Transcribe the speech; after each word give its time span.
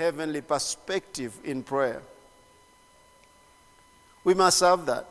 heavenly 0.00 0.40
perspective 0.40 1.38
in 1.44 1.62
prayer. 1.62 2.00
We 4.24 4.32
must 4.32 4.58
have 4.60 4.86
that. 4.86 5.06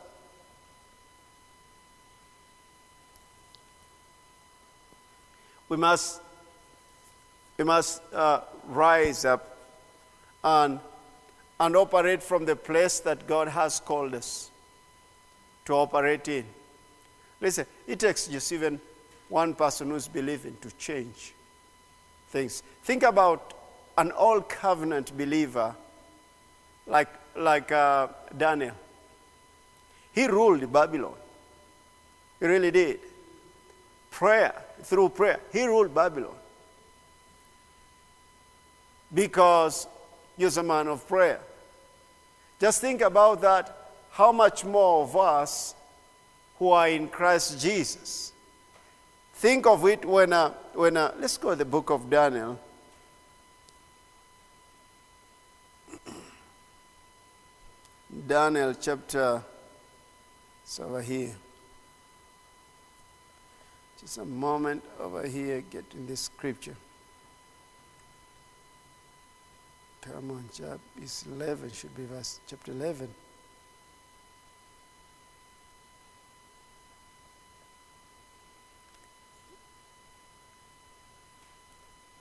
We 5.69 5.77
must, 5.77 6.21
we 7.59 7.65
must 7.65 8.01
uh, 8.11 8.41
rise 8.67 9.25
up 9.25 9.55
and, 10.43 10.79
and 11.59 11.75
operate 11.75 12.23
from 12.23 12.45
the 12.45 12.55
place 12.55 12.99
that 13.01 13.27
God 13.27 13.47
has 13.47 13.79
called 13.79 14.15
us 14.15 14.49
to 15.65 15.73
operate 15.73 16.27
in. 16.27 16.45
Listen, 17.39 17.67
it 17.85 17.99
takes 17.99 18.27
just 18.27 18.51
even 18.51 18.81
one 19.27 19.53
person 19.53 19.91
who's 19.91 20.07
believing 20.07 20.57
to 20.61 20.71
change 20.77 21.35
things. 22.31 22.63
Think 22.81 23.03
about 23.03 23.53
an 23.99 24.13
old 24.13 24.47
covenant 24.47 25.15
believer 25.17 25.75
like, 26.87 27.09
like 27.35 27.69
uh, 27.71 28.07
Daniel. 28.37 28.75
He 30.13 30.25
ruled 30.25 30.71
Babylon. 30.71 31.15
He 32.39 32.45
really 32.45 32.71
did. 32.71 32.99
Prayer, 34.09 34.53
through 34.83 35.09
prayer, 35.09 35.39
he 35.51 35.65
ruled 35.65 35.93
Babylon. 35.93 36.35
Because 39.13 39.87
he 40.37 40.45
was 40.45 40.55
a 40.57 40.63
man 40.63 40.87
of 40.87 41.05
prayer. 41.05 41.41
Just 42.59 42.79
think 42.79 43.01
about 43.01 43.41
that. 43.41 43.91
How 44.11 44.31
much 44.31 44.63
more 44.63 45.03
of 45.03 45.15
us 45.17 45.75
who 46.57 46.69
are 46.71 46.87
in 46.87 47.09
Christ 47.09 47.59
Jesus? 47.59 48.31
Think 49.33 49.67
of 49.67 49.85
it 49.85 50.05
when, 50.05 50.31
uh, 50.31 50.53
when 50.73 50.95
uh, 50.95 51.13
let's 51.19 51.37
go 51.37 51.49
to 51.49 51.55
the 51.57 51.65
book 51.65 51.89
of 51.89 52.09
Daniel. 52.09 52.59
Daniel 58.09 58.73
chapter, 58.73 59.43
it's 60.63 60.79
over 60.79 61.01
here. 61.01 61.35
Just 64.01 64.17
a 64.17 64.25
moment 64.25 64.83
over 64.99 65.27
here, 65.27 65.61
getting 65.69 66.07
this 66.07 66.21
scripture. 66.21 66.75
Come 70.01 70.31
on, 70.31 70.49
chapter 70.51 70.79
11 71.35 71.71
should 71.71 71.95
be 71.95 72.05
verse 72.05 72.39
chapter 72.47 72.71
11. 72.71 73.13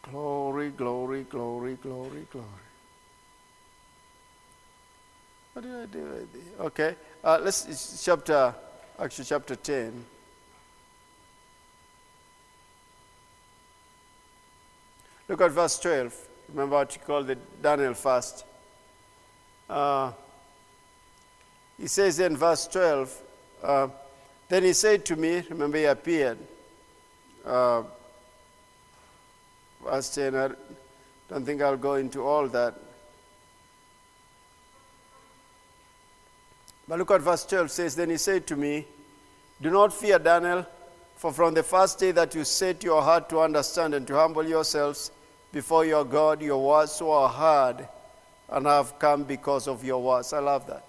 Glory, 0.03 0.71
glory, 0.71 1.23
glory, 1.25 1.77
glory, 1.77 2.27
glory. 2.31 2.68
What 5.59 5.65
did 5.65 5.75
I 5.75 5.87
do? 5.87 6.29
Okay, 6.61 6.95
uh, 7.25 7.41
let's 7.43 8.05
chapter 8.05 8.55
actually 8.97 9.25
chapter 9.25 9.57
ten. 9.57 10.05
Look 15.27 15.41
at 15.41 15.51
verse 15.51 15.81
twelve. 15.81 16.15
Remember 16.51 16.77
what 16.77 16.95
you 16.95 17.03
call 17.05 17.25
the 17.25 17.35
Daniel 17.61 17.95
fast. 17.95 18.45
Uh, 19.69 20.13
he 21.77 21.89
says 21.89 22.21
in 22.21 22.37
verse 22.37 22.69
12, 22.69 23.23
uh, 23.65 23.89
Then 24.49 24.63
he 24.63 24.73
said 24.73 25.05
to 25.07 25.17
me, 25.17 25.43
remember 25.51 25.79
he 25.79 25.87
appeared. 25.87 26.39
Uh, 27.45 27.83
verse 29.85 30.15
10, 30.15 30.37
I 30.37 30.51
don't 31.29 31.45
think 31.45 31.61
I'll 31.63 31.77
go 31.77 31.95
into 31.95 32.23
all 32.23 32.47
that. 32.47 32.75
But 36.89 36.99
look 36.99 37.11
at 37.11 37.21
verse 37.21 37.45
12 37.45 37.71
says, 37.71 37.95
Then 37.95 38.11
he 38.11 38.17
said 38.17 38.47
to 38.47 38.57
me, 38.57 38.87
Do 39.61 39.71
not 39.71 39.93
fear, 39.93 40.19
Daniel, 40.19 40.67
for 41.17 41.33
from 41.33 41.53
the 41.53 41.63
first 41.63 41.99
day 41.99 42.13
that 42.13 42.35
you 42.35 42.45
set 42.45 42.83
your 42.83 43.03
heart 43.03 43.29
to 43.29 43.41
understand 43.41 43.95
and 43.95 44.07
to 44.07 44.15
humble 44.15 44.47
yourselves, 44.47 45.11
before 45.53 45.85
your 45.85 46.05
God, 46.05 46.43
your 46.43 46.63
words 46.65 47.01
were 47.01 47.29
heard 47.29 47.89
and 48.51 48.67
have 48.67 48.99
come 48.99 49.25
because 49.25 49.69
of 49.69 49.85
your 49.85 50.03
words. 50.03 50.33
I 50.33 50.39
love 50.39 50.67
that. 50.67 50.85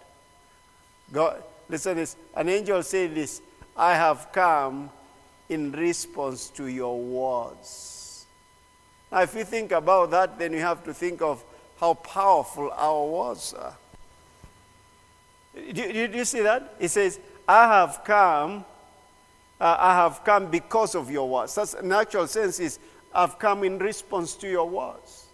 God, 1.12 1.44
listen 1.68 1.98
this. 1.98 2.16
An 2.36 2.50
angel 2.50 2.84
said 2.84 3.16
this 3.16 3.42
I 3.76 3.96
have 3.96 4.32
come 4.32 4.90
in 5.50 5.72
response 5.72 6.50
to 6.52 6.68
your 6.68 7.00
words. 7.00 8.26
Now, 9.12 9.22
if 9.22 9.34
you 9.34 9.44
think 9.44 9.72
about 9.72 10.12
that, 10.12 10.38
then 10.38 10.54
you 10.54 10.60
have 10.60 10.84
to 10.84 10.94
think 10.94 11.22
of 11.22 11.44
how 11.80 11.96
powerful 11.96 12.72
our 12.72 13.06
words 13.06 13.54
are. 13.54 13.76
Do, 15.56 15.74
do, 15.74 16.08
do 16.08 16.18
you 16.18 16.26
see 16.26 16.42
that? 16.42 16.76
It 16.80 16.90
says, 16.90 17.20
I 17.48 17.64
have 17.68 18.04
come, 18.04 18.66
uh, 19.60 19.78
I 19.80 19.96
have 19.96 20.24
come 20.24 20.52
because 20.52 20.96
of 20.96 21.10
your 21.10 21.28
words. 21.28 21.56
That's 21.56 21.74
an 21.74 21.92
actual 21.92 22.28
sense 22.28 22.60
is 22.60 22.80
I've 23.14 23.40
come 23.40 23.64
in 23.64 23.80
response 23.80 24.36
to 24.36 24.50
your 24.50 24.70
words. 24.70 25.26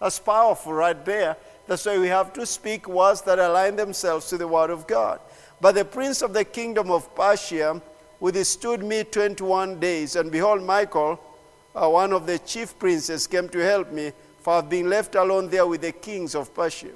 That's 0.00 0.18
powerful 0.18 0.72
right 0.72 1.04
there. 1.04 1.36
That's 1.66 1.84
why 1.84 1.98
we 1.98 2.08
have 2.08 2.32
to 2.32 2.46
speak 2.46 2.88
words 2.88 3.22
that 3.22 3.38
align 3.38 3.76
themselves 3.76 4.28
to 4.30 4.38
the 4.38 4.48
word 4.48 4.70
of 4.70 4.86
God. 4.86 5.20
But 5.60 5.74
the 5.74 5.84
prince 5.84 6.22
of 6.22 6.32
the 6.32 6.44
kingdom 6.44 6.90
of 6.90 7.14
Persia 7.14 7.80
withstood 8.18 8.82
me 8.82 9.04
21 9.04 9.78
days, 9.78 10.16
and 10.16 10.32
behold, 10.32 10.62
Michael, 10.62 11.20
uh, 11.74 11.88
one 11.88 12.12
of 12.12 12.26
the 12.26 12.38
chief 12.38 12.78
princes, 12.78 13.26
came 13.26 13.48
to 13.50 13.58
help 13.58 13.92
me, 13.92 14.12
for 14.40 14.54
I've 14.54 14.68
been 14.68 14.88
left 14.88 15.14
alone 15.14 15.48
there 15.48 15.66
with 15.66 15.82
the 15.82 15.92
kings 15.92 16.34
of 16.34 16.54
Persia. 16.54 16.92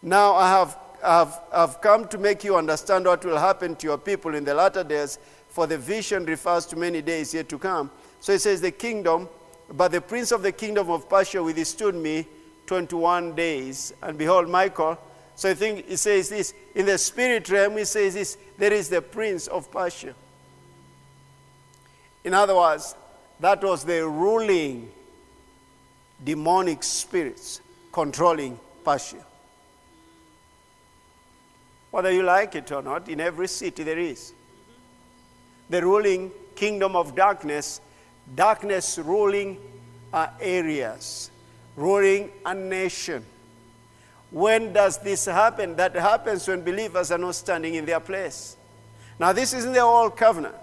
Now 0.00 0.34
I 0.34 0.48
have, 0.48 0.76
have, 1.02 1.40
have 1.52 1.80
come 1.80 2.06
to 2.08 2.18
make 2.18 2.44
you 2.44 2.56
understand 2.56 3.06
what 3.06 3.24
will 3.24 3.38
happen 3.38 3.76
to 3.76 3.86
your 3.86 3.98
people 3.98 4.34
in 4.34 4.44
the 4.44 4.54
latter 4.54 4.84
days, 4.84 5.18
for 5.48 5.66
the 5.66 5.78
vision 5.78 6.24
refers 6.24 6.64
to 6.66 6.76
many 6.76 7.02
days 7.02 7.34
yet 7.34 7.48
to 7.50 7.58
come. 7.58 7.90
So 8.20 8.32
it 8.32 8.40
says, 8.40 8.60
The 8.60 8.70
kingdom, 8.70 9.28
but 9.72 9.92
the 9.92 10.00
prince 10.00 10.32
of 10.32 10.42
the 10.42 10.52
kingdom 10.52 10.90
of 10.90 11.08
Persia 11.08 11.42
withstood 11.42 11.94
me 11.94 12.26
21 12.66 13.34
days. 13.34 13.92
And 14.02 14.16
behold, 14.16 14.48
Michael. 14.48 14.98
So 15.34 15.50
I 15.50 15.54
think 15.54 15.88
he 15.88 15.96
says 15.96 16.28
this 16.28 16.54
in 16.74 16.86
the 16.86 16.98
spirit 16.98 17.48
realm, 17.48 17.78
it 17.78 17.86
says 17.86 18.14
this 18.14 18.36
there 18.58 18.72
is 18.72 18.88
the 18.88 19.02
prince 19.02 19.46
of 19.46 19.70
Persia. 19.70 20.14
In 22.24 22.34
other 22.34 22.54
words, 22.54 22.94
that 23.40 23.62
was 23.62 23.82
the 23.84 24.06
ruling 24.06 24.90
demonic 26.22 26.82
spirits 26.82 27.60
controlling 27.92 28.58
Persia. 28.84 29.24
Whether 31.92 32.10
you 32.10 32.24
like 32.24 32.56
it 32.56 32.72
or 32.72 32.82
not, 32.82 33.08
in 33.08 33.20
every 33.20 33.46
city 33.46 33.84
there 33.84 33.98
is. 33.98 34.32
The 35.70 35.80
ruling 35.80 36.32
kingdom 36.56 36.96
of 36.96 37.14
darkness 37.14 37.80
darkness 38.34 38.98
ruling 38.98 39.58
uh, 40.12 40.28
areas, 40.40 41.30
ruling 41.76 42.30
a 42.44 42.54
nation. 42.54 43.24
When 44.30 44.72
does 44.72 44.98
this 44.98 45.26
happen? 45.26 45.76
That 45.76 45.94
happens 45.94 46.48
when 46.48 46.62
believers 46.62 47.10
are 47.10 47.18
not 47.18 47.34
standing 47.34 47.74
in 47.74 47.84
their 47.84 48.00
place. 48.00 48.56
Now, 49.18 49.32
this 49.32 49.52
isn't 49.52 49.72
the 49.72 49.80
old 49.80 50.16
covenant, 50.16 50.56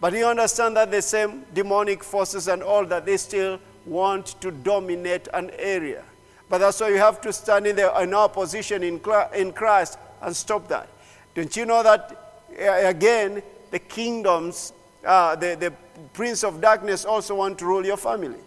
but 0.00 0.12
you 0.12 0.26
understand 0.26 0.76
that 0.76 0.90
the 0.90 1.00
same 1.00 1.44
demonic 1.54 2.04
forces 2.04 2.48
and 2.48 2.62
all 2.62 2.84
that 2.86 3.06
they 3.06 3.16
still 3.16 3.58
want 3.86 4.40
to 4.42 4.50
dominate 4.50 5.28
an 5.32 5.50
area. 5.58 6.04
But 6.48 6.58
that's 6.58 6.80
why 6.80 6.88
you 6.88 6.98
have 6.98 7.20
to 7.22 7.32
stand 7.32 7.66
in, 7.66 7.76
the, 7.76 8.00
in 8.02 8.12
our 8.12 8.28
position 8.28 8.82
in, 8.82 9.00
in 9.34 9.52
Christ 9.52 9.98
and 10.22 10.34
stop 10.34 10.68
that. 10.68 10.88
Don't 11.34 11.54
you 11.56 11.66
know 11.66 11.82
that, 11.82 12.48
again, 12.58 13.42
the 13.70 13.78
kingdoms, 13.78 14.72
uh, 15.04 15.36
the, 15.36 15.56
the 15.58 15.72
prince 16.12 16.44
of 16.44 16.60
darkness 16.60 17.04
also 17.04 17.34
want 17.34 17.58
to 17.58 17.66
rule 17.66 17.84
your 17.84 17.96
family. 17.96 18.38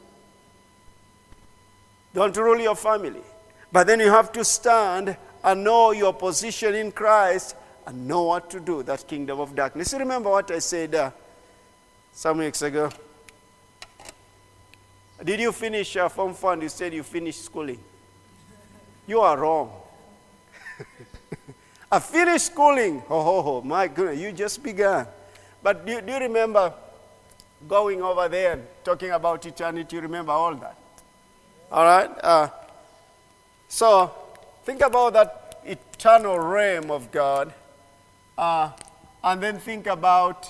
They 2.14 2.20
want 2.20 2.34
to 2.36 2.44
rule 2.44 2.60
your 2.60 2.76
family. 2.76 3.22
But 3.72 3.88
then 3.88 4.00
you 4.00 4.10
have 4.10 4.32
to 4.34 4.44
stand 4.44 5.16
and 5.44 5.64
know 5.64 5.92
your 5.92 6.14
position 6.14 6.76
in 6.76 6.92
Christ 6.92 7.56
and 7.86 8.08
know 8.08 8.24
what 8.24 8.50
to 8.50 8.60
do, 8.60 8.84
that 8.84 9.08
kingdom 9.08 9.40
of 9.40 9.56
darkness. 9.56 9.94
You 9.94 10.00
remember 10.00 10.30
what 10.30 10.50
I 10.52 10.60
said 10.60 10.96
uh, 10.96 11.12
some 12.12 12.40
weeks 12.40 12.62
ago? 12.62 12.90
Did 15.24 15.40
you 15.40 15.52
finish 15.52 15.96
uh, 15.98 16.08
Form? 16.08 16.62
You 16.62 16.70
said 16.70 16.94
you 16.94 17.04
finished 17.04 17.44
schooling. 17.44 17.80
You 19.06 19.20
are 19.22 19.38
wrong. 19.38 19.72
I 21.92 22.00
finished 22.00 22.48
schooling. 22.48 23.04
Oh, 23.10 23.20
oh, 23.20 23.44
oh, 23.46 23.62
my 23.62 23.88
goodness, 23.88 24.20
you 24.20 24.32
just 24.32 24.62
began. 24.62 25.08
But 25.64 25.86
do, 25.86 26.02
do 26.02 26.14
you 26.14 26.20
remember 26.20 26.74
going 27.68 28.02
over 28.02 28.30
there 28.30 28.54
and 28.54 28.64
talking 28.84 29.12
about 29.12 29.46
eternity, 29.46 29.96
you 29.96 30.02
remember 30.02 30.32
all 30.32 30.56
that. 30.56 30.78
All 31.72 31.84
right? 31.84 32.10
Uh, 32.24 32.50
so 33.68 34.12
think 34.64 34.82
about 34.82 35.14
that 35.14 35.62
eternal 35.66 36.40
realm 36.40 36.90
of 36.92 37.12
God, 37.12 37.54
uh, 38.38 38.72
and 39.24 39.44
then 39.44 39.60
think 39.60 39.88
about 39.88 40.50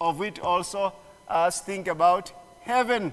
of 0.00 0.22
it 0.22 0.38
also 0.38 0.92
as 1.28 1.60
think 1.60 1.88
about 1.88 2.32
heaven. 2.60 3.12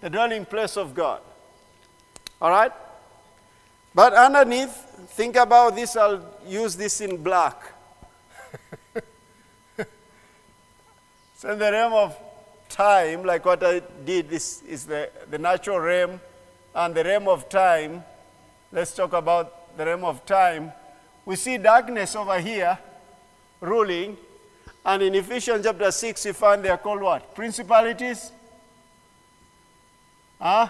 the 0.00 0.08
dwelling 0.08 0.46
place 0.46 0.76
of 0.76 0.94
God. 0.94 1.20
All 2.40 2.50
right? 2.50 2.72
But 3.94 4.14
underneath, 4.14 4.74
think 5.10 5.36
about 5.36 5.74
this. 5.74 5.96
I'll 5.96 6.24
use 6.46 6.76
this 6.76 7.00
in 7.00 7.22
black. 7.22 7.60
so, 11.36 11.52
in 11.52 11.58
the 11.58 11.72
realm 11.72 11.92
of 11.92 12.16
time, 12.68 13.24
like 13.24 13.44
what 13.44 13.62
I 13.64 13.82
did, 14.04 14.30
this 14.30 14.62
is 14.62 14.86
the, 14.86 15.10
the 15.28 15.38
natural 15.38 15.80
realm 15.80 16.20
and 16.74 16.94
the 16.94 17.04
realm 17.04 17.28
of 17.28 17.48
time. 17.48 18.04
Let's 18.72 18.94
talk 18.94 19.12
about 19.12 19.76
the 19.76 19.84
realm 19.84 20.04
of 20.04 20.24
time. 20.24 20.72
We 21.24 21.36
see 21.36 21.58
darkness 21.58 22.14
over 22.14 22.40
here 22.40 22.78
ruling, 23.60 24.16
and 24.84 25.02
in 25.02 25.14
Ephesians 25.14 25.64
chapter 25.64 25.90
6, 25.90 26.26
you 26.26 26.32
find 26.32 26.64
they 26.64 26.70
are 26.70 26.78
called 26.78 27.02
what? 27.02 27.34
Principalities? 27.34 28.32
Huh? 30.40 30.68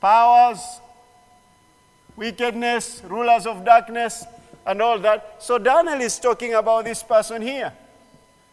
Powers, 0.00 0.80
wickedness, 2.22 3.02
rulers 3.04 3.46
of 3.46 3.64
darkness, 3.64 4.24
and 4.64 4.80
all 4.80 4.98
that. 5.00 5.42
So 5.42 5.58
Daniel 5.58 6.00
is 6.00 6.18
talking 6.20 6.54
about 6.54 6.84
this 6.84 7.02
person 7.02 7.42
here, 7.42 7.72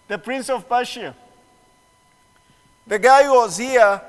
the 0.07 0.17
prince 0.17 0.49
of 0.49 0.67
Persia. 0.67 1.15
The 2.87 2.97
guy 2.97 3.25
who 3.25 3.35
was 3.35 3.57
here, 3.57 4.01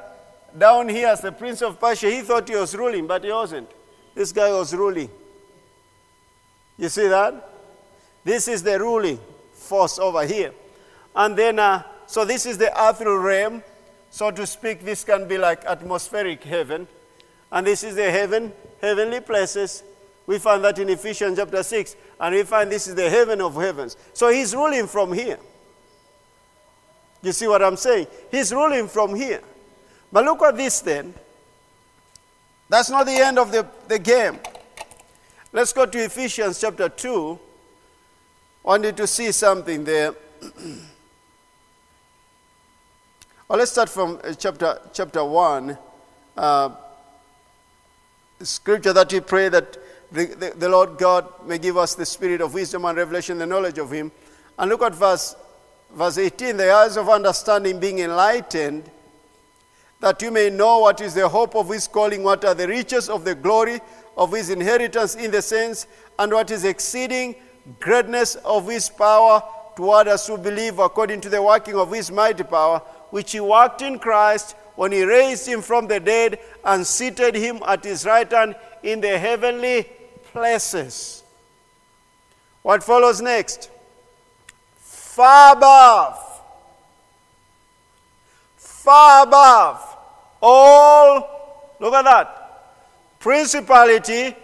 down 0.57 0.89
here 0.89 1.09
as 1.09 1.21
the 1.21 1.33
prince 1.33 1.61
of 1.61 1.79
Persia, 1.79 2.11
he 2.11 2.23
thought 2.23 2.49
he 2.49 2.57
was 2.57 2.75
ruling, 2.75 3.07
but 3.07 3.23
he 3.23 3.31
wasn't. 3.31 3.69
This 4.15 4.33
guy 4.33 4.51
was 4.51 4.75
ruling. 4.75 5.11
You 6.79 6.89
see 6.89 7.09
that? 7.09 7.35
This 8.25 8.49
is 8.49 8.63
the 8.63 8.79
ruling 8.79 9.21
force 9.53 9.99
over 9.99 10.25
here. 10.25 10.55
And 11.15 11.37
then, 11.37 11.59
uh, 11.59 11.83
so 12.07 12.25
this 12.25 12.47
is 12.47 12.57
the 12.57 12.73
earthly 12.83 13.13
realm. 13.13 13.63
So 14.09 14.31
to 14.31 14.47
speak, 14.47 14.85
this 14.85 15.05
can 15.05 15.29
be 15.29 15.37
like 15.37 15.65
atmospheric 15.67 16.43
heaven. 16.45 16.89
And 17.53 17.67
this 17.67 17.83
is 17.83 17.95
the 17.97 18.11
heaven, 18.11 18.53
heavenly 18.81 19.21
places. 19.21 19.83
We 20.27 20.39
find 20.39 20.63
that 20.65 20.79
in 20.79 20.89
Ephesians 20.89 21.39
chapter 21.39 21.63
6. 21.63 21.97
And 22.21 22.35
we 22.35 22.43
find 22.45 22.71
this 22.71 22.87
is 22.87 22.95
the 22.95 23.11
heaven 23.11 23.41
of 23.41 23.55
heavens. 23.55 23.97
So 24.13 24.29
he's 24.29 24.55
ruling 24.55 24.87
from 24.87 25.13
here. 25.13 25.39
You 27.23 27.33
see 27.33 27.49
what 27.49 27.63
I'm 27.63 27.77
saying? 27.77 28.07
He's 28.31 28.53
ruling 28.53 28.89
from 28.89 29.15
here. 29.15 29.43
But 30.13 30.25
look 30.25 30.43
at 30.43 30.57
this 30.57 30.81
then. 30.81 31.13
That's 32.69 32.89
not 32.89 33.07
the 33.07 33.13
end 33.13 33.39
of 33.39 33.51
the, 33.51 33.67
the 33.89 33.99
game. 33.99 34.39
Let's 35.53 35.73
go 35.73 35.87
to 35.87 35.99
Ephesians 36.05 36.61
chapter 36.61 36.89
2. 36.89 37.39
Wanted 38.63 38.97
to 38.97 39.07
see 39.07 39.33
something 39.33 39.83
there. 39.85 40.15
well, 43.49 43.59
let's 43.59 43.73
start 43.73 43.89
from 43.89 44.21
uh, 44.23 44.33
chapter, 44.35 44.79
chapter 44.93 45.25
1. 45.25 45.77
Uh, 46.37 46.71
scripture 48.43 48.93
that 48.93 49.13
we 49.13 49.21
pray 49.21 49.49
that 49.49 49.77
the, 50.13 50.27
the, 50.27 50.53
the, 50.57 50.69
Lord 50.69 50.99
God 50.99 51.47
may 51.47 51.59
give 51.59 51.77
us 51.77 51.95
the 51.95 52.07
spirit 52.07 52.41
of 52.41 52.55
wisdom 52.55 52.85
and 52.85 52.97
revelation, 52.97 53.39
the 53.39 53.47
knowledge 53.47 53.79
of 53.79 53.91
Him. 53.91 54.11
And 54.59 54.69
look 54.71 54.83
at 54.83 54.95
verse, 54.95 55.37
verse 55.93 56.19
18 56.19 56.57
the 56.57 56.73
eyes 56.73 56.97
of 56.97 57.09
understanding 57.09 57.79
being 57.79 58.01
enlightened, 58.01 58.91
that 60.01 60.21
you 60.23 60.31
may 60.31 60.51
know 60.51 60.81
what 60.81 61.01
is 61.01 61.15
the 61.15 61.29
hope 61.29 61.55
of 61.55 61.69
His 61.69 61.87
calling, 61.87 62.23
what 62.25 62.45
are 62.45 62.55
the 62.55 62.67
riches 62.67 63.09
of 63.09 63.25
the 63.25 63.35
glory 63.35 63.81
of 64.17 64.33
His 64.33 64.51
inheritance 64.51 65.15
in 65.15 65.31
the 65.31 65.43
saints, 65.43 65.87
and 66.19 66.33
what 66.33 66.51
is 66.51 66.65
exceeding 66.65 67.37
greatness 67.79 68.37
of 68.37 68.69
his 68.69 68.89
power 68.89 69.43
toward 69.77 70.09
us 70.09 70.27
who 70.27 70.37
believe 70.37 70.79
according 70.79 71.21
to 71.21 71.29
the 71.29 71.41
working 71.41 71.75
of 71.77 71.93
his 71.93 72.11
mighty 72.11 72.43
power, 72.43 72.81
which 73.11 73.33
he 73.33 73.41
worked 73.41 73.83
in 73.83 73.99
Christ 73.99 74.57
when 74.81 74.93
he 74.93 75.05
raised 75.05 75.47
him 75.47 75.61
from 75.61 75.87
the 75.89 76.01
dead 76.01 76.39
and 76.65 76.87
seated 76.87 77.35
him 77.35 77.61
at 77.67 77.85
his 77.85 78.07
right 78.07 78.33
hand 78.33 78.57
in 78.83 78.99
the 78.99 79.19
heavenly 79.19 79.87
places. 80.33 81.23
What 82.63 82.83
follows 82.83 83.21
next? 83.21 83.69
Far 84.79 85.55
above, 85.55 86.41
far 88.57 89.25
above 89.25 89.97
all, 90.41 91.77
look 91.79 91.93
at 91.93 92.05
that, 92.07 93.19
principality 93.19 94.35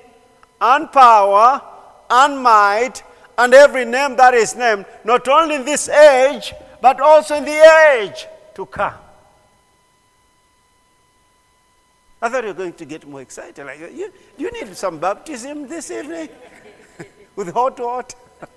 and 0.61 0.93
power 0.93 1.63
and 2.11 2.43
might 2.43 3.03
and 3.39 3.55
every 3.55 3.87
name 3.87 4.17
that 4.17 4.35
is 4.35 4.55
named, 4.55 4.85
not 5.03 5.27
only 5.29 5.55
in 5.55 5.65
this 5.65 5.89
age, 5.89 6.53
but 6.83 7.01
also 7.01 7.37
in 7.37 7.47
the 7.47 7.97
age 7.97 8.27
to 8.55 8.67
come. 8.67 9.06
I 12.21 12.29
thought 12.29 12.45
you 12.45 12.49
were 12.49 12.55
going 12.55 12.73
to 12.73 12.85
get 12.85 13.07
more 13.07 13.21
excited. 13.21 13.65
Like, 13.65 13.79
you, 13.79 14.13
you 14.39 14.51
need 14.51 14.77
some 14.77 14.99
baptism 14.99 15.69
this 15.69 15.91
evening 15.91 16.29
with 17.37 17.53
hot 17.53 17.79
water. 17.79 18.17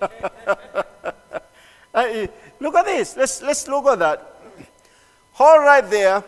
look 2.60 2.74
at 2.74 2.84
this. 2.86 3.16
Let's, 3.16 3.42
let's 3.42 3.68
look 3.68 3.86
at 3.86 3.98
that. 3.98 4.40
All 5.38 5.60
right 5.60 5.88
there. 5.88 6.24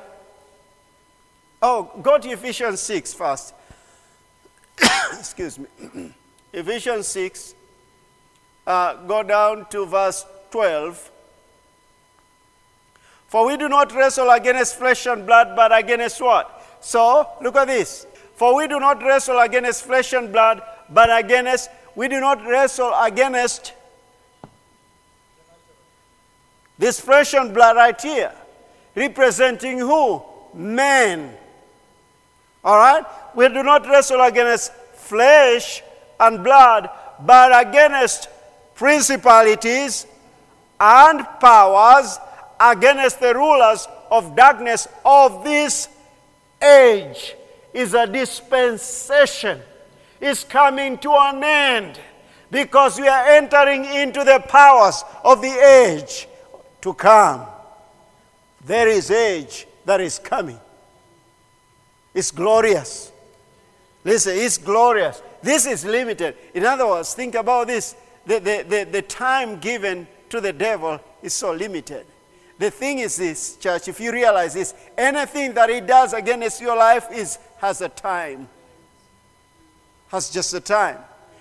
Oh, 1.63 1.91
go 2.03 2.19
to 2.19 2.29
Ephesians 2.29 2.81
6 2.81 3.15
first. 3.15 3.55
Excuse 5.19 5.59
me. 5.59 6.13
Ephesians 6.53 7.07
6 7.09 7.55
uh, 8.67 8.95
go 9.05 9.23
down 9.23 9.67
to 9.71 9.87
verse 9.87 10.27
12. 10.51 11.11
For 13.29 13.47
we 13.47 13.57
do 13.57 13.69
not 13.69 13.95
wrestle 13.95 14.31
against 14.31 14.77
flesh 14.77 15.07
and 15.07 15.25
blood, 15.25 15.57
but 15.57 15.77
against 15.77 16.21
what? 16.21 16.52
So, 16.83 17.29
look 17.41 17.57
at 17.57 17.69
this. 17.69 18.07
For 18.35 18.57
we 18.57 18.67
do 18.67 18.81
not 18.81 19.03
wrestle 19.03 19.39
against 19.39 19.85
flesh 19.85 20.13
and 20.13 20.33
blood, 20.33 20.63
but 20.91 21.17
against, 21.17 21.71
we 21.95 22.09
do 22.09 22.21
not 22.21 22.45
wrestle 22.45 22.93
against 23.01 23.73
this 26.79 27.01
flesh 27.01 27.35
and 27.35 27.55
blood 27.55 27.77
right 27.77 28.01
here. 28.01 28.33
Representing 28.97 29.79
who? 29.79 30.23
Men. 30.53 31.35
All 32.65 32.77
right? 32.77 33.05
We 33.35 33.49
do 33.49 33.63
not 33.63 33.87
wrestle 33.87 34.21
against 34.21 34.73
flesh 34.95 35.83
and 36.19 36.43
blood, 36.43 36.91
but 37.21 37.67
against 37.67 38.29
principalities 38.75 40.07
and 40.81 41.25
powers 41.41 42.19
against 42.59 43.21
the 43.21 43.35
rulers 43.35 43.87
of 44.11 44.35
darkness 44.35 44.89
of 45.05 45.45
this 45.45 45.89
age 46.63 47.35
is 47.73 47.95
a 47.95 48.07
dispensation. 48.07 49.61
Is 50.21 50.45
coming 50.45 50.99
to 50.99 51.11
an 51.11 51.43
end 51.43 51.99
because 52.49 53.01
we 53.01 53.09
are 53.09 53.27
entering 53.27 53.85
into 53.85 54.23
the 54.23 54.39
powers 54.47 55.03
of 55.25 55.43
the 55.43 55.49
age 55.49 56.29
to 56.83 56.95
come. 56.95 57.45
There 58.65 58.87
is 58.87 59.11
age 59.11 59.67
that 59.85 60.01
is 60.01 60.21
coming. 60.21 60.61
It's 62.15 62.31
glorious. 62.31 63.11
Listen 64.05 64.37
it's 64.37 64.59
glorious. 64.59 65.23
This 65.43 65.67
is 65.67 65.85
limited. 65.85 66.37
In 66.55 66.65
other 66.67 66.87
words 66.87 67.15
think 67.15 67.35
about 67.35 67.67
this. 67.67 67.97
The, 68.25 68.39
the, 68.39 68.65
the, 68.69 68.89
the 68.93 69.03
time 69.03 69.59
given 69.59 70.07
to 70.29 70.41
the 70.41 70.53
devil 70.53 71.01
is 71.23 71.33
so 71.33 71.53
limited. 71.53 72.07
The 72.63 72.71
thing 72.71 73.01
is 73.01 73.17
this, 73.17 73.57
church, 73.57 73.89
if 73.89 73.99
you 73.99 74.13
realize 74.13 74.55
this, 74.55 74.73
anything 74.97 75.53
that 75.55 75.69
he 75.69 75.81
does 75.81 76.13
against 76.13 76.61
your 76.61 76.77
life 76.77 77.09
is 77.11 77.37
has 77.59 77.81
a 77.81 77.89
time. 77.89 78.49
Has 80.13 80.31
just 80.31 80.55
a 80.55 80.61
time. 80.61 80.99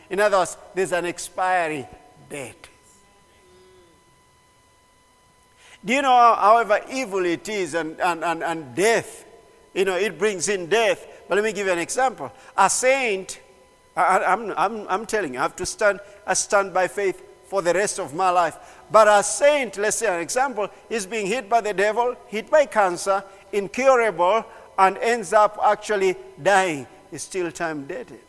In 0.10 0.20
other 0.20 0.40
words, 0.40 0.58
there's 0.74 0.92
an 0.94 1.06
expiry 1.06 1.88
date. 2.28 2.68
Do 5.86 5.94
you 5.94 6.02
know, 6.02 6.10
however 6.10 6.80
evil 6.92 7.24
it 7.24 7.48
is 7.48 7.76
and, 7.76 8.02
and, 8.02 8.24
and, 8.24 8.42
and 8.42 8.76
death, 8.76 9.24
you 9.76 9.86
know, 9.86 9.98
it 9.98 10.18
brings 10.18 10.50
in 10.50 10.70
death. 10.70 11.06
But 11.30 11.36
let 11.36 11.44
me 11.44 11.54
give 11.54 11.68
you 11.68 11.74
an 11.74 11.78
example. 11.78 12.32
A 12.58 12.68
saint 12.68 13.40
I, 13.96 14.34
am 14.34 14.42
I'm, 14.42 14.54
I'm, 14.58 14.88
I'm 14.90 15.06
telling 15.06 15.36
you, 15.36 15.40
I 15.40 15.44
have 15.44 15.56
to 15.58 15.68
stand, 15.68 16.00
I 16.26 16.34
stand 16.34 16.74
by 16.74 16.88
faith 16.88 17.22
for 17.46 17.62
the 17.62 17.76
rest 17.76 18.00
of 18.00 18.16
my 18.16 18.32
life. 18.32 18.58
But 18.92 19.08
a 19.08 19.24
saint, 19.24 19.78
let's 19.78 19.98
say 19.98 20.08
an 20.08 20.20
example, 20.20 20.70
is 20.90 21.06
being 21.06 21.26
hit 21.26 21.48
by 21.48 21.62
the 21.62 21.74
devil, 21.74 22.16
hit 22.28 22.50
by 22.50 22.66
cancer, 22.66 23.24
incurable, 23.54 24.46
and 24.78 24.98
ends 24.98 25.32
up 25.32 25.58
actually 25.64 26.16
dying. 26.42 26.88
Is 27.12 27.24
still 27.24 27.52
time 27.52 27.86
dated. 27.88 28.22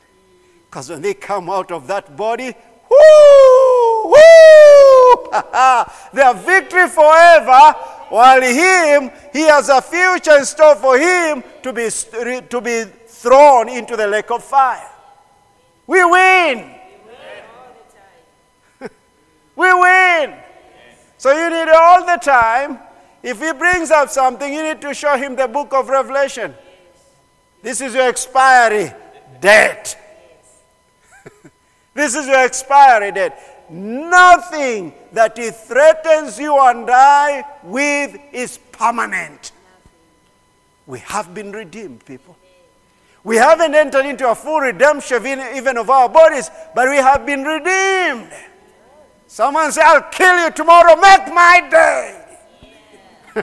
Because 0.69 0.91
when 0.91 1.03
they 1.03 1.15
come 1.15 1.49
out 1.49 1.71
of 1.71 1.87
that 1.87 2.17
body, 2.17 2.53
whoo, 2.91 4.05
whoo, 4.07 5.31
their 6.13 6.35
victory 6.35 6.89
forever, 6.89 7.75
while 8.09 8.43
him, 8.43 9.11
he 9.33 9.43
has 9.43 9.69
a 9.69 9.81
future 9.81 10.37
in 10.37 10.45
store 10.45 10.75
for 10.77 10.99
him 10.99 11.43
to 11.63 11.73
be, 11.73 11.89
to 12.49 12.61
be 12.61 12.85
thrown 13.07 13.69
into 13.69 13.97
the 13.97 14.07
lake 14.07 14.31
of 14.31 14.43
fire. 14.43 14.89
We 15.87 16.05
win. 16.05 16.75
we 19.57 19.75
win. 19.75 20.35
So 21.23 21.31
you 21.31 21.51
need 21.51 21.69
all 21.69 22.05
the 22.05 22.17
time 22.17 22.81
If 23.23 23.41
he 23.41 23.53
brings 23.53 23.93
up 23.93 24.11
something, 24.11 24.53
you 24.53 24.65
need 24.65 24.81
to 24.81 24.93
show 24.93 25.17
him 25.17 25.37
the 25.37 25.47
book 25.47 25.73
of 25.73 25.89
Revelation. 25.89 26.53
This 27.63 27.81
is 27.81 27.95
your 27.95 28.09
expiry 28.09 28.93
date. 29.41 29.97
this 31.95 32.17
is 32.17 32.27
your 32.27 32.43
expiry 32.45 33.13
date. 33.13 33.35
Nothing 33.71 34.93
that 35.13 35.39
he 35.39 35.53
threatens 35.53 36.41
you 36.41 36.59
and 36.59 36.91
I 36.91 37.45
with 37.63 38.19
is 38.33 38.59
permanent. 38.73 39.53
We 40.89 40.99
have 40.99 41.33
been 41.33 41.53
redeemed, 41.53 42.05
people. 42.05 42.37
We 43.23 43.37
haven't 43.37 43.77
entered 43.77 44.07
into 44.07 44.29
a 44.29 44.35
full 44.35 44.59
redemption 44.59 45.25
even 45.55 45.79
of 45.79 45.89
our 45.89 46.09
bodies, 46.09 46.51
but 46.75 46.89
we 46.89 46.97
have 46.97 47.25
been 47.25 47.45
redeemed. 47.45 48.33
Someone 49.33 49.73
say, 49.73 49.81
I'll 49.83 50.03
kill 50.11 50.45
you 50.45 50.51
tomorrow. 50.51 50.95
Make 50.95 51.33
my 51.33 51.67
day. 51.71 52.23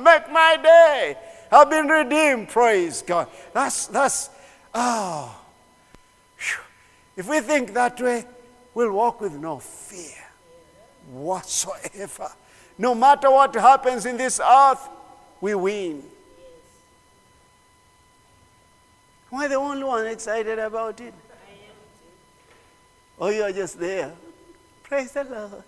Make 0.00 0.32
my 0.32 0.56
day. 0.62 1.14
I've 1.52 1.68
been 1.68 1.86
redeemed. 1.86 2.48
Praise 2.48 3.02
God. 3.02 3.28
That's, 3.52 3.86
that's, 3.88 4.30
oh. 4.72 5.38
If 7.18 7.28
we 7.28 7.40
think 7.40 7.74
that 7.74 8.00
way, 8.00 8.24
we'll 8.72 8.92
walk 8.92 9.20
with 9.20 9.34
no 9.34 9.58
fear 9.58 10.24
whatsoever. 11.10 12.32
No 12.78 12.94
matter 12.94 13.30
what 13.30 13.54
happens 13.56 14.06
in 14.06 14.16
this 14.16 14.40
earth, 14.40 14.88
we 15.38 15.54
win. 15.54 16.02
Am 19.30 19.38
I 19.38 19.48
the 19.48 19.56
only 19.56 19.84
one 19.84 20.06
excited 20.06 20.58
about 20.58 20.98
it? 20.98 21.12
Oh, 23.20 23.30
you're 23.30 23.52
just 23.52 23.78
there. 23.78 24.12
Praise 24.84 25.12
the 25.12 25.24
Lord. 25.24 25.64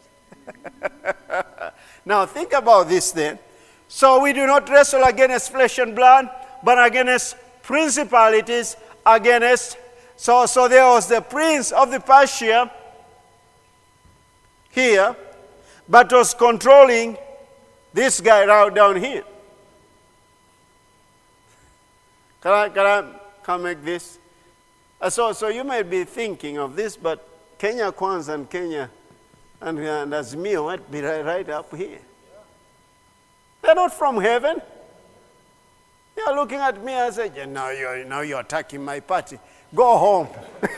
now, 2.04 2.26
think 2.26 2.52
about 2.52 2.88
this 2.88 3.10
then. 3.10 3.38
So, 3.88 4.22
we 4.22 4.32
do 4.32 4.46
not 4.46 4.68
wrestle 4.68 5.02
against 5.02 5.50
flesh 5.50 5.78
and 5.78 5.96
blood, 5.96 6.30
but 6.62 6.84
against 6.84 7.36
principalities, 7.62 8.76
against. 9.04 9.76
So, 10.16 10.46
so 10.46 10.68
there 10.68 10.86
was 10.86 11.08
the 11.08 11.20
prince 11.20 11.72
of 11.72 11.90
the 11.90 11.98
Persia 11.98 12.70
here, 14.70 15.16
but 15.88 16.12
was 16.12 16.34
controlling 16.34 17.16
this 17.92 18.20
guy 18.20 18.44
right 18.44 18.72
down 18.72 18.96
here. 18.96 19.24
Can 22.42 22.52
I, 22.52 22.68
can 22.68 22.86
I 22.86 23.04
come 23.42 23.64
make 23.64 23.84
this? 23.84 24.18
Uh, 25.00 25.10
so, 25.10 25.32
so 25.32 25.48
you 25.48 25.64
might 25.64 25.90
be 25.90 26.04
thinking 26.04 26.58
of 26.58 26.76
this, 26.76 26.96
but 26.96 27.26
Kenya 27.60 27.92
Kwanza 27.92 28.32
and 28.32 28.48
Kenya 28.48 28.88
and, 29.60 29.78
and 29.78 30.12
Azimio 30.14 30.64
might 30.64 30.90
be 30.90 31.02
right, 31.02 31.22
right 31.22 31.46
up 31.50 31.76
here. 31.76 31.98
They're 33.60 33.74
not 33.74 33.92
from 33.92 34.18
heaven. 34.18 34.62
They're 36.16 36.34
looking 36.34 36.58
at 36.58 36.82
me 36.82 36.94
and 36.94 37.14
say, 37.14 37.30
now, 37.46 37.68
you're, 37.68 38.02
now 38.06 38.22
you're 38.22 38.40
attacking 38.40 38.82
my 38.82 39.00
party. 39.00 39.38
Go 39.74 39.98
home. 39.98 40.28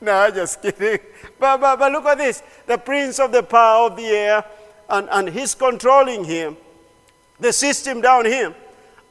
no, 0.00 0.30
just 0.32 0.60
kidding. 0.60 0.98
But, 1.38 1.58
but, 1.58 1.78
but 1.78 1.92
look 1.92 2.06
at 2.06 2.18
this. 2.18 2.42
The 2.66 2.78
prince 2.78 3.20
of 3.20 3.30
the 3.30 3.44
power 3.44 3.92
of 3.92 3.96
the 3.96 4.06
air, 4.06 4.44
and, 4.88 5.08
and 5.08 5.28
he's 5.28 5.54
controlling 5.54 6.24
him, 6.24 6.56
the 7.38 7.52
system 7.52 8.00
down 8.00 8.26
here. 8.26 8.56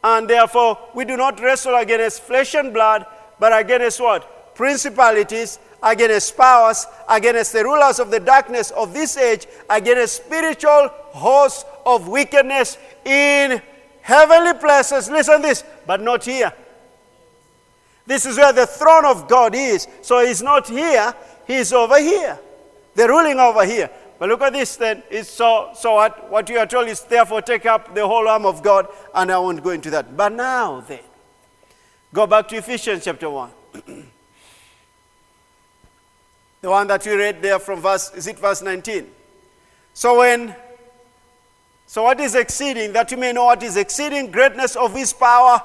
And 0.04 0.30
therefore, 0.30 0.78
we 0.94 1.06
do 1.06 1.16
not 1.16 1.40
wrestle 1.40 1.76
against 1.76 2.24
flesh 2.24 2.54
and 2.54 2.74
blood, 2.74 3.06
but 3.40 3.58
against 3.58 4.00
what? 4.00 4.56
Principalities, 4.56 5.60
against 5.82 6.36
powers, 6.36 6.86
against 7.08 7.54
the 7.54 7.64
rulers 7.64 8.00
of 8.00 8.12
the 8.12 8.20
darkness 8.20 8.72
of 8.72 8.94
this 8.94 9.18
age, 9.18 9.48
against 9.70 10.26
spiritual 10.26 10.90
hosts 11.12 11.66
of 11.86 12.08
wickedness 12.08 12.78
in 13.06 13.62
heavenly 14.02 14.54
places. 14.54 15.10
Listen 15.10 15.42
this, 15.42 15.64
but 15.86 16.02
not 16.02 16.26
here. 16.26 16.52
This 18.06 18.26
is 18.26 18.38
where 18.38 18.52
the 18.52 18.66
throne 18.66 19.06
of 19.06 19.28
God 19.28 19.54
is. 19.56 19.88
So 20.02 20.26
he's 20.26 20.42
not 20.42 20.68
here, 20.68 21.14
he's 21.46 21.72
over 21.72 22.00
here. 22.00 22.40
The 22.96 23.08
ruling 23.08 23.40
over 23.40 23.64
here. 23.66 23.90
But 24.18 24.28
look 24.28 24.42
at 24.42 24.52
this 24.52 24.76
then. 24.76 25.04
It's 25.10 25.30
so, 25.30 25.70
so 25.74 25.96
what, 25.96 26.30
what 26.30 26.50
you 26.50 26.58
are 26.58 26.66
told 26.66 26.90
is 26.90 27.02
therefore 27.02 27.42
take 27.42 27.66
up 27.66 27.96
the 27.96 28.06
whole 28.06 28.28
arm 28.28 28.46
of 28.46 28.62
God, 28.62 28.88
and 29.16 29.32
I 29.32 29.40
won't 29.40 29.64
go 29.64 29.70
into 29.70 29.90
that. 29.92 30.18
But 30.18 30.34
now 30.34 30.82
then, 30.82 31.00
go 32.14 32.28
back 32.28 32.48
to 32.50 32.58
Ephesians 32.58 33.06
chapter 33.06 33.30
1. 33.30 33.50
the 36.62 36.70
one 36.70 36.88
that 36.88 37.06
we 37.06 37.14
read 37.14 37.42
there 37.42 37.60
from 37.60 37.82
verse, 37.82 38.12
is 38.16 38.28
it 38.28 38.40
verse 38.40 38.62
19? 38.62 39.10
So 39.94 40.20
when, 40.20 40.56
so 41.86 42.04
what 42.04 42.20
is 42.20 42.36
exceeding, 42.36 42.94
that 42.94 43.12
you 43.12 43.18
may 43.18 43.34
know 43.34 43.46
what 43.46 43.64
is 43.64 43.78
exceeding 43.78 44.32
greatness 44.32 44.76
of 44.76 44.94
his 44.94 45.14
power 45.14 45.62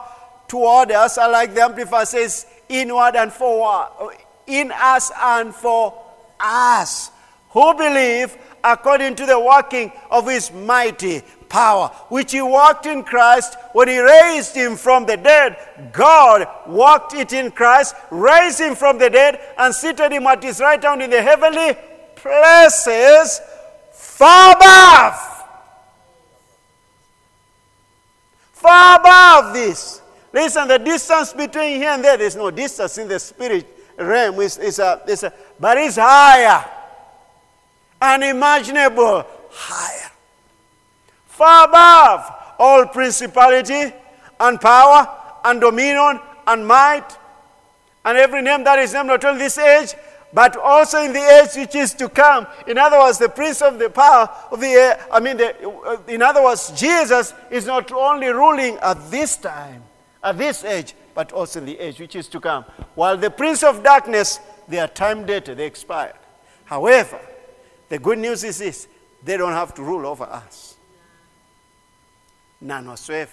toward 0.48 0.90
us, 0.92 1.18
I 1.18 1.26
like 1.26 1.54
the 1.54 1.62
Amplified 1.62 2.08
says, 2.08 2.46
inward 2.68 3.16
and 3.16 3.32
forward, 3.32 4.16
in 4.46 4.72
us 4.74 5.10
and 5.20 5.54
for 5.54 6.02
us 6.40 7.10
who 7.50 7.74
believe 7.74 8.36
according 8.62 9.14
to 9.14 9.26
the 9.26 9.38
working 9.38 9.92
of 10.10 10.26
his 10.26 10.50
mighty 10.52 11.22
power, 11.54 11.86
which 12.08 12.32
he 12.32 12.42
walked 12.42 12.84
in 12.84 13.04
Christ 13.04 13.56
when 13.72 13.86
he 13.86 14.00
raised 14.00 14.56
him 14.56 14.74
from 14.74 15.06
the 15.06 15.16
dead. 15.16 15.56
God 15.92 16.48
walked 16.66 17.14
it 17.14 17.32
in 17.32 17.52
Christ, 17.52 17.94
raised 18.10 18.58
him 18.58 18.74
from 18.74 18.98
the 18.98 19.08
dead, 19.08 19.38
and 19.56 19.72
seated 19.72 20.10
him 20.10 20.26
at 20.26 20.42
his 20.42 20.58
right 20.58 20.82
hand 20.82 21.00
in 21.02 21.10
the 21.10 21.22
heavenly 21.22 21.76
places 22.16 23.40
far 23.92 24.56
above. 24.56 25.14
Far 28.52 28.98
above 28.98 29.54
this. 29.54 30.02
Listen, 30.32 30.66
the 30.66 30.80
distance 30.80 31.32
between 31.32 31.76
here 31.76 31.90
and 31.90 32.02
there, 32.02 32.16
there's 32.16 32.34
no 32.34 32.50
distance 32.50 32.98
in 32.98 33.06
the 33.06 33.20
spirit 33.20 33.64
realm. 33.96 34.40
It's, 34.40 34.56
it's 34.56 34.80
a, 34.80 35.00
it's 35.06 35.22
a, 35.22 35.32
but 35.60 35.78
it's 35.78 35.94
higher 35.96 36.64
unimaginable 38.04 39.24
higher, 39.50 40.03
far 41.34 41.68
above 41.68 42.32
all 42.58 42.86
principality 42.86 43.92
and 44.40 44.60
power 44.60 45.08
and 45.44 45.60
dominion 45.60 46.20
and 46.46 46.66
might 46.66 47.18
and 48.04 48.18
every 48.18 48.42
name 48.42 48.64
that 48.64 48.78
is 48.78 48.92
named 48.92 49.08
not 49.08 49.24
only 49.24 49.40
this 49.40 49.58
age, 49.58 49.94
but 50.32 50.56
also 50.56 50.98
in 51.02 51.12
the 51.12 51.20
age 51.20 51.56
which 51.56 51.74
is 51.74 51.94
to 51.94 52.08
come. 52.08 52.46
In 52.66 52.76
other 52.76 52.98
words, 52.98 53.18
the 53.18 53.28
prince 53.28 53.62
of 53.62 53.78
the 53.78 53.88
power 53.88 54.28
of 54.50 54.60
the 54.60 54.66
air, 54.66 55.06
I 55.10 55.20
mean, 55.20 55.36
the, 55.36 55.68
uh, 55.68 55.96
in 56.08 56.22
other 56.22 56.42
words, 56.42 56.72
Jesus 56.78 57.32
is 57.50 57.66
not 57.66 57.90
only 57.92 58.28
ruling 58.28 58.76
at 58.78 59.10
this 59.10 59.36
time, 59.36 59.82
at 60.22 60.36
this 60.36 60.64
age, 60.64 60.94
but 61.14 61.32
also 61.32 61.60
in 61.60 61.66
the 61.66 61.78
age 61.78 62.00
which 62.00 62.16
is 62.16 62.28
to 62.28 62.40
come. 62.40 62.64
While 62.94 63.16
the 63.16 63.30
prince 63.30 63.62
of 63.62 63.82
darkness, 63.82 64.40
they 64.68 64.78
are 64.78 64.88
time 64.88 65.24
dated, 65.24 65.58
they 65.58 65.66
expired. 65.66 66.16
However, 66.64 67.20
the 67.88 67.98
good 67.98 68.18
news 68.18 68.44
is 68.44 68.58
this 68.58 68.88
they 69.22 69.36
don't 69.38 69.52
have 69.52 69.72
to 69.74 69.82
rule 69.82 70.06
over 70.06 70.24
us. 70.24 70.73
None 72.64 72.86
whatsoever. 72.88 73.30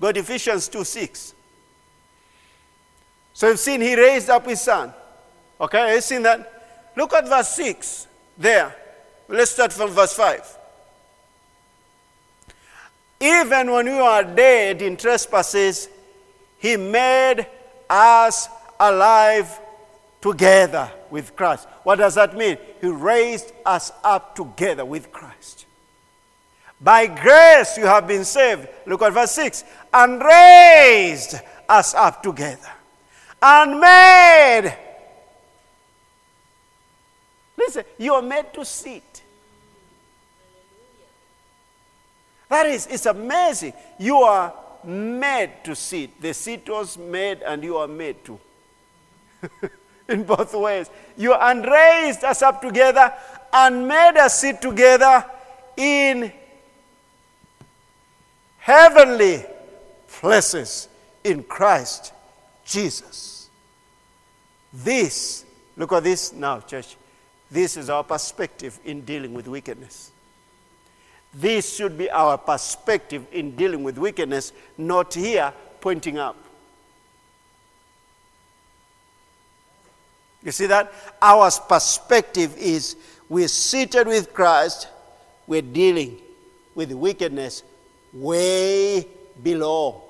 Go 0.00 0.10
to 0.10 0.20
Ephesians 0.20 0.68
2 0.68 0.82
6. 0.84 1.34
So 3.32 3.48
you've 3.48 3.60
seen 3.60 3.80
he 3.80 3.94
raised 3.94 4.28
up 4.28 4.44
his 4.44 4.60
son. 4.60 4.92
Okay, 5.60 5.94
you've 5.94 6.04
seen 6.04 6.22
that? 6.24 6.92
Look 6.96 7.12
at 7.12 7.28
verse 7.28 7.48
6 7.50 8.08
there. 8.36 8.74
Let's 9.28 9.52
start 9.52 9.72
from 9.72 9.90
verse 9.90 10.12
5. 10.14 10.58
Even 13.20 13.70
when 13.70 13.86
we 13.86 13.98
are 13.98 14.24
dead 14.24 14.82
in 14.82 14.96
trespasses, 14.96 15.88
he 16.58 16.76
made 16.76 17.46
us 17.88 18.48
alive 18.80 19.60
together 20.20 20.90
with 21.10 21.36
Christ. 21.36 21.68
What 21.84 21.96
does 21.96 22.16
that 22.16 22.36
mean? 22.36 22.58
He 22.80 22.88
raised 22.88 23.52
us 23.64 23.92
up 24.02 24.34
together 24.34 24.84
with 24.84 25.12
Christ. 25.12 25.57
By 26.80 27.06
grace 27.06 27.76
you 27.76 27.86
have 27.86 28.06
been 28.06 28.24
saved. 28.24 28.68
Look 28.86 29.02
at 29.02 29.12
verse 29.12 29.32
6. 29.32 29.64
And 29.92 30.22
raised 30.22 31.34
us 31.68 31.94
up 31.94 32.22
together. 32.22 32.70
And 33.42 33.80
made. 33.80 34.76
Listen, 37.56 37.84
you 37.98 38.14
are 38.14 38.22
made 38.22 38.52
to 38.54 38.64
sit. 38.64 39.22
That 42.48 42.66
is, 42.66 42.86
it's 42.86 43.06
amazing. 43.06 43.72
You 43.98 44.18
are 44.18 44.54
made 44.84 45.64
to 45.64 45.74
sit. 45.74 46.20
The 46.20 46.32
seat 46.32 46.68
was 46.68 46.96
made 46.96 47.42
and 47.42 47.62
you 47.62 47.76
are 47.76 47.88
made 47.88 48.24
to. 48.24 48.38
in 50.08 50.24
both 50.24 50.54
ways. 50.54 50.90
You 51.16 51.34
and 51.34 51.64
raised 51.64 52.24
us 52.24 52.42
up 52.42 52.62
together 52.62 53.12
and 53.52 53.86
made 53.86 54.16
us 54.16 54.40
sit 54.40 54.60
together 54.60 55.24
in 55.76 56.32
heavenly 58.68 59.42
places 60.20 60.88
in 61.24 61.42
Christ 61.42 62.12
Jesus. 62.66 63.48
This, 64.70 65.46
look 65.74 65.90
at 65.94 66.04
this 66.04 66.34
now, 66.34 66.60
church. 66.60 66.98
This 67.50 67.78
is 67.78 67.88
our 67.88 68.04
perspective 68.04 68.78
in 68.84 69.06
dealing 69.06 69.32
with 69.32 69.48
wickedness. 69.48 70.12
This 71.32 71.76
should 71.76 71.96
be 71.96 72.10
our 72.10 72.36
perspective 72.36 73.26
in 73.32 73.56
dealing 73.56 73.84
with 73.84 73.96
wickedness, 73.96 74.52
not 74.76 75.14
here 75.14 75.50
pointing 75.80 76.18
up. 76.18 76.36
You 80.44 80.52
see 80.52 80.66
that? 80.66 80.92
Our 81.22 81.50
perspective 81.50 82.54
is 82.58 82.96
we're 83.30 83.48
seated 83.48 84.06
with 84.06 84.34
Christ, 84.34 84.88
we're 85.46 85.62
dealing 85.62 86.18
with 86.74 86.92
wickedness 86.92 87.62
way 88.12 89.06
below 89.42 90.02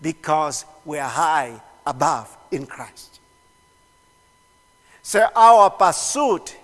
because 0.00 0.64
we're 0.84 1.02
high 1.02 1.60
above 1.86 2.36
in 2.50 2.66
Christ. 2.66 3.20
So 5.02 5.26
our 5.34 5.70
pursuit 5.70 6.56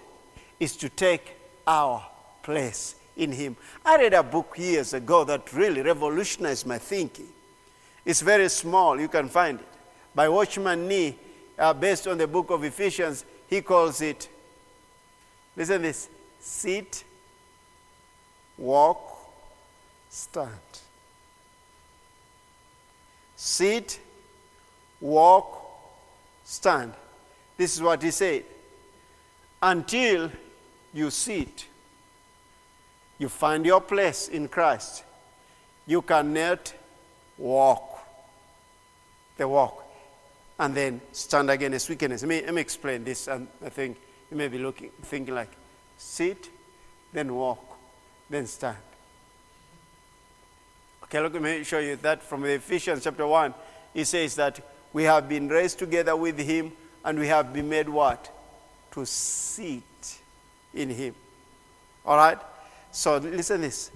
is 0.60 0.76
to 0.76 0.88
take 0.88 1.36
our 1.66 2.04
place 2.42 2.94
in 3.16 3.32
Him. 3.32 3.56
I 3.84 3.96
read 3.96 4.14
a 4.14 4.22
book 4.22 4.54
years 4.58 4.94
ago 4.94 5.24
that 5.24 5.52
really 5.52 5.82
revolutionized 5.82 6.66
my 6.66 6.78
thinking. 6.78 7.28
It's 8.04 8.20
very 8.20 8.48
small, 8.48 9.00
you 9.00 9.08
can 9.08 9.28
find 9.28 9.58
it. 9.58 9.66
By 10.14 10.28
Watchman 10.28 10.86
Nee, 10.86 11.16
uh, 11.58 11.74
based 11.74 12.06
on 12.06 12.18
the 12.18 12.26
book 12.26 12.50
of 12.50 12.62
Ephesians, 12.62 13.24
he 13.48 13.62
calls 13.62 14.00
it, 14.00 14.28
listen 15.56 15.82
this, 15.82 16.08
sit, 16.38 17.04
walk, 18.56 19.15
stand. 20.16 20.50
Sit, 23.36 24.00
walk, 24.98 25.62
stand. 26.42 26.94
This 27.58 27.74
is 27.74 27.82
what 27.82 28.02
he 28.02 28.10
said. 28.10 28.44
Until 29.62 30.30
you 30.94 31.10
sit, 31.10 31.66
you 33.18 33.28
find 33.28 33.66
your 33.66 33.82
place 33.82 34.28
in 34.28 34.48
Christ, 34.48 35.04
you 35.86 36.00
cannot 36.00 36.72
walk 37.36 37.98
the 39.36 39.46
walk 39.46 39.84
and 40.58 40.74
then 40.74 41.00
stand 41.12 41.50
against 41.50 41.90
wickedness. 41.90 42.22
Let 42.22 42.28
me, 42.28 42.42
let 42.42 42.54
me 42.54 42.60
explain 42.62 43.04
this, 43.04 43.28
and 43.28 43.48
I 43.62 43.68
think 43.68 43.98
you 44.30 44.38
may 44.38 44.48
be 44.48 44.58
looking, 44.58 44.90
thinking 45.02 45.34
like, 45.34 45.50
sit, 45.98 46.48
then 47.12 47.34
walk, 47.34 47.78
then 48.30 48.46
stand. 48.46 48.78
Okay, 51.06 51.20
let 51.20 51.40
me 51.40 51.62
show 51.62 51.78
you 51.78 51.94
that 52.02 52.20
from 52.20 52.44
Ephesians 52.44 53.04
chapter 53.04 53.24
1. 53.26 53.54
He 53.94 54.02
says 54.02 54.34
that 54.36 54.60
we 54.92 55.04
have 55.04 55.28
been 55.28 55.48
raised 55.48 55.78
together 55.78 56.16
with 56.16 56.36
him 56.36 56.72
and 57.04 57.16
we 57.16 57.28
have 57.28 57.52
been 57.52 57.68
made 57.68 57.88
what? 57.88 58.28
To 58.90 59.06
sit 59.06 60.18
in 60.74 60.90
him. 60.90 61.14
All 62.04 62.16
right? 62.16 62.38
So 62.90 63.18
listen 63.18 63.60
this. 63.60 63.92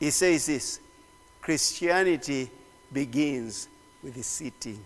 He 0.00 0.10
says 0.10 0.46
this 0.46 0.80
Christianity 1.42 2.50
begins 2.90 3.68
with 4.02 4.14
the 4.14 4.22
sitting. 4.22 4.82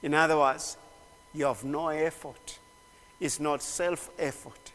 In 0.00 0.14
other 0.14 0.38
words, 0.38 0.76
you 1.34 1.46
have 1.46 1.64
no 1.64 1.88
effort. 1.88 2.58
It's 3.18 3.40
not 3.40 3.62
self 3.62 4.10
effort. 4.16 4.72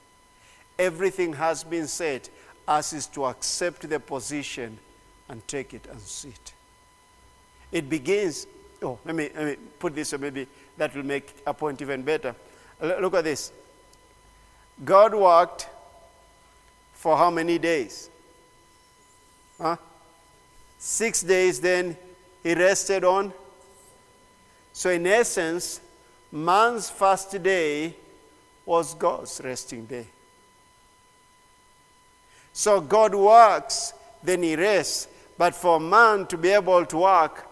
Everything 0.78 1.34
has 1.34 1.64
been 1.64 1.88
said 1.88 2.28
as 2.68 2.94
is 2.94 3.08
to 3.08 3.26
accept 3.26 3.90
the 3.90 4.00
position 4.00 4.78
and 5.30 5.48
take 5.48 5.74
it 5.74 5.88
and 5.90 6.00
sit. 6.00 6.54
It 7.72 7.90
begins, 7.90 8.48
oh, 8.82 9.00
let 9.06 9.16
me, 9.16 9.30
let 9.36 9.46
me 9.46 9.56
put 9.80 9.96
this 9.96 10.10
so 10.10 10.18
maybe 10.18 10.48
that 10.78 10.96
will 10.96 11.04
make 11.04 11.34
a 11.46 11.54
point 11.54 11.82
even 11.82 12.02
better. 12.02 12.36
Look 12.82 13.16
at 13.16 13.24
this. 13.24 13.52
God 14.84 15.14
worked 15.14 15.68
for 16.94 17.18
how 17.18 17.30
many 17.30 17.58
days? 17.58 18.10
Huh? 19.60 19.78
Six 20.78 21.24
days, 21.24 21.60
then 21.60 21.98
he 22.44 22.54
rested 22.54 23.04
on 23.04 23.34
so, 24.78 24.92
in 24.92 25.08
essence, 25.08 25.82
man's 26.32 26.88
first 26.88 27.42
day 27.42 27.96
was 28.64 28.94
God's 28.94 29.42
resting 29.44 29.88
day. 29.88 30.06
So, 32.58 32.82
God 32.82 33.14
works, 33.14 33.94
then 34.24 34.42
he 34.42 34.56
rests. 34.56 35.08
But 35.38 35.54
for 35.54 35.80
man 35.80 36.26
to 36.26 36.38
be 36.38 36.50
able 36.50 36.88
to 36.88 36.98
work 36.98 37.48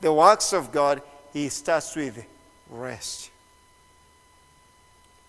the 0.00 0.10
works 0.10 0.54
of 0.54 0.72
God, 0.72 1.02
he 1.34 1.50
starts 1.50 1.94
with 1.94 2.24
rest. 2.70 3.28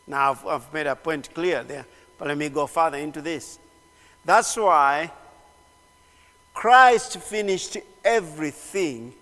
Now, 0.07 0.31
I've, 0.31 0.47
I've 0.47 0.73
made 0.73 0.87
a 0.87 0.95
point 0.95 1.33
clear 1.33 1.61
there, 1.61 1.85
but 2.17 2.29
let 2.29 2.37
me 2.37 2.47
go 2.47 2.67
further 2.67 2.99
into 2.99 3.21
this. 3.21 3.59
That's 4.23 4.55
why 4.55 5.11
Christ 6.53 7.17
finished 7.17 7.75
everything 8.05 9.13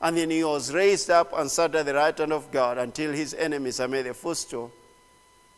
and 0.00 0.16
then 0.16 0.30
he 0.30 0.44
was 0.44 0.72
raised 0.72 1.10
up 1.10 1.36
and 1.36 1.50
sat 1.50 1.74
at 1.74 1.86
the 1.86 1.94
right 1.94 2.16
hand 2.16 2.32
of 2.32 2.52
God 2.52 2.78
until 2.78 3.10
his 3.10 3.34
enemies 3.34 3.80
are 3.80 3.88
made 3.88 4.06
a 4.06 4.14
footstool. 4.14 4.70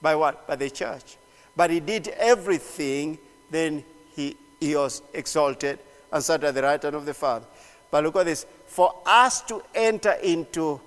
By 0.01 0.17
what? 0.17 0.47
By 0.47 0.57
the 0.57 0.71
church. 0.71 1.19
But 1.55 1.69
he 1.69 1.79
did 1.79 2.09
everything, 2.09 3.19
then 3.53 3.85
he, 4.17 4.37
he 4.59 4.75
was 4.75 5.03
exalted 5.13 5.79
and 6.11 6.25
sat 6.25 6.43
at 6.43 6.55
the 6.55 6.63
right 6.63 6.83
hand 6.83 6.97
of 6.97 7.07
the 7.07 7.15
Father. 7.15 7.47
But 7.91 8.03
look 8.03 8.17
at 8.17 8.27
this. 8.27 8.47
For 8.67 8.95
us 9.05 9.43
to 9.43 9.63
enter 9.75 10.13
into 10.23 10.81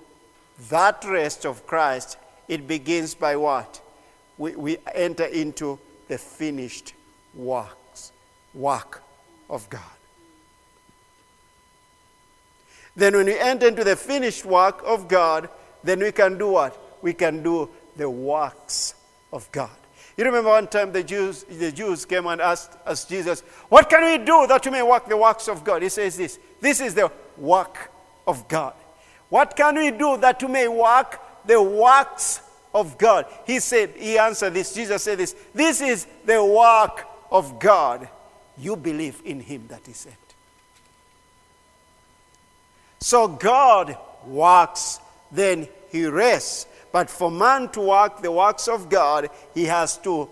that 0.70 1.06
rest 1.06 1.46
of 1.46 1.66
Christ, 1.68 2.18
it 2.48 2.68
begins 2.68 3.14
by 3.14 3.36
what? 3.36 3.82
We, 4.38 4.56
we 4.56 4.78
enter 4.94 5.26
into 5.26 5.80
the 6.08 6.18
finished 6.18 6.94
works, 7.34 8.12
work 8.54 9.04
of 9.50 9.70
God. 9.70 9.82
Then, 12.96 13.16
when 13.16 13.26
we 13.26 13.38
enter 13.38 13.68
into 13.68 13.84
the 13.84 13.96
finished 13.96 14.46
work 14.46 14.82
of 14.86 15.08
God, 15.08 15.50
then 15.84 16.00
we 16.00 16.12
can 16.12 16.38
do 16.38 16.52
what? 16.52 16.78
We 17.02 17.14
can 17.14 17.44
do 17.44 17.70
the 17.98 18.10
works 18.10 18.96
of 19.32 19.52
God. 19.52 19.70
You 20.18 20.24
remember 20.24 20.50
one 20.50 20.68
time 20.68 20.92
the 20.92 21.04
Jews, 21.04 21.44
the 21.44 21.72
Jews 21.72 22.06
came 22.06 22.26
and 22.28 22.40
asked, 22.40 22.78
asked 22.86 23.10
Jesus, 23.10 23.42
What 23.68 23.90
can 23.90 24.04
we 24.04 24.26
do 24.26 24.48
that 24.48 24.64
we 24.66 24.72
may 24.72 24.82
work 24.82 25.08
the 25.08 25.18
works 25.18 25.50
of 25.50 25.64
God? 25.64 25.82
He 25.82 25.90
says 25.90 26.16
this 26.16 26.40
This 26.62 26.80
is 26.80 26.94
the 26.94 27.12
work 27.38 27.92
of 28.26 28.48
God. 28.48 28.74
What 29.30 29.56
can 29.56 29.76
we 29.76 29.92
do 29.92 30.18
that 30.18 30.42
we 30.42 30.50
may 30.50 30.68
work 30.68 31.20
the 31.46 31.62
works 31.62 32.42
of 32.74 32.98
God? 32.98 33.26
He 33.46 33.60
said, 33.60 33.92
He 33.98 34.18
answered 34.18 34.54
this. 34.54 34.74
Jesus 34.74 35.04
said 35.04 35.18
this 35.18 35.36
This 35.54 35.82
is 35.82 36.08
the 36.26 36.44
work 36.44 37.06
of 37.30 37.60
God. 37.60 38.08
You 38.58 38.78
believe 38.78 39.22
in 39.26 39.42
Him 39.42 39.66
that 39.68 39.82
He 39.86 39.94
said. 39.94 40.16
So 43.00 43.28
God 43.28 43.98
works, 44.26 45.00
then 45.32 45.68
he 45.96 46.06
rests. 46.08 46.68
But 46.96 47.10
for 47.10 47.30
man 47.30 47.68
to 47.72 47.82
work 47.82 48.22
the 48.22 48.32
works 48.32 48.70
of 48.70 48.88
God, 48.88 49.30
he 49.54 49.66
has 49.66 49.98
to 49.98 50.30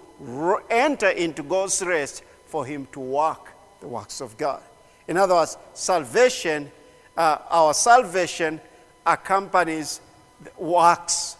enter 0.69 1.09
into 1.09 1.43
God's 1.43 1.83
rest 1.83 2.23
for 2.45 2.65
him 2.65 2.87
to 2.93 3.01
work 3.01 3.51
the 3.81 3.89
works 3.89 4.21
of 4.21 4.37
God. 4.37 4.63
In 5.09 5.17
other 5.17 5.33
words, 5.33 5.57
salvation, 5.73 6.71
uh, 7.17 7.39
our 7.49 7.73
salvation 7.73 8.61
accompanies 9.05 9.99
works, 10.55 11.35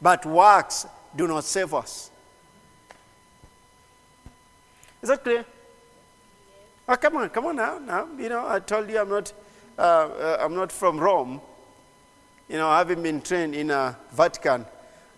but 0.00 0.24
works 0.24 0.86
do 1.14 1.28
not 1.28 1.44
save 1.44 1.74
us. 1.74 2.10
Is 5.02 5.10
that 5.10 5.22
clear? 5.22 5.44
Oh, 6.88 6.96
come 6.96 7.16
on, 7.18 7.28
come 7.28 7.44
on 7.44 7.56
now. 7.56 7.78
Now, 7.78 8.08
you 8.16 8.30
know, 8.30 8.48
I 8.48 8.58
told 8.58 8.88
you 8.88 8.98
I'm 8.98 9.10
not 9.10 9.34
uh, 9.76 9.82
uh, 9.82 10.36
I'm 10.40 10.54
not 10.54 10.72
from 10.72 10.98
Rome. 10.98 11.42
You 12.52 12.58
know, 12.58 12.70
having 12.70 13.02
been 13.02 13.22
trained 13.22 13.54
in 13.54 13.70
uh, 13.70 13.94
Vatican. 14.12 14.66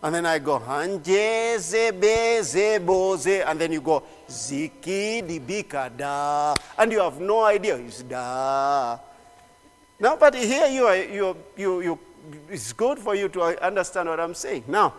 And 0.00 0.14
then 0.14 0.24
I 0.24 0.38
go, 0.38 0.62
and 0.68 1.02
then 1.04 1.52
you 3.72 3.80
go, 3.80 4.02
ziki 4.28 5.20
dibika 5.20 5.96
da. 5.96 6.54
And 6.78 6.92
you 6.92 7.00
have 7.00 7.18
no 7.20 7.42
idea. 7.42 7.76
It's 7.76 8.02
da. 8.02 8.98
Now, 9.98 10.16
but 10.16 10.34
here 10.36 10.68
you 10.68 10.84
are, 10.84 10.96
you, 10.96 11.36
you, 11.56 11.80
you, 11.80 11.98
it's 12.50 12.72
good 12.72 13.00
for 13.00 13.16
you 13.16 13.28
to 13.30 13.42
understand 13.64 14.08
what 14.10 14.20
I'm 14.20 14.34
saying. 14.34 14.64
Now, 14.68 14.94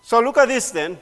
so 0.00 0.20
look 0.20 0.38
at 0.38 0.48
this 0.48 0.70
then. 0.70 0.98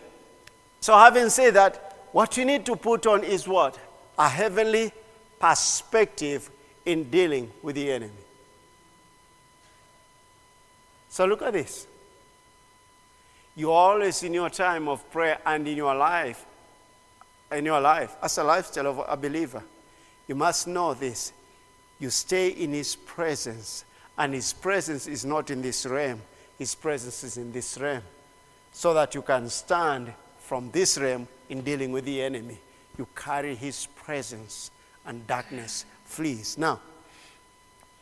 So, 0.81 0.97
having 0.97 1.29
said 1.29 1.55
that, 1.55 2.09
what 2.11 2.37
you 2.37 2.45
need 2.45 2.67
to 2.67 2.75
put 2.75 3.07
on 3.07 3.23
is 3.23 3.47
what? 3.47 3.79
A 4.19 4.29
heavenly 4.29 4.91
perspective 5.39 6.51
in 6.85 7.09
dealing 7.09 7.53
with 7.63 7.77
the 7.77 7.93
enemy. 7.93 8.30
So 11.11 11.27
look 11.27 11.43
at 11.43 11.53
this. 11.53 11.87
You 13.57 13.71
always 13.73 14.23
in 14.23 14.33
your 14.33 14.49
time 14.49 14.89
of 14.89 15.11
prayer 15.11 15.39
and 15.45 15.69
in 15.69 15.77
your 15.77 15.95
life, 15.95 16.47
in 17.53 17.67
your 17.67 17.81
life, 17.81 18.17
as 18.23 18.39
a 18.39 18.45
lifestyle 18.45 18.87
of 18.87 19.05
a 19.07 19.17
believer, 19.17 19.63
you 20.27 20.35
must 20.35 20.67
know 20.67 20.95
this. 20.95 21.33
You 21.99 22.09
stay 22.09 22.49
in 22.49 22.73
his 22.73 22.97
presence, 22.97 23.85
and 24.17 24.33
his 24.33 24.55
presence 24.55 25.07
is 25.07 25.25
not 25.25 25.51
in 25.51 25.61
this 25.61 25.85
realm, 25.85 26.23
his 26.59 26.75
presence 26.75 27.25
is 27.25 27.37
in 27.37 27.53
this 27.53 27.77
realm. 27.77 28.03
so 28.73 28.95
that 28.95 29.15
you 29.15 29.23
can 29.23 29.49
stand 29.49 30.13
from 30.39 30.71
this 30.71 30.99
realm 30.99 31.27
in 31.49 31.63
dealing 31.63 31.93
with 31.93 32.05
the 32.05 32.23
enemy. 32.23 32.59
You 32.97 33.07
carry 33.15 33.55
his 33.55 33.87
presence 33.97 34.71
and 35.07 35.27
darkness 35.27 35.85
flees. 36.05 36.59
Now, 36.59 36.81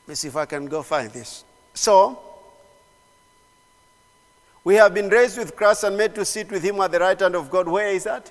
let's 0.06 0.20
see 0.20 0.28
if 0.28 0.36
I 0.36 0.46
can 0.46 0.66
go 0.66 0.82
find 0.82 1.10
this. 1.10 1.44
So, 1.74 2.20
we 4.68 4.74
have 4.74 4.92
been 4.92 5.08
raised 5.08 5.38
with 5.38 5.56
Christ 5.56 5.84
and 5.84 5.96
made 5.96 6.14
to 6.14 6.26
sit 6.26 6.50
with 6.50 6.62
him 6.62 6.78
at 6.82 6.92
the 6.92 6.98
right 6.98 7.18
hand 7.18 7.34
of 7.34 7.48
God. 7.48 7.66
Where 7.66 7.88
is 7.88 8.04
that? 8.04 8.30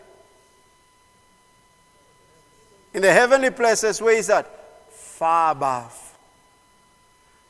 In 2.93 3.01
the 3.01 3.11
heavenly 3.11 3.49
places, 3.49 3.99
where 3.99 4.15
is 4.15 4.27
that? 4.27 4.45
Far 4.91 5.53
above. 5.53 5.97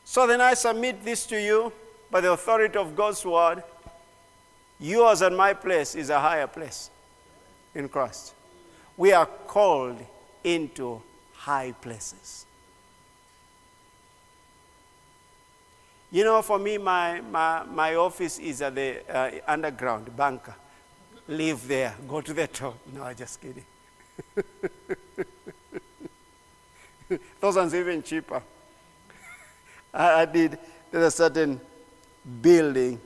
So 0.06 0.26
then 0.26 0.40
I 0.40 0.54
submit 0.54 1.04
this 1.04 1.26
to 1.26 1.38
you 1.38 1.70
by 2.10 2.22
the 2.22 2.32
authority 2.32 2.78
of 2.78 2.96
God's 2.96 3.22
word. 3.26 3.62
Yours 4.80 5.20
and 5.20 5.36
my 5.36 5.52
place 5.52 5.94
is 5.94 6.08
a 6.08 6.18
higher 6.18 6.46
place 6.46 6.88
in 7.74 7.90
Christ. 7.90 8.32
We 8.96 9.12
are 9.12 9.26
called 9.26 9.98
into 10.42 11.02
high 11.34 11.72
places. 11.72 12.46
You 16.10 16.24
know, 16.24 16.40
for 16.40 16.58
me, 16.58 16.78
my, 16.78 17.20
my, 17.20 17.64
my 17.64 17.94
office 17.96 18.38
is 18.38 18.62
at 18.62 18.74
the 18.74 19.02
uh, 19.14 19.30
underground 19.46 20.16
bunker. 20.16 20.54
Live 21.28 21.68
there, 21.68 21.94
go 22.08 22.22
to 22.22 22.32
the 22.32 22.46
top. 22.46 22.78
No, 22.94 23.02
I'm 23.02 23.14
just 23.14 23.38
kidding. 23.38 23.64
Those 27.40 27.56
ones 27.56 27.74
even 27.74 28.02
cheaper. 28.02 28.42
I, 29.94 30.22
I 30.22 30.24
did, 30.24 30.58
there's 30.90 31.04
a 31.04 31.10
certain 31.10 31.60
building. 32.40 32.98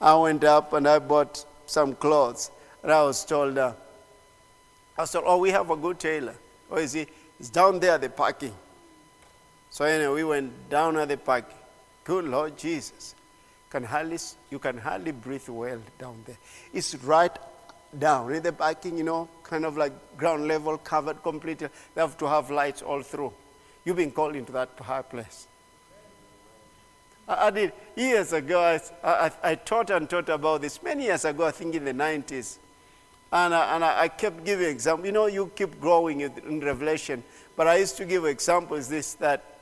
I 0.00 0.14
went 0.16 0.44
up 0.44 0.72
and 0.72 0.88
I 0.88 0.98
bought 0.98 1.44
some 1.66 1.94
clothes. 1.94 2.50
And 2.82 2.92
I 2.92 3.02
was 3.02 3.22
told, 3.26 3.58
uh, 3.58 3.74
I 4.96 5.02
was 5.02 5.12
told, 5.12 5.24
oh, 5.26 5.36
we 5.36 5.50
have 5.50 5.70
a 5.70 5.76
good 5.76 5.98
tailor. 5.98 6.36
Oh, 6.70 6.76
is 6.76 6.94
he? 6.94 7.06
He's 7.36 7.50
down 7.50 7.78
there 7.78 7.92
at 7.92 8.00
the 8.00 8.08
parking. 8.08 8.54
So 9.68 9.84
anyway, 9.84 10.14
we 10.14 10.24
went 10.24 10.70
down 10.70 10.96
at 10.96 11.08
the 11.08 11.18
parking. 11.18 11.54
Good 12.06 12.26
Lord 12.26 12.56
Jesus. 12.56 13.16
Can 13.68 13.82
hardly, 13.82 14.18
you 14.48 14.60
can 14.60 14.78
hardly 14.78 15.10
breathe 15.10 15.48
well 15.48 15.80
down 15.98 16.22
there. 16.24 16.38
It's 16.72 16.94
right 17.02 17.36
down 17.98 18.32
in 18.32 18.44
the 18.44 18.52
parking, 18.52 18.96
you 18.96 19.02
know, 19.02 19.28
kind 19.42 19.64
of 19.64 19.76
like 19.76 20.16
ground 20.16 20.46
level, 20.46 20.78
covered 20.78 21.20
completely. 21.24 21.68
They 21.96 22.00
have 22.00 22.16
to 22.18 22.28
have 22.28 22.48
lights 22.48 22.80
all 22.80 23.02
through. 23.02 23.32
You've 23.84 23.96
been 23.96 24.12
called 24.12 24.36
into 24.36 24.52
that 24.52 24.70
high 24.78 25.02
place. 25.02 25.48
I, 27.26 27.48
I 27.48 27.50
did 27.50 27.72
years 27.96 28.32
ago. 28.32 28.60
I, 28.60 28.80
I, 29.02 29.32
I, 29.42 29.54
taught 29.56 29.90
and 29.90 30.08
taught 30.08 30.28
about 30.28 30.62
this 30.62 30.80
many 30.84 31.06
years 31.06 31.24
ago. 31.24 31.44
I 31.44 31.50
think 31.50 31.74
in 31.74 31.84
the 31.84 31.92
90s, 31.92 32.58
and 33.32 33.52
I, 33.52 33.74
and 33.74 33.84
I 33.84 34.06
kept 34.06 34.44
giving 34.44 34.68
examples. 34.68 35.06
You 35.06 35.12
know, 35.12 35.26
you 35.26 35.50
keep 35.56 35.80
growing 35.80 36.20
in 36.20 36.60
Revelation, 36.60 37.24
but 37.56 37.66
I 37.66 37.78
used 37.78 37.96
to 37.96 38.04
give 38.04 38.24
examples. 38.26 38.88
This 38.88 39.14
that 39.14 39.55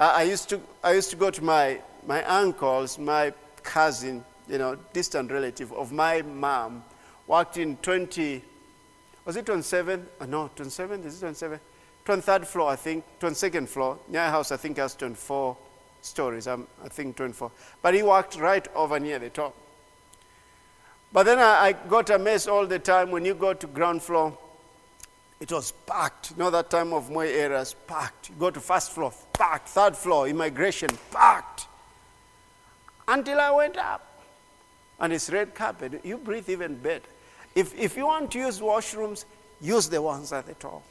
I 0.00 0.22
used 0.22 0.48
to 0.48 0.60
I 0.82 0.92
used 0.92 1.10
to 1.10 1.16
go 1.16 1.30
to 1.30 1.44
my 1.44 1.80
my 2.06 2.24
uncles, 2.24 2.98
my 2.98 3.32
cousin, 3.62 4.24
you 4.48 4.58
know, 4.58 4.76
distant 4.92 5.30
relative 5.30 5.72
of 5.72 5.92
my 5.92 6.22
mom, 6.22 6.82
worked 7.26 7.58
in 7.58 7.76
20. 7.78 8.42
Was 9.24 9.36
it 9.36 9.46
27? 9.46 10.06
Oh, 10.20 10.24
no, 10.24 10.50
27. 10.56 11.04
Is 11.04 11.18
it 11.18 11.20
27? 11.20 11.60
23rd 12.06 12.46
floor, 12.46 12.70
I 12.70 12.76
think. 12.76 13.04
22nd 13.20 13.68
floor. 13.68 13.98
Nyayo 14.10 14.30
House, 14.30 14.50
I 14.50 14.56
think, 14.56 14.78
has 14.78 14.94
24 14.94 15.56
stories. 16.00 16.46
I'm, 16.46 16.66
I 16.82 16.88
think 16.88 17.16
24. 17.16 17.50
But 17.82 17.94
he 17.94 18.02
worked 18.02 18.36
right 18.36 18.66
over 18.74 18.98
near 18.98 19.18
the 19.18 19.28
top. 19.28 19.54
But 21.12 21.24
then 21.24 21.38
I, 21.38 21.66
I 21.66 21.72
got 21.72 22.08
amazed 22.10 22.48
all 22.48 22.66
the 22.66 22.78
time 22.78 23.10
when 23.10 23.24
you 23.24 23.34
go 23.34 23.52
to 23.52 23.66
ground 23.66 24.02
floor, 24.02 24.36
it 25.40 25.52
was 25.52 25.72
packed. 25.86 26.30
You 26.32 26.38
know 26.38 26.50
that 26.50 26.70
time 26.70 26.92
of 26.92 27.10
my 27.10 27.26
areas, 27.26 27.74
packed. 27.86 28.30
You 28.30 28.36
go 28.38 28.50
to 28.50 28.60
first 28.60 28.92
floor, 28.92 29.12
packed. 29.40 29.70
Third 29.70 29.96
floor, 29.96 30.28
immigration, 30.28 30.90
packed. 31.10 31.66
Until 33.08 33.40
I 33.40 33.50
went 33.50 33.76
up. 33.78 34.06
And 35.00 35.14
it's 35.14 35.30
red 35.30 35.54
carpet. 35.54 36.00
You 36.04 36.18
breathe 36.18 36.50
even 36.50 36.76
better. 36.76 37.08
If, 37.54 37.76
if 37.76 37.96
you 37.96 38.06
want 38.06 38.30
to 38.32 38.38
use 38.38 38.60
washrooms, 38.60 39.24
use 39.60 39.88
the 39.88 40.02
ones 40.02 40.32
at 40.32 40.46
the 40.46 40.54
top. 40.54 40.82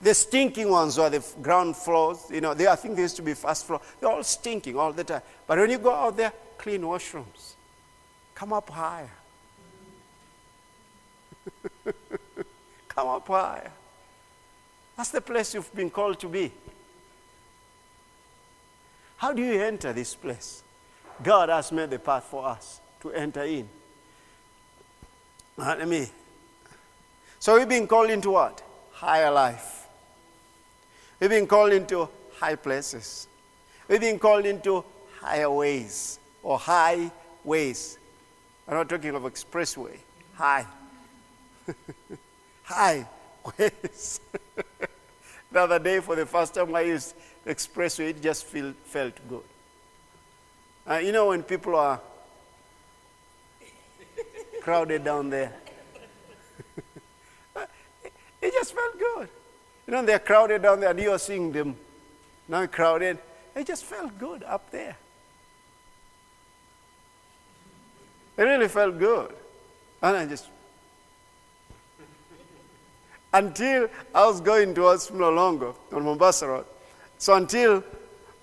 The 0.00 0.14
stinking 0.14 0.70
ones 0.70 0.98
are 0.98 1.10
the 1.10 1.24
ground 1.42 1.76
floors. 1.76 2.18
You 2.30 2.40
know, 2.40 2.54
they, 2.54 2.66
I 2.66 2.76
think 2.76 2.96
they 2.96 3.02
used 3.02 3.16
to 3.16 3.22
be 3.22 3.34
first 3.34 3.66
floor. 3.66 3.80
They're 4.00 4.10
all 4.10 4.24
stinking 4.24 4.76
all 4.76 4.92
the 4.92 5.04
time. 5.04 5.22
But 5.46 5.58
when 5.58 5.70
you 5.70 5.78
go 5.78 5.92
out 5.92 6.16
there, 6.16 6.32
clean 6.56 6.80
washrooms. 6.80 7.54
Come 8.34 8.52
up 8.54 8.70
higher. 8.70 9.10
Come 12.88 13.08
up 13.08 13.28
higher. 13.28 13.70
That's 14.96 15.10
the 15.10 15.20
place 15.20 15.54
you've 15.54 15.74
been 15.74 15.90
called 15.90 16.18
to 16.20 16.28
be. 16.28 16.50
How 19.16 19.32
do 19.32 19.42
you 19.42 19.62
enter 19.62 19.92
this 19.92 20.14
place? 20.14 20.62
God 21.22 21.48
has 21.48 21.72
made 21.72 21.90
the 21.90 21.98
path 21.98 22.24
for 22.24 22.46
us 22.46 22.80
to 23.00 23.12
enter 23.12 23.42
in. 23.42 23.68
let 25.56 25.88
me. 25.88 26.08
So 27.38 27.58
we've 27.58 27.68
been 27.68 27.86
called 27.86 28.10
into 28.10 28.30
what? 28.30 28.62
Higher 28.92 29.30
life. 29.30 29.86
We've 31.18 31.30
been 31.30 31.46
called 31.46 31.72
into 31.72 32.08
high 32.38 32.56
places. 32.56 33.28
We've 33.88 34.00
been 34.00 34.18
called 34.18 34.44
into 34.44 34.84
higher 35.20 35.50
ways 35.50 36.18
or 36.42 36.58
high 36.58 37.10
ways. 37.42 37.98
I'm 38.68 38.74
not 38.74 38.88
talking 38.88 39.14
of 39.14 39.22
expressway. 39.22 39.96
High. 40.34 40.66
high 42.64 43.06
ways. 43.58 44.20
the 45.52 45.60
other 45.60 45.78
day, 45.78 46.00
for 46.00 46.16
the 46.16 46.26
first 46.26 46.54
time 46.54 46.74
I 46.74 46.82
used 46.82 47.14
expressway, 47.46 48.10
it 48.10 48.22
just 48.22 48.44
feel, 48.44 48.74
felt 48.84 49.14
good. 49.28 49.44
Uh, 50.88 50.98
you 50.98 51.12
know, 51.12 51.28
when 51.28 51.42
people 51.42 51.74
are 51.76 52.00
crowded 54.62 55.04
down 55.04 55.30
there, 55.30 55.52
it 58.42 58.52
just 58.52 58.74
felt 58.74 58.98
good. 58.98 59.28
You 59.86 59.92
know, 59.94 60.04
they're 60.04 60.18
crowded 60.18 60.62
down 60.62 60.80
there, 60.80 60.90
and 60.90 60.98
you're 60.98 61.18
seeing 61.18 61.52
them 61.52 61.76
now 62.48 62.66
crowded. 62.66 63.18
It 63.54 63.66
just 63.66 63.84
felt 63.84 64.18
good 64.18 64.42
up 64.42 64.70
there. 64.70 64.96
It 68.36 68.42
really 68.42 68.68
felt 68.68 68.98
good. 68.98 69.34
And 70.02 70.16
I 70.16 70.26
just, 70.26 70.46
until 73.36 73.88
I 74.14 74.26
was 74.26 74.40
going 74.40 74.74
towards 74.74 75.10
Mlolongo 75.10 75.74
on 75.92 76.04
Mombasa 76.04 76.48
Road. 76.48 76.64
So 77.18 77.34
until 77.34 77.84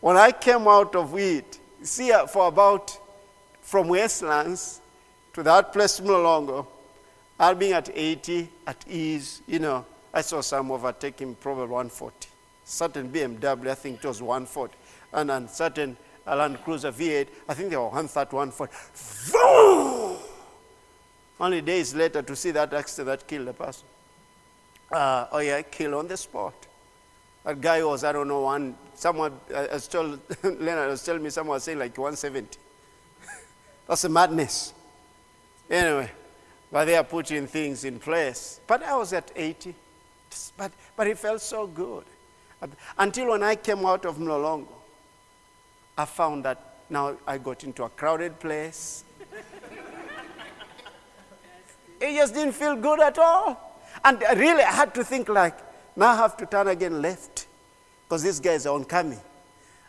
when 0.01 0.17
I 0.17 0.31
came 0.31 0.67
out 0.67 0.95
of 0.95 1.17
it, 1.17 1.57
see, 1.81 2.11
uh, 2.11 2.27
for 2.27 2.47
about 2.47 2.99
from 3.61 3.87
Westlands 3.87 4.81
to 5.33 5.41
that 5.43 5.73
place 5.73 5.99
Mlolongo, 5.99 6.67
I'll 7.39 7.55
be 7.55 7.73
at 7.73 7.89
80 7.91 8.49
at 8.67 8.85
ease. 8.87 9.41
You 9.47 9.59
know, 9.59 9.85
I 10.13 10.21
saw 10.21 10.41
some 10.41 10.69
overtaking 10.71 11.35
probably 11.35 11.63
140. 11.63 12.27
Certain 12.63 13.09
BMW, 13.09 13.69
I 13.69 13.75
think 13.75 14.03
it 14.03 14.07
was 14.07 14.21
140. 14.21 14.75
And 15.13 15.29
then 15.29 15.47
certain 15.47 15.97
Land 16.27 16.63
Cruiser 16.63 16.91
V8, 16.91 17.27
I 17.49 17.53
think 17.55 17.71
they 17.71 17.77
were 17.77 17.89
130, 17.89 18.35
140. 18.35 20.19
Only 21.39 21.61
days 21.61 21.95
later 21.95 22.21
to 22.21 22.35
see 22.35 22.51
that 22.51 22.71
accident 22.73 23.07
that 23.07 23.27
killed 23.27 23.47
a 23.47 23.53
person. 23.53 23.87
Uh, 24.93 25.27
oh 25.31 25.39
yeah, 25.39 25.59
kill 25.63 25.95
on 25.95 26.07
the 26.07 26.15
spot. 26.15 26.53
That 27.43 27.59
guy 27.59 27.83
was, 27.83 28.03
I 28.03 28.11
don't 28.11 28.27
know, 28.27 28.41
one, 28.41 28.77
someone, 28.93 29.33
I 29.53 29.67
was 29.73 29.87
told, 29.87 30.19
Leonard 30.43 30.91
was 30.91 31.03
telling 31.03 31.23
me 31.23 31.31
someone 31.31 31.55
was 31.55 31.63
saying 31.63 31.79
like 31.79 31.97
170. 31.97 32.59
That's 33.87 34.03
a 34.03 34.09
madness. 34.09 34.71
Anyway, 35.67 36.11
but 36.71 36.85
they 36.85 36.95
are 36.95 37.03
putting 37.03 37.47
things 37.47 37.85
in 37.85 37.97
place. 37.97 38.59
But 38.67 38.83
I 38.83 38.95
was 38.95 39.13
at 39.13 39.31
80. 39.35 39.73
But, 40.57 40.71
but 40.95 41.07
it 41.07 41.17
felt 41.17 41.41
so 41.41 41.65
good. 41.65 42.05
Until 42.97 43.31
when 43.31 43.41
I 43.41 43.55
came 43.55 43.85
out 43.85 44.05
of 44.05 44.17
Mlolongo, 44.17 44.67
I 45.97 46.05
found 46.05 46.45
that 46.45 46.75
now 46.89 47.17
I 47.25 47.39
got 47.39 47.63
into 47.63 47.83
a 47.83 47.89
crowded 47.89 48.39
place. 48.39 49.03
it 51.99 52.13
just 52.13 52.35
didn't 52.35 52.53
feel 52.53 52.75
good 52.75 53.01
at 53.01 53.17
all. 53.17 53.72
And 54.03 54.21
really, 54.37 54.63
I 54.63 54.71
had 54.71 54.93
to 54.95 55.03
think 55.03 55.29
like, 55.29 55.57
now 55.95 56.09
I 56.09 56.15
have 56.17 56.37
to 56.37 56.45
turn 56.45 56.67
again 56.67 57.01
left 57.01 57.47
because 58.03 58.23
these 58.23 58.39
guys 58.39 58.65
are 58.65 58.75
oncoming. 58.75 59.19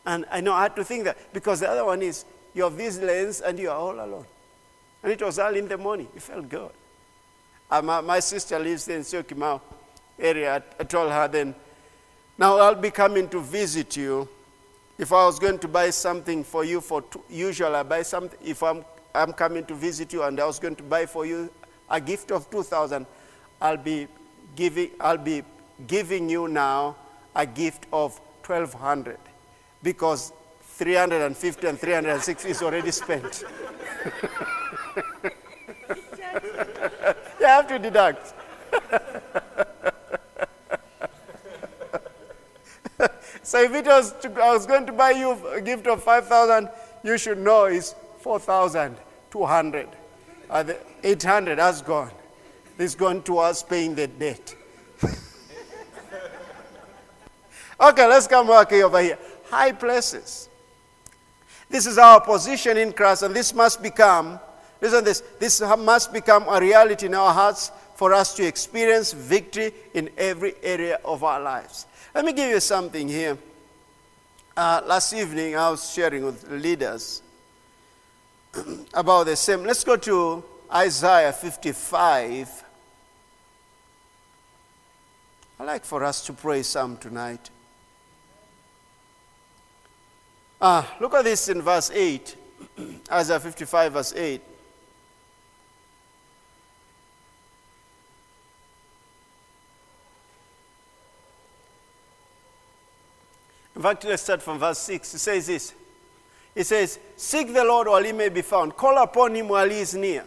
And 0.07 0.25
I 0.31 0.41
know 0.41 0.53
I 0.53 0.63
had 0.65 0.77
to 0.77 0.85
think 0.85 1.05
that 1.05 1.33
because 1.33 1.61
the 1.61 1.71
other 1.71 1.85
one 1.85 2.03
is 2.03 2.25
you 2.55 2.65
have 2.65 2.77
these 2.77 2.99
lanes 2.99 3.41
and 3.41 3.59
you 3.59 3.71
are 3.71 3.77
all 3.77 3.95
alone. 3.95 4.27
And 5.03 5.13
it 5.13 5.23
was 5.23 5.39
early 5.39 5.59
in 5.59 5.69
the 5.69 5.79
morning. 5.79 6.09
It 6.15 6.23
felt 6.23 6.49
good. 6.49 6.71
Uh, 7.71 7.83
my, 7.83 8.01
my, 8.01 8.21
sister 8.21 8.59
lives 8.59 8.87
in 8.89 9.01
Syokimau 9.01 9.61
area. 10.19 10.57
I, 10.57 10.63
I 10.81 10.85
told 10.85 11.11
her 11.11 11.27
then, 11.29 11.55
now 12.37 12.59
I'll 12.59 12.75
be 12.75 12.91
coming 12.91 13.29
to 13.31 13.41
visit 13.41 13.97
you 13.97 14.29
if 14.99 15.13
I 15.13 15.25
was 15.27 15.39
going 15.39 15.59
to 15.59 15.69
buy 15.69 15.91
something 15.91 16.45
for 16.45 16.65
you, 16.65 16.81
for 16.81 17.03
usually 17.29 17.75
I 17.75 17.83
buy 17.83 18.03
something, 18.03 18.39
if 18.45 18.63
I'm 18.63 18.85
I'm 19.15 19.33
coming 19.33 19.65
to 19.67 19.75
visit 19.75 20.13
you 20.13 20.25
and 20.25 20.39
I 20.41 20.45
was 20.45 20.59
going 20.59 20.75
to 20.77 20.83
buy 20.83 21.07
for 21.07 21.25
you 21.25 21.49
a 21.89 22.01
gift 22.01 22.33
of 22.33 22.51
2,000, 22.51 23.07
I'll 23.65 23.77
be 23.79 24.07
giving, 24.57 24.91
I'll 25.01 25.17
be 25.17 25.43
giving 25.87 26.29
you 26.29 26.49
now 26.49 26.97
a 27.35 27.47
gift 27.47 27.87
of 27.95 28.21
1,200 28.47 29.17
because 29.83 30.35
350 30.61 31.69
and 31.69 31.81
360 31.81 32.51
is 32.51 32.63
already 32.63 32.91
spent. 32.91 33.43
you 37.41 37.47
have 37.47 37.67
to 37.69 37.79
deduct. 37.79 38.35
so 43.43 43.63
if 43.63 43.75
it 43.75 43.87
was 43.87 44.13
to, 44.21 44.29
I 44.43 44.53
was 44.53 44.67
going 44.67 44.85
to 44.85 44.93
buy 44.93 45.13
you 45.13 45.31
a 45.49 45.63
gift 45.63 45.87
of 45.87 46.03
5,000, 46.03 46.69
you 47.03 47.17
should 47.17 47.39
know 47.39 47.65
it's 47.65 47.95
4,200. 48.21 49.89
Uh, 50.51 50.63
the 50.63 50.79
800 51.03 51.59
has 51.59 51.81
gone. 51.81 52.11
Is 52.77 52.95
going 52.95 53.23
towards 53.23 53.63
paying 53.63 53.95
the 53.95 54.09
debt. 54.09 54.55
okay, 57.81 58.07
let's 58.09 58.27
come 58.27 58.49
back 58.49 58.73
over 58.73 59.01
here. 59.01 59.19
High 59.49 59.73
places. 59.73 60.49
This 61.71 61.87
is 61.87 61.99
our 61.99 62.21
position 62.21 62.77
in 62.77 62.93
Christ, 62.93 63.23
and 63.23 63.35
this 63.35 63.55
must 63.55 63.81
become, 63.83 64.41
listen 64.81 65.05
this, 65.05 65.23
this 65.39 65.61
must 65.61 66.13
become 66.13 66.47
a 66.49 66.61
reality 66.61 67.07
in 67.07 67.15
our 67.15 67.33
hearts 67.33 67.71
for 67.95 68.13
us 68.13 68.35
to 68.35 68.45
experience 68.45 69.13
victory 69.13 69.73
in 69.95 70.11
every 70.19 70.55
area 70.63 70.99
of 71.05 71.23
our 71.23 71.41
lives. 71.41 71.87
Let 72.15 72.25
me 72.25 72.33
give 72.33 72.51
you 72.51 72.61
something 72.61 73.09
here. 73.09 73.39
Uh, 74.57 74.83
last 74.85 75.13
evening, 75.13 75.57
I 75.57 75.71
was 75.71 75.93
sharing 75.93 76.25
with 76.25 76.51
leaders 76.51 77.23
about 78.95 79.27
the 79.27 79.37
same. 79.37 79.65
Let's 79.65 79.85
go 79.85 79.97
to 79.97 80.45
Isaiah 80.73 81.33
55. 81.33 82.64
I'd 85.59 85.67
like 85.67 85.85
for 85.85 86.03
us 86.03 86.25
to 86.27 86.33
pray 86.33 86.63
some 86.63 86.97
tonight. 86.97 87.51
Ah, 90.61 90.97
look 91.01 91.15
at 91.15 91.25
this 91.25 91.49
in 91.49 91.63
verse 91.63 91.91
8. 91.91 92.37
Isaiah 93.13 93.41
55, 93.41 93.93
verse 93.93 94.13
8. 94.15 94.41
In 103.77 103.83
fact, 103.83 104.05
let's 104.05 104.23
start 104.23 104.43
from 104.43 104.59
verse 104.59 104.79
6. 104.79 105.15
It 105.15 105.19
says 105.19 105.47
this. 105.47 105.75
It 106.55 106.65
says, 106.65 106.99
Seek 107.17 107.53
the 107.53 107.65
Lord 107.65 107.89
while 107.89 108.03
he 108.03 108.13
may 108.13 108.29
be 108.29 108.43
found. 108.43 108.77
Call 108.77 109.03
upon 109.03 109.35
him 109.35 109.49
while 109.49 109.69
he 109.69 109.81
is 109.81 109.95
near. 109.95 110.25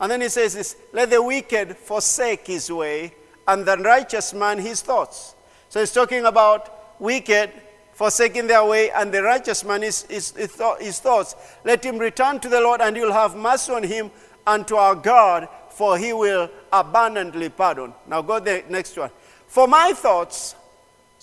And 0.00 0.10
then 0.10 0.20
he 0.20 0.28
says 0.28 0.54
this, 0.54 0.76
Let 0.92 1.10
the 1.10 1.22
wicked 1.22 1.76
forsake 1.76 2.46
his 2.46 2.70
way, 2.70 3.14
and 3.46 3.64
the 3.64 3.76
righteous 3.76 4.34
man 4.34 4.58
his 4.58 4.82
thoughts. 4.82 5.34
So 5.68 5.80
he's 5.80 5.92
talking 5.92 6.24
about 6.24 7.00
wicked 7.00 7.50
forsaking 7.92 8.48
their 8.48 8.64
way, 8.64 8.90
and 8.90 9.14
the 9.14 9.22
righteous 9.22 9.64
man 9.64 9.82
his, 9.82 10.02
his, 10.02 10.34
his 10.80 10.98
thoughts. 10.98 11.36
Let 11.64 11.84
him 11.84 11.96
return 11.96 12.40
to 12.40 12.48
the 12.48 12.60
Lord, 12.60 12.80
and 12.80 12.96
he 12.96 13.02
will 13.02 13.12
have 13.12 13.36
mercy 13.36 13.72
on 13.72 13.84
him 13.84 14.10
and 14.48 14.66
to 14.66 14.76
our 14.76 14.96
God, 14.96 15.48
for 15.70 15.96
he 15.96 16.12
will 16.12 16.50
abundantly 16.72 17.50
pardon. 17.50 17.94
Now 18.08 18.20
go 18.20 18.40
the 18.40 18.64
next 18.68 18.96
one. 18.96 19.10
For 19.46 19.68
my 19.68 19.92
thoughts 19.92 20.56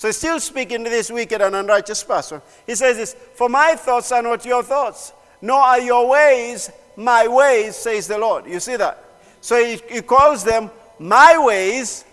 so 0.01 0.07
he's 0.07 0.17
still 0.17 0.39
speaking 0.39 0.83
to 0.83 0.89
this 0.89 1.11
wicked 1.11 1.41
and 1.41 1.55
unrighteous 1.55 2.03
person. 2.03 2.41
He 2.65 2.73
says 2.73 2.97
this, 2.97 3.15
For 3.35 3.49
my 3.49 3.75
thoughts 3.75 4.11
are 4.11 4.23
not 4.23 4.43
your 4.45 4.63
thoughts, 4.63 5.13
nor 5.43 5.59
are 5.59 5.79
your 5.79 6.09
ways 6.09 6.71
my 6.95 7.27
ways, 7.27 7.75
says 7.75 8.07
the 8.07 8.17
Lord. 8.17 8.47
You 8.47 8.59
see 8.59 8.77
that? 8.77 9.03
So 9.41 9.63
he, 9.63 9.79
he 9.89 10.01
calls 10.01 10.43
them 10.43 10.71
my 10.99 11.37
ways. 11.37 12.03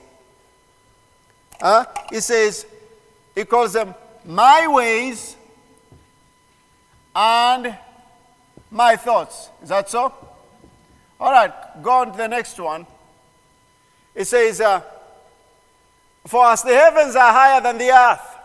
Uh, 1.61 1.85
he 2.11 2.21
says, 2.21 2.67
he 3.35 3.45
calls 3.45 3.73
them 3.73 3.95
my 4.25 4.67
ways 4.69 5.37
and 7.15 7.77
my 8.71 8.97
thoughts. 8.97 9.49
Is 9.63 9.69
that 9.71 9.91
so? 9.91 10.13
All 11.21 11.33
right, 11.33 11.53
go 11.83 11.91
on 11.91 12.13
to 12.13 12.17
the 12.17 12.29
next 12.29 12.61
one. 12.61 12.87
It 14.15 14.27
says, 14.27 14.61
uh, 14.61 14.83
for 16.27 16.47
as 16.47 16.63
the 16.63 16.75
heavens 16.75 17.17
are 17.17 17.33
higher 17.33 17.61
than 17.61 17.79
the 17.79 17.91
earth, 17.91 18.37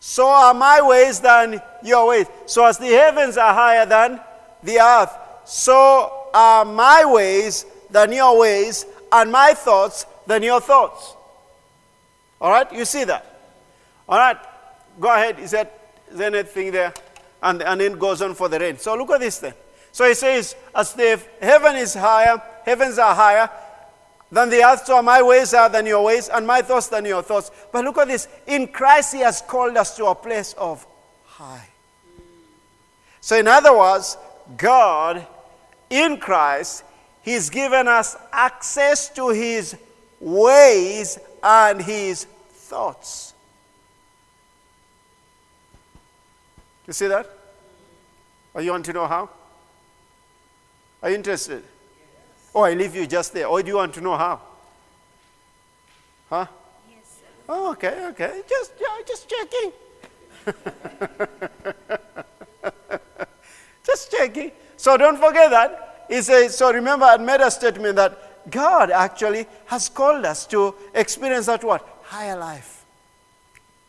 so 0.00 0.26
are 0.26 0.54
my 0.54 0.80
ways 0.80 1.20
than 1.20 1.60
your 1.84 2.08
ways. 2.08 2.26
So 2.46 2.64
as 2.64 2.78
the 2.78 2.86
heavens 2.86 3.36
are 3.36 3.52
higher 3.52 3.84
than 3.84 4.20
the 4.62 4.80
earth, 4.80 5.12
so 5.44 6.28
are 6.32 6.64
my 6.64 7.04
ways 7.04 7.66
than 7.90 8.12
your 8.12 8.38
ways, 8.38 8.86
and 9.12 9.30
my 9.30 9.54
thoughts 9.54 10.06
than 10.26 10.42
your 10.42 10.60
thoughts. 10.60 11.14
All 12.40 12.50
right, 12.50 12.70
you 12.72 12.84
see 12.84 13.04
that? 13.04 13.24
All 14.08 14.18
right, 14.18 14.36
go 15.00 15.12
ahead. 15.12 15.38
Is, 15.38 15.50
that, 15.52 15.96
is 16.10 16.18
there 16.18 16.34
anything 16.34 16.72
there? 16.72 16.92
And, 17.42 17.62
and 17.62 17.80
it 17.80 17.98
goes 17.98 18.22
on 18.22 18.34
for 18.34 18.48
the 18.48 18.58
rain. 18.58 18.78
So 18.78 18.96
look 18.96 19.10
at 19.10 19.20
this 19.20 19.38
then. 19.38 19.54
So 19.92 20.06
he 20.06 20.14
says, 20.14 20.54
as 20.74 20.92
the 20.94 21.20
heaven 21.40 21.76
is 21.76 21.94
higher, 21.94 22.40
heavens 22.64 22.98
are 22.98 23.14
higher, 23.14 23.50
than 24.30 24.50
the 24.50 24.62
earth, 24.62 24.84
so 24.84 25.00
my 25.02 25.22
ways 25.22 25.54
are 25.54 25.68
than 25.68 25.86
your 25.86 26.04
ways, 26.04 26.28
and 26.28 26.46
my 26.46 26.60
thoughts 26.62 26.88
than 26.88 27.04
your 27.04 27.22
thoughts. 27.22 27.50
But 27.72 27.84
look 27.84 27.98
at 27.98 28.08
this. 28.08 28.28
In 28.46 28.68
Christ, 28.68 29.14
He 29.14 29.20
has 29.20 29.40
called 29.42 29.76
us 29.76 29.96
to 29.96 30.06
a 30.06 30.14
place 30.14 30.52
of 30.54 30.86
high. 31.24 31.68
So, 33.20 33.36
in 33.36 33.48
other 33.48 33.76
words, 33.76 34.16
God, 34.56 35.26
in 35.88 36.18
Christ, 36.18 36.84
He's 37.22 37.48
given 37.50 37.88
us 37.88 38.16
access 38.32 39.08
to 39.10 39.30
His 39.30 39.76
ways 40.20 41.18
and 41.42 41.82
His 41.82 42.24
thoughts. 42.24 43.34
You 46.86 46.92
see 46.92 47.08
that? 47.08 47.28
Or 48.54 48.62
you 48.62 48.70
want 48.70 48.84
to 48.86 48.92
know 48.92 49.06
how? 49.06 49.28
Are 51.02 51.10
you 51.10 51.16
interested? 51.16 51.62
Oh, 52.54 52.62
I 52.62 52.74
leave 52.74 52.94
you 52.96 53.06
just 53.06 53.34
there. 53.34 53.46
Or 53.46 53.62
do 53.62 53.68
you 53.68 53.76
want 53.76 53.94
to 53.94 54.00
know 54.00 54.16
how? 54.16 54.40
Huh? 56.30 56.46
Yes, 56.90 57.20
sir. 57.20 57.26
Oh, 57.48 57.70
okay, 57.72 58.06
okay. 58.06 58.42
Just, 58.48 58.72
yeah, 58.80 59.02
just 59.06 59.28
checking. 59.28 59.72
just 63.86 64.10
checking. 64.10 64.52
So 64.76 64.96
don't 64.96 65.18
forget 65.18 65.50
that. 65.50 66.06
He 66.08 66.22
says, 66.22 66.56
so 66.56 66.72
remember, 66.72 67.04
I 67.04 67.18
made 67.18 67.40
a 67.40 67.50
statement 67.50 67.96
that 67.96 68.27
God 68.50 68.90
actually 68.90 69.46
has 69.66 69.88
called 69.88 70.24
us 70.24 70.46
to 70.48 70.74
experience 70.94 71.46
that 71.46 71.64
what? 71.64 71.86
Higher 72.04 72.38
life. 72.38 72.84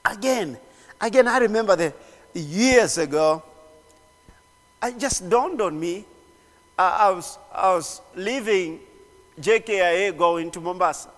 Again, 0.05 0.57
again, 0.99 1.27
I 1.27 1.39
remember 1.39 1.75
the 1.75 1.93
years 2.33 2.97
ago, 2.97 3.43
it 4.81 4.97
just 4.97 5.29
dawned 5.29 5.61
on 5.61 5.79
me 5.79 6.05
I, 6.79 7.11
was, 7.11 7.37
I 7.53 7.73
was 7.73 8.01
leaving 8.15 8.79
JKIA 9.39 10.17
going 10.17 10.49
to 10.51 10.61
Mombasa 10.61 11.09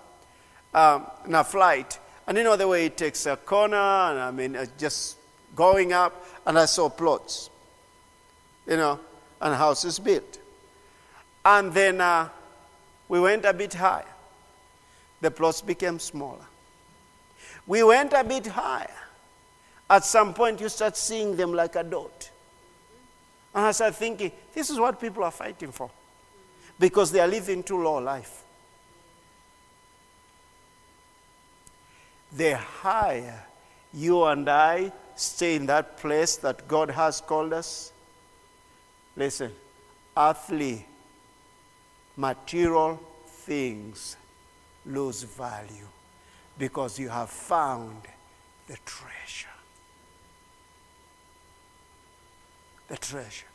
um, 0.73 1.05
in 1.25 1.35
a 1.35 1.43
flight. 1.43 1.99
And 2.25 2.37
you 2.37 2.43
know 2.43 2.55
the 2.55 2.67
way 2.67 2.85
it 2.85 2.97
takes 2.97 3.25
a 3.27 3.35
corner, 3.35 3.75
and 3.75 4.19
I 4.19 4.31
mean, 4.31 4.55
uh, 4.55 4.65
just 4.77 5.17
going 5.55 5.93
up, 5.93 6.25
and 6.45 6.57
I 6.57 6.65
saw 6.65 6.89
plots, 6.89 7.49
you 8.65 8.77
know, 8.77 8.99
and 9.39 9.55
houses 9.55 9.99
built. 9.99 10.39
And 11.45 11.71
then 11.73 12.01
uh, 12.01 12.29
we 13.11 13.19
went 13.19 13.43
a 13.43 13.51
bit 13.51 13.73
higher. 13.73 14.05
The 15.19 15.29
plots 15.29 15.61
became 15.61 15.99
smaller. 15.99 16.45
We 17.67 17.83
went 17.83 18.13
a 18.13 18.23
bit 18.23 18.47
higher. 18.47 18.95
At 19.89 20.05
some 20.05 20.33
point, 20.33 20.61
you 20.61 20.69
start 20.69 20.95
seeing 20.95 21.35
them 21.35 21.53
like 21.53 21.75
a 21.75 21.83
dot. 21.83 22.31
And 23.53 23.65
I 23.65 23.71
started 23.73 23.97
thinking, 23.97 24.31
this 24.53 24.69
is 24.69 24.79
what 24.79 25.01
people 25.01 25.25
are 25.25 25.31
fighting 25.31 25.73
for. 25.73 25.91
Because 26.79 27.11
they 27.11 27.19
are 27.19 27.27
living 27.27 27.63
too 27.63 27.83
low 27.83 27.97
life. 27.97 28.43
The 32.31 32.55
higher 32.55 33.43
you 33.93 34.23
and 34.23 34.47
I 34.47 34.93
stay 35.17 35.57
in 35.57 35.65
that 35.65 35.97
place 35.97 36.37
that 36.37 36.65
God 36.65 36.89
has 36.89 37.19
called 37.19 37.51
us, 37.51 37.91
listen, 39.17 39.51
earthly, 40.15 40.85
material 42.17 42.99
things 43.27 44.17
lose 44.85 45.23
value 45.23 45.87
because 46.57 46.99
you 46.99 47.09
have 47.09 47.29
found 47.29 48.01
the 48.67 48.77
treasure. 48.85 49.47
the 52.87 52.97
treasure. 52.97 53.45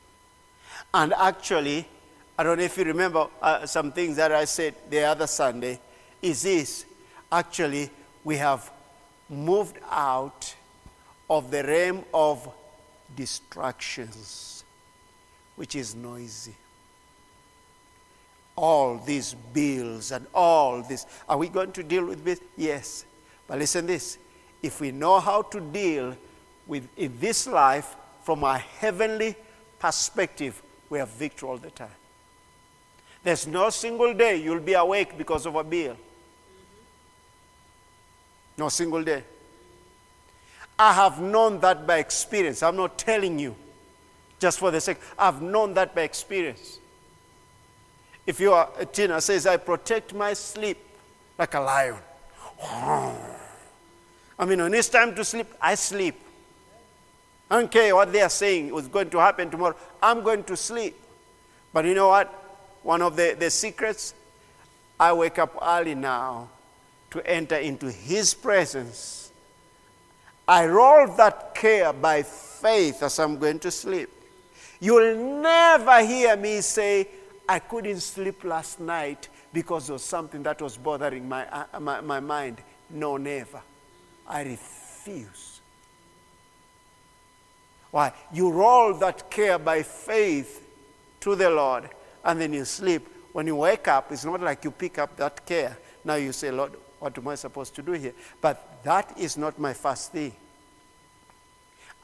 And 0.94 1.12
actually, 1.12 1.86
I 2.38 2.42
don't 2.42 2.56
know 2.56 2.64
if 2.64 2.78
you 2.78 2.84
remember 2.84 3.28
uh, 3.42 3.66
some 3.66 3.92
things 3.92 4.16
that 4.16 4.32
I 4.32 4.46
said 4.46 4.74
the 4.88 5.02
other 5.04 5.26
Sunday, 5.26 5.78
is 6.22 6.42
this 6.42 6.86
actually, 7.30 7.90
we 8.24 8.38
have 8.38 8.70
moved 9.28 9.76
out 9.90 10.54
of 11.28 11.50
the 11.50 11.62
realm 11.62 12.02
of 12.14 12.48
distractions. 13.14 14.56
which 15.56 15.74
is 15.74 15.94
noisy. 15.94 16.54
All 18.56 18.98
these 18.98 19.34
bills 19.52 20.12
and 20.12 20.26
all 20.34 20.82
this. 20.82 21.06
Are 21.28 21.36
we 21.36 21.48
going 21.48 21.72
to 21.72 21.82
deal 21.82 22.06
with 22.06 22.24
this? 22.24 22.40
Yes. 22.56 23.04
But 23.46 23.58
listen 23.58 23.86
this. 23.86 24.18
If 24.62 24.80
we 24.80 24.90
know 24.90 25.20
how 25.20 25.42
to 25.42 25.60
deal 25.60 26.16
with 26.66 26.88
in 26.96 27.18
this 27.20 27.46
life 27.46 27.96
from 28.22 28.42
a 28.42 28.58
heavenly 28.58 29.36
perspective, 29.78 30.62
we 30.88 30.98
have 30.98 31.10
victory 31.10 31.48
all 31.48 31.58
the 31.58 31.70
time. 31.70 31.90
There's 33.22 33.46
no 33.46 33.70
single 33.70 34.14
day 34.14 34.36
you'll 34.36 34.60
be 34.60 34.74
awake 34.74 35.18
because 35.18 35.46
of 35.46 35.56
a 35.56 35.64
bill. 35.64 35.96
No 38.56 38.68
single 38.68 39.02
day. 39.02 39.24
I 40.78 40.92
have 40.92 41.20
known 41.20 41.60
that 41.60 41.86
by 41.86 41.98
experience. 41.98 42.62
I'm 42.62 42.76
not 42.76 42.98
telling 42.98 43.38
you 43.38 43.56
just 44.38 44.58
for 44.58 44.70
the 44.70 44.80
sake. 44.80 44.98
I've 45.18 45.42
known 45.42 45.74
that 45.74 45.94
by 45.94 46.02
experience. 46.02 46.78
If 48.26 48.40
you 48.40 48.52
are 48.52 48.68
a 48.78 48.84
teenager 48.84 49.20
says, 49.20 49.46
I 49.46 49.56
protect 49.56 50.12
my 50.12 50.32
sleep 50.32 50.78
like 51.38 51.54
a 51.54 51.60
lion. 51.60 51.96
I 54.38 54.44
mean, 54.44 54.60
when 54.60 54.74
it's 54.74 54.88
time 54.88 55.14
to 55.14 55.24
sleep, 55.24 55.46
I 55.60 55.74
sleep. 55.76 56.16
I 57.50 57.60
don't 57.60 57.70
care 57.70 57.94
what 57.94 58.12
they 58.12 58.22
are 58.22 58.28
saying 58.28 58.72
was 58.72 58.88
going 58.88 59.10
to 59.10 59.18
happen 59.18 59.50
tomorrow. 59.50 59.76
I'm 60.02 60.22
going 60.22 60.42
to 60.44 60.56
sleep. 60.56 60.98
But 61.72 61.84
you 61.84 61.94
know 61.94 62.08
what? 62.08 62.32
One 62.82 63.02
of 63.02 63.16
the, 63.16 63.36
the 63.38 63.50
secrets, 63.50 64.14
I 64.98 65.12
wake 65.12 65.38
up 65.38 65.56
early 65.62 65.94
now 65.94 66.48
to 67.10 67.24
enter 67.24 67.56
into 67.56 67.90
His 67.90 68.34
presence. 68.34 69.30
I 70.48 70.66
roll 70.66 71.06
that 71.16 71.54
care 71.54 71.92
by 71.92 72.22
faith 72.22 73.02
as 73.02 73.18
I'm 73.18 73.38
going 73.38 73.58
to 73.60 73.70
sleep. 73.70 74.10
You'll 74.80 75.40
never 75.40 76.04
hear 76.04 76.36
me 76.36 76.60
say, 76.60 77.08
I 77.48 77.58
couldn't 77.60 78.00
sleep 78.00 78.44
last 78.44 78.80
night 78.80 79.28
because 79.52 79.88
of 79.90 80.00
something 80.00 80.42
that 80.42 80.60
was 80.60 80.76
bothering 80.76 81.28
my, 81.28 81.46
uh, 81.46 81.80
my, 81.80 82.00
my 82.00 82.20
mind. 82.20 82.58
No, 82.90 83.16
never. 83.16 83.60
I 84.26 84.42
refuse. 84.42 85.60
Why? 87.90 88.12
You 88.32 88.50
roll 88.50 88.94
that 88.94 89.30
care 89.30 89.58
by 89.58 89.82
faith 89.82 90.62
to 91.20 91.36
the 91.36 91.50
Lord 91.50 91.88
and 92.24 92.40
then 92.40 92.52
you 92.52 92.64
sleep. 92.64 93.08
When 93.32 93.46
you 93.46 93.56
wake 93.56 93.86
up, 93.88 94.10
it's 94.10 94.24
not 94.24 94.40
like 94.40 94.64
you 94.64 94.70
pick 94.70 94.98
up 94.98 95.16
that 95.16 95.46
care. 95.46 95.76
Now 96.04 96.16
you 96.16 96.32
say, 96.32 96.50
Lord, 96.50 96.72
what 96.98 97.16
am 97.16 97.28
I 97.28 97.34
supposed 97.36 97.74
to 97.76 97.82
do 97.82 97.92
here? 97.92 98.12
But 98.40 98.82
that 98.82 99.16
is 99.18 99.36
not 99.36 99.58
my 99.58 99.72
first 99.72 100.12
thing. 100.12 100.32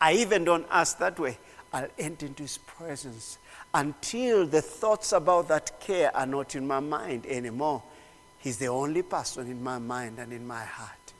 I 0.00 0.14
even 0.14 0.44
don't 0.44 0.66
ask 0.70 0.98
that 0.98 1.18
way. 1.18 1.38
I'll 1.72 1.88
enter 1.98 2.26
into 2.26 2.42
his 2.42 2.58
presence 2.58 3.38
until 3.74 4.46
the 4.46 4.60
thoughts 4.60 5.12
about 5.12 5.48
that 5.48 5.80
care 5.80 6.14
are 6.16 6.26
not 6.26 6.54
in 6.54 6.66
my 6.66 6.80
mind 6.80 7.26
anymore. 7.26 7.82
He's 8.38 8.58
the 8.58 8.68
only 8.68 9.02
person 9.02 9.50
in 9.50 9.62
my 9.62 9.78
mind 9.78 10.18
and 10.18 10.32
in 10.32 10.46
my 10.46 10.64
heart. 10.64 11.12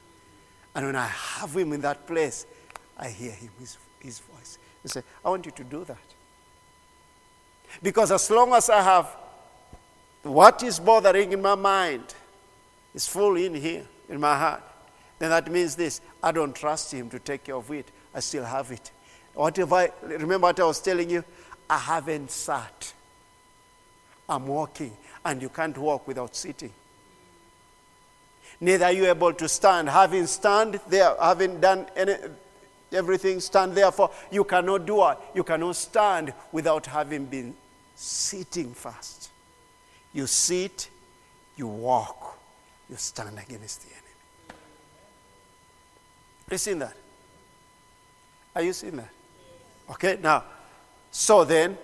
And 0.75 0.87
when 0.87 0.97
I 0.97 1.07
have 1.07 1.55
him 1.57 1.73
in 1.73 1.81
that 1.83 2.07
place, 2.07 2.47
I 2.99 3.09
hear 3.09 3.33
him, 3.33 3.51
his, 3.59 3.79
his 4.01 4.19
voice. 4.21 4.59
He 4.83 4.89
say, 4.89 5.03
I 5.25 5.31
want 5.31 5.47
you 5.47 5.53
to 5.53 5.65
do 5.65 5.85
that. 5.85 5.99
Because 7.83 8.11
as 8.11 8.31
long 8.31 8.53
as 8.53 8.69
I 8.69 8.83
have 8.83 9.17
what 10.23 10.63
is 10.63 10.79
bothering 10.79 11.33
in 11.33 11.43
my 11.43 11.55
mind 11.55 12.15
is 12.95 13.09
full 13.09 13.37
in 13.37 13.55
here, 13.55 13.85
in 14.09 14.21
my 14.21 14.37
heart, 14.37 14.63
then 15.19 15.31
that 15.31 15.51
means 15.51 15.75
this 15.75 16.01
I 16.23 16.33
don't 16.33 16.55
trust 16.55 16.93
him 16.93 17.09
to 17.11 17.19
take 17.19 17.45
care 17.45 17.57
of 17.57 17.71
it. 17.71 17.91
I 18.15 18.21
still 18.21 18.45
have 18.45 18.71
it. 18.71 18.91
What 19.35 19.59
if 19.59 19.73
I 19.73 19.91
remember 20.03 20.47
what 20.47 20.61
I 20.61 20.65
was 20.65 20.81
telling 20.81 21.11
you? 21.11 21.25
I 21.69 21.79
haven't 21.79 22.31
sat. 22.31 22.93
I'm 24.29 24.47
walking, 24.47 24.97
and 25.25 25.43
you 25.43 25.49
can't 25.49 25.77
walk 25.77 26.07
without 26.07 26.35
sitting. 26.35 26.73
Neither 28.61 28.85
are 28.87 28.93
you 28.93 29.07
able 29.07 29.33
to 29.33 29.49
stand. 29.49 29.89
Having 29.89 30.27
stand 30.27 30.81
there, 30.89 31.15
having 31.21 31.61
done 31.61 31.87
any, 31.97 32.15
everything, 32.93 33.41
stand 33.41 33.75
therefore. 33.75 34.11
You 34.31 34.45
cannot 34.45 34.87
do 34.87 35.05
it. 35.09 35.19
You 35.35 35.43
cannot 35.43 35.77
stand 35.77 36.33
without 36.53 36.87
having 36.87 37.27
been 37.27 37.55
sitting 37.95 38.73
first. 38.73 39.31
You 40.13 40.27
sit, 40.27 40.91
you 41.57 41.67
walk, 41.67 42.39
you 42.89 42.97
stand 42.97 43.39
against 43.39 43.83
the 43.83 43.89
enemy. 43.89 44.03
Are 46.51 46.55
you 46.55 46.59
seeing 46.59 46.79
that? 46.79 46.97
Are 48.55 48.63
you 48.63 48.73
seeing 48.73 48.97
that? 48.97 49.11
Okay, 49.91 50.19
now, 50.23 50.45
so 51.13 51.45
then, 51.45 51.79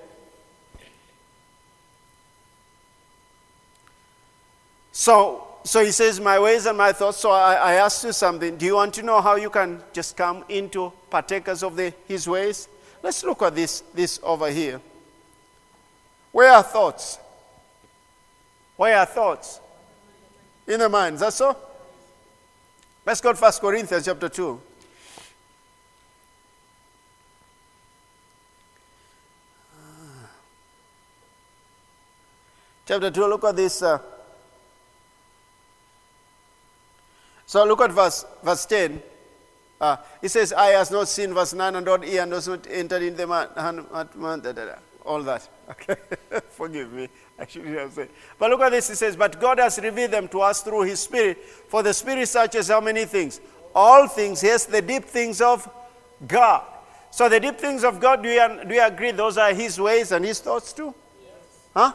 so 4.90 5.48
so 5.68 5.84
he 5.84 5.92
says, 5.92 6.18
My 6.18 6.38
ways 6.38 6.64
and 6.64 6.78
my 6.78 6.92
thoughts. 6.92 7.18
So 7.18 7.30
I, 7.30 7.54
I 7.54 7.74
asked 7.74 8.02
you 8.02 8.12
something. 8.12 8.56
Do 8.56 8.64
you 8.64 8.76
want 8.76 8.94
to 8.94 9.02
know 9.02 9.20
how 9.20 9.36
you 9.36 9.50
can 9.50 9.82
just 9.92 10.16
come 10.16 10.42
into 10.48 10.90
partakers 11.10 11.62
of 11.62 11.76
the, 11.76 11.92
his 12.06 12.26
ways? 12.26 12.68
Let's 13.02 13.22
look 13.22 13.42
at 13.42 13.54
this, 13.54 13.82
this 13.94 14.18
over 14.22 14.50
here. 14.50 14.80
Where 16.32 16.50
are 16.50 16.62
thoughts? 16.62 17.18
Where 18.76 18.96
are 18.96 19.04
thoughts? 19.04 19.60
In 20.66 20.80
the 20.80 20.88
mind. 20.88 21.16
Is 21.16 21.20
that 21.20 21.34
so? 21.34 21.54
Let's 23.04 23.20
go 23.20 23.34
to 23.34 23.38
1 23.38 23.52
Corinthians 23.60 24.06
chapter 24.06 24.30
2. 24.30 24.60
Chapter 32.88 33.10
2, 33.10 33.26
look 33.26 33.44
at 33.44 33.54
this. 33.54 33.82
Uh, 33.82 33.98
so 37.44 37.62
look 37.66 37.82
at 37.82 37.92
verse, 37.92 38.24
verse 38.42 38.64
10. 38.64 39.02
Uh, 39.78 39.96
it 40.22 40.30
says, 40.30 40.54
I 40.54 40.68
has 40.68 40.90
not 40.90 41.06
seen, 41.06 41.34
verse 41.34 41.52
9, 41.52 41.74
and 41.74 41.84
not 41.84 42.02
ear, 42.06 42.22
and 42.22 42.30
does 42.30 42.48
not 42.48 42.66
enter 42.70 42.96
in 42.96 43.14
the 43.14 43.26
man, 43.26 43.48
man, 44.14 44.40
da, 44.40 44.52
da, 44.52 44.64
da, 44.64 44.74
all 45.04 45.22
that. 45.22 45.46
Okay? 45.70 45.96
Forgive 46.48 46.90
me. 46.90 47.10
I 47.38 47.46
shouldn't 47.46 47.76
have 47.76 47.92
said. 47.92 48.08
But 48.38 48.48
look 48.48 48.62
at 48.62 48.70
this. 48.70 48.88
It 48.88 48.96
says, 48.96 49.16
But 49.16 49.38
God 49.38 49.58
has 49.58 49.78
revealed 49.78 50.12
them 50.12 50.26
to 50.28 50.40
us 50.40 50.62
through 50.62 50.84
His 50.84 50.98
Spirit. 50.98 51.44
For 51.44 51.82
the 51.82 51.92
Spirit 51.92 52.26
searches 52.26 52.68
how 52.68 52.80
many 52.80 53.04
things? 53.04 53.42
All 53.74 54.08
things. 54.08 54.42
Yes, 54.42 54.64
the 54.64 54.80
deep 54.80 55.04
things 55.04 55.42
of 55.42 55.68
God. 56.26 56.64
So 57.10 57.28
the 57.28 57.38
deep 57.38 57.58
things 57.58 57.84
of 57.84 58.00
God, 58.00 58.22
do 58.22 58.30
you, 58.30 58.64
do 58.66 58.74
you 58.74 58.82
agree 58.82 59.10
those 59.10 59.36
are 59.36 59.52
His 59.52 59.78
ways 59.78 60.10
and 60.10 60.24
His 60.24 60.40
thoughts 60.40 60.72
too? 60.72 60.94
Yes. 61.22 61.34
Huh? 61.74 61.92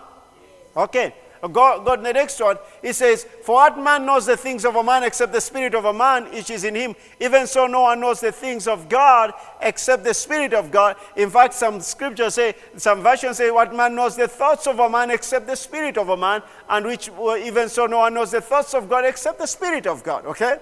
Okay. 0.75 1.13
God, 1.51 1.83
God, 1.83 2.03
the 2.05 2.13
next 2.13 2.39
one, 2.39 2.57
he 2.81 2.93
says, 2.93 3.25
For 3.43 3.55
what 3.55 3.77
man 3.77 4.05
knows 4.05 4.25
the 4.25 4.37
things 4.37 4.63
of 4.63 4.77
a 4.77 4.83
man 4.83 5.03
except 5.03 5.33
the 5.33 5.41
spirit 5.41 5.75
of 5.75 5.83
a 5.83 5.91
man 5.91 6.31
which 6.31 6.49
is 6.49 6.63
in 6.63 6.73
him? 6.73 6.95
Even 7.19 7.47
so, 7.47 7.67
no 7.67 7.81
one 7.81 7.99
knows 7.99 8.21
the 8.21 8.31
things 8.31 8.65
of 8.65 8.87
God 8.87 9.33
except 9.59 10.05
the 10.05 10.13
spirit 10.13 10.53
of 10.53 10.71
God. 10.71 10.95
In 11.17 11.29
fact, 11.29 11.53
some 11.53 11.81
scriptures 11.81 12.35
say, 12.35 12.55
some 12.77 13.03
versions 13.03 13.37
say, 13.37 13.51
What 13.51 13.75
man 13.75 13.93
knows 13.93 14.15
the 14.15 14.29
thoughts 14.29 14.67
of 14.67 14.79
a 14.79 14.89
man 14.89 15.11
except 15.11 15.45
the 15.45 15.55
spirit 15.55 15.97
of 15.97 16.07
a 16.07 16.15
man? 16.15 16.43
And 16.69 16.85
which, 16.85 17.09
uh, 17.09 17.35
even 17.35 17.67
so, 17.67 17.87
no 17.87 17.99
one 17.99 18.13
knows 18.13 18.31
the 18.31 18.41
thoughts 18.41 18.73
of 18.73 18.89
God 18.89 19.03
except 19.03 19.37
the 19.37 19.47
spirit 19.47 19.85
of 19.85 20.01
God. 20.01 20.25
Okay? 20.25 20.59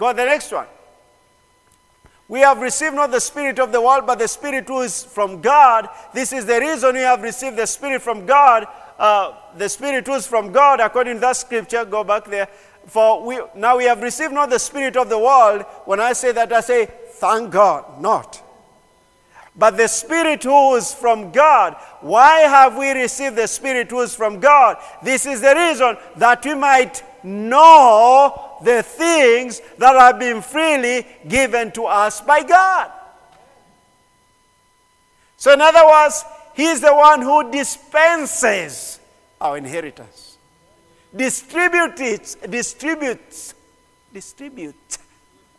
Go 0.00 0.12
the 0.12 0.24
next 0.24 0.50
one. 0.50 0.66
We 2.26 2.40
have 2.40 2.58
received 2.60 2.94
not 2.94 3.10
the 3.10 3.20
Spirit 3.20 3.58
of 3.58 3.72
the 3.72 3.80
world, 3.80 4.06
but 4.06 4.18
the 4.18 4.26
Spirit 4.26 4.66
who 4.66 4.80
is 4.80 5.04
from 5.04 5.42
God. 5.42 5.86
This 6.14 6.32
is 6.32 6.46
the 6.46 6.58
reason 6.60 6.94
we 6.94 7.02
have 7.02 7.22
received 7.22 7.56
the 7.56 7.66
Spirit 7.66 8.00
from 8.00 8.24
God 8.24 8.66
uh, 8.98 9.34
the 9.56 9.68
Spirit 9.68 10.08
was 10.08 10.26
from 10.26 10.52
God, 10.52 10.80
according 10.80 11.14
to 11.14 11.20
that 11.20 11.36
scripture. 11.36 11.84
Go 11.84 12.04
back 12.04 12.24
there. 12.26 12.48
For 12.86 13.24
we, 13.24 13.40
now 13.54 13.78
we 13.78 13.84
have 13.84 14.02
received 14.02 14.32
not 14.32 14.50
the 14.50 14.58
Spirit 14.58 14.96
of 14.96 15.08
the 15.08 15.18
world. 15.18 15.62
When 15.84 16.00
I 16.00 16.12
say 16.12 16.32
that, 16.32 16.52
I 16.52 16.60
say, 16.60 16.86
thank 16.86 17.50
God, 17.50 18.00
not. 18.00 18.42
But 19.54 19.76
the 19.76 19.88
Spirit 19.88 20.42
who 20.44 20.76
is 20.76 20.94
from 20.94 21.30
God. 21.30 21.76
Why 22.00 22.40
have 22.40 22.76
we 22.76 22.90
received 22.90 23.36
the 23.36 23.46
Spirit 23.46 23.90
who 23.90 24.00
is 24.00 24.14
from 24.14 24.40
God? 24.40 24.78
This 25.02 25.26
is 25.26 25.40
the 25.40 25.54
reason 25.54 25.96
that 26.16 26.44
we 26.44 26.54
might 26.54 27.02
know 27.22 28.58
the 28.62 28.82
things 28.82 29.60
that 29.78 29.94
have 29.94 30.18
been 30.18 30.40
freely 30.40 31.06
given 31.28 31.70
to 31.72 31.84
us 31.84 32.20
by 32.20 32.42
God. 32.42 32.90
So, 35.36 35.52
in 35.52 35.60
other 35.60 35.84
words, 35.86 36.24
he 36.54 36.64
is 36.64 36.80
the 36.80 36.94
one 36.94 37.22
who 37.22 37.50
dispenses 37.50 39.00
our 39.40 39.56
inheritance. 39.56 40.38
Distributes, 41.14 42.36
distributes, 42.36 43.54
distributes 44.12 44.98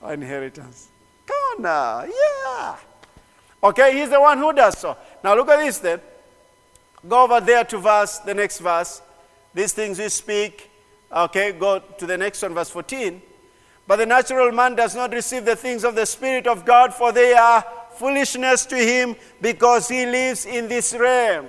our 0.01 0.13
inheritance. 0.13 0.87
Come 1.25 1.35
on 1.35 1.61
now, 1.61 2.03
yeah. 2.03 2.75
Okay, 3.63 3.97
he's 3.97 4.09
the 4.09 4.19
one 4.19 4.37
who 4.37 4.51
does 4.51 4.77
so. 4.77 4.97
Now 5.23 5.35
look 5.35 5.49
at 5.49 5.59
this 5.59 5.77
then. 5.79 6.01
Go 7.07 7.23
over 7.23 7.39
there 7.39 7.63
to 7.65 7.77
verse, 7.77 8.19
the 8.19 8.33
next 8.33 8.59
verse. 8.59 9.01
These 9.53 9.73
things 9.73 9.99
we 9.99 10.09
speak. 10.09 10.69
Okay, 11.11 11.51
go 11.51 11.79
to 11.79 12.05
the 12.05 12.17
next 12.17 12.41
one, 12.41 12.53
verse 12.53 12.69
14. 12.69 13.21
But 13.85 13.97
the 13.97 14.05
natural 14.05 14.51
man 14.51 14.75
does 14.75 14.95
not 14.95 15.11
receive 15.11 15.45
the 15.45 15.55
things 15.55 15.83
of 15.83 15.95
the 15.95 16.05
Spirit 16.05 16.47
of 16.47 16.65
God, 16.65 16.93
for 16.93 17.11
they 17.11 17.33
are 17.33 17.63
foolishness 17.97 18.65
to 18.67 18.77
him 18.77 19.15
because 19.41 19.87
he 19.87 20.05
lives 20.05 20.45
in 20.45 20.67
this 20.67 20.93
realm 20.93 21.47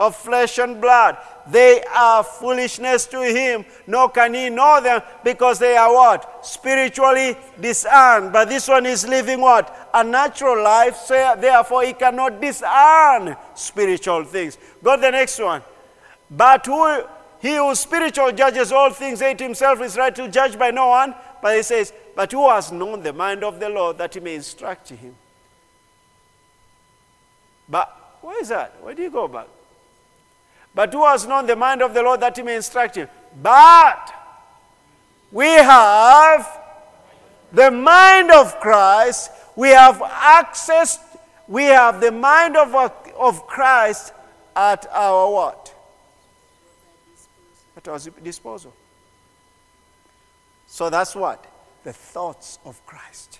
of 0.00 0.16
flesh 0.16 0.58
and 0.58 0.80
blood. 0.80 1.18
They 1.48 1.82
are 1.94 2.24
foolishness 2.24 3.06
to 3.08 3.22
him, 3.22 3.66
nor 3.86 4.08
can 4.08 4.32
he 4.32 4.48
know 4.48 4.80
them 4.80 5.02
because 5.22 5.58
they 5.58 5.76
are 5.76 5.92
what? 5.92 6.44
Spiritually 6.44 7.36
discerned. 7.60 8.32
But 8.32 8.48
this 8.48 8.66
one 8.66 8.86
is 8.86 9.06
living 9.06 9.42
what? 9.42 9.90
A 9.92 10.02
natural 10.02 10.64
life, 10.64 10.96
so 10.96 11.36
therefore 11.38 11.84
he 11.84 11.92
cannot 11.92 12.40
discern 12.40 13.36
spiritual 13.54 14.24
things. 14.24 14.56
Go 14.82 14.96
to 14.96 15.02
the 15.02 15.10
next 15.10 15.38
one. 15.38 15.62
But 16.30 16.64
who, 16.64 17.02
he 17.40 17.56
who 17.56 17.74
spiritual 17.74 18.32
judges 18.32 18.72
all 18.72 18.90
things, 18.90 19.20
ate 19.20 19.40
himself 19.40 19.82
is 19.82 19.98
right 19.98 20.14
to 20.14 20.28
judge 20.28 20.58
by 20.58 20.70
no 20.70 20.88
one. 20.88 21.14
But 21.42 21.56
he 21.56 21.62
says, 21.62 21.92
But 22.16 22.32
who 22.32 22.48
has 22.48 22.72
known 22.72 23.02
the 23.02 23.12
mind 23.12 23.44
of 23.44 23.60
the 23.60 23.68
Lord 23.68 23.98
that 23.98 24.14
he 24.14 24.20
may 24.20 24.36
instruct 24.36 24.90
him? 24.90 25.14
But 27.70 28.18
where 28.20 28.40
is 28.40 28.48
that? 28.48 28.74
Where 28.82 28.94
do 28.94 29.02
you 29.02 29.10
go 29.10 29.28
back? 29.28 29.46
But 30.74 30.92
who 30.92 31.04
has 31.04 31.26
known 31.26 31.46
the 31.46 31.56
mind 31.56 31.82
of 31.82 31.94
the 31.94 32.02
Lord 32.02 32.20
that 32.20 32.36
he 32.36 32.42
may 32.42 32.56
instruct 32.56 32.96
him? 32.96 33.08
But 33.40 34.12
we 35.30 35.46
have 35.46 36.60
the 37.52 37.70
mind 37.70 38.30
of 38.30 38.58
Christ. 38.60 39.30
We 39.56 39.68
have 39.68 40.02
access. 40.02 40.98
We 41.46 41.64
have 41.64 42.00
the 42.00 42.12
mind 42.12 42.56
of, 42.56 42.74
of 43.16 43.46
Christ 43.46 44.12
at 44.54 44.86
our 44.92 45.32
what? 45.32 45.74
At 47.76 47.88
our 47.88 47.98
disposal. 48.22 48.74
So 50.66 50.90
that's 50.90 51.14
what? 51.14 51.44
The 51.84 51.92
thoughts 51.92 52.58
of 52.64 52.84
Christ. 52.86 53.38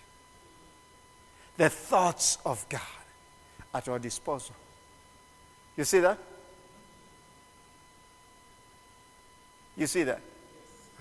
The 1.57 1.68
thoughts 1.68 2.39
of 2.45 2.68
God 2.68 2.99
at 3.73 3.89
our 3.89 3.99
disposal. 3.99 4.55
You 5.77 5.85
see 5.85 6.01
that? 6.01 6.18
You 9.77 9.87
see 9.87 10.03
that? 10.03 10.21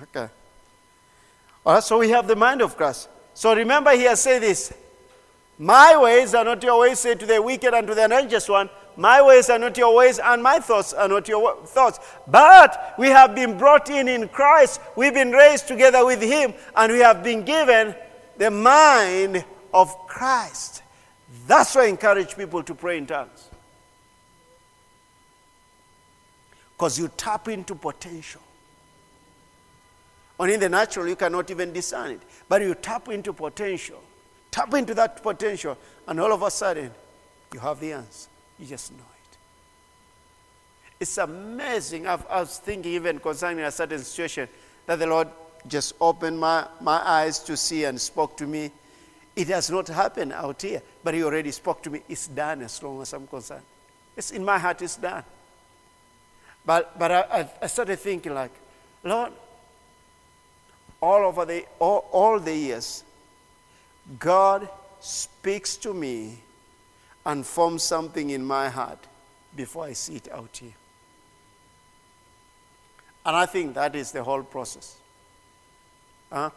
Okay. 0.02 0.30
All 1.66 1.74
right, 1.74 1.84
so 1.84 2.00
we 2.00 2.10
have 2.10 2.28
the 2.28 2.36
mind 2.36 2.62
of 2.62 2.78
Christ. 2.78 3.10
So 3.34 3.54
remember, 3.54 3.92
he 3.92 4.04
has 4.04 4.22
said 4.22 4.42
this 4.42 4.74
My 5.58 5.98
ways 5.98 6.34
are 6.34 6.46
not 6.46 6.64
your 6.64 6.80
ways, 6.80 7.00
say 7.00 7.16
to 7.16 7.26
the 7.26 7.42
wicked 7.42 7.74
and 7.74 7.88
to 7.88 7.96
the 7.96 8.06
unrighteous 8.06 8.48
one. 8.48 8.70
My 8.96 9.22
ways 9.22 9.50
are 9.50 9.60
not 9.60 9.78
your 9.78 9.96
ways, 9.96 10.20
and 10.20 10.44
my 10.44 10.60
thoughts 10.60 10.94
are 10.94 11.08
not 11.08 11.28
your 11.28 11.56
thoughts. 11.66 12.00
But 12.28 12.96
we 12.98 13.08
have 13.08 13.34
been 13.34 13.58
brought 13.58 13.90
in 13.90 14.10
in 14.10 14.28
Christ. 14.28 14.82
We've 14.96 15.14
been 15.14 15.32
raised 15.32 15.68
together 15.68 16.06
with 16.06 16.22
him, 16.22 16.54
and 16.76 16.92
we 16.92 17.00
have 17.00 17.24
been 17.24 17.44
given 17.44 17.96
the 18.38 18.52
mind 18.52 19.46
of 19.74 19.96
Christ. 20.08 20.84
That's 21.48 21.76
why 21.76 21.84
I 21.84 21.88
encourage 21.88 22.36
people 22.36 22.64
to 22.64 22.76
pray 22.76 22.98
in 22.98 23.06
tongues. 23.06 23.50
Because 26.76 26.98
you 26.98 27.10
tap 27.18 27.48
into 27.48 27.76
potential. 27.76 28.42
And 30.40 30.52
in 30.52 30.60
the 30.60 30.70
natural, 30.70 31.08
you 31.08 31.16
cannot 31.16 31.52
even 31.52 31.74
discern 31.74 32.12
it. 32.12 32.22
But 32.48 32.62
you 32.62 32.74
tap 32.74 33.10
into 33.10 33.34
potential. 33.34 34.02
Tap 34.52 34.74
into 34.74 34.94
that 34.96 35.22
potential, 35.22 35.78
and 36.08 36.20
all 36.20 36.34
of 36.34 36.42
a 36.42 36.50
sudden, 36.50 36.92
you 37.54 37.60
have 37.60 37.80
the 37.80 37.94
answer. 37.94 38.30
You 38.58 38.66
just 38.66 38.92
know 38.92 38.98
it. 38.98 39.38
It's 41.02 41.18
amazing. 41.18 42.08
I've, 42.08 42.26
i 42.28 42.40
was 42.40 42.58
thinking, 42.58 42.94
even 42.94 43.20
concerning 43.20 43.64
a 43.64 43.72
certain 43.72 44.00
situation, 44.00 44.50
that 44.88 44.98
the 44.98 45.08
Lord 45.08 45.28
just 45.68 45.94
opened 46.02 46.40
my, 46.40 46.68
my 46.82 47.00
eyes 47.08 47.40
to 47.40 47.56
see 47.56 47.84
and 47.84 48.00
spoke 48.00 48.38
to 48.38 48.48
me. 48.48 48.72
It 49.40 49.48
has 49.48 49.70
not 49.70 49.88
happened 49.88 50.34
out 50.34 50.62
here, 50.62 50.82
but 51.02 51.14
He 51.14 51.24
already 51.24 51.52
spoke 51.52 51.82
to 51.84 51.90
me. 51.90 52.02
It's 52.10 52.28
done 52.28 52.62
as 52.62 52.84
long 52.84 53.02
as 53.02 53.14
I'm 53.14 53.26
concerned. 53.26 53.64
It's 54.18 54.32
in 54.32 54.44
my 54.44 54.60
heart, 54.60 54.82
it's 54.82 54.98
done. 54.98 55.24
But, 56.66 57.00
but 57.00 57.10
I, 57.10 57.50
I 57.62 57.68
started 57.68 58.00
thinking, 58.00 58.34
like, 58.34 58.52
Lord, 59.02 59.32
all 61.02 61.24
over 61.26 61.46
the 61.46 61.66
all, 61.80 62.06
all 62.12 62.38
the 62.38 62.54
years, 62.54 63.06
God 64.20 64.68
speaks 65.00 65.78
to 65.78 65.94
me 65.94 66.40
and 67.26 67.46
forms 67.46 67.84
something 67.84 68.32
in 68.32 68.44
my 68.44 68.68
heart 68.68 69.00
before 69.56 69.86
I 69.86 69.94
see 69.94 70.18
it 70.18 70.30
out 70.34 70.58
here. 70.58 70.74
And 73.26 73.38
I 73.38 73.46
think 73.46 73.76
that 73.76 73.96
is 73.96 74.12
the 74.12 74.22
whole 74.22 74.44
process. 74.44 74.98
Because, 76.28 76.52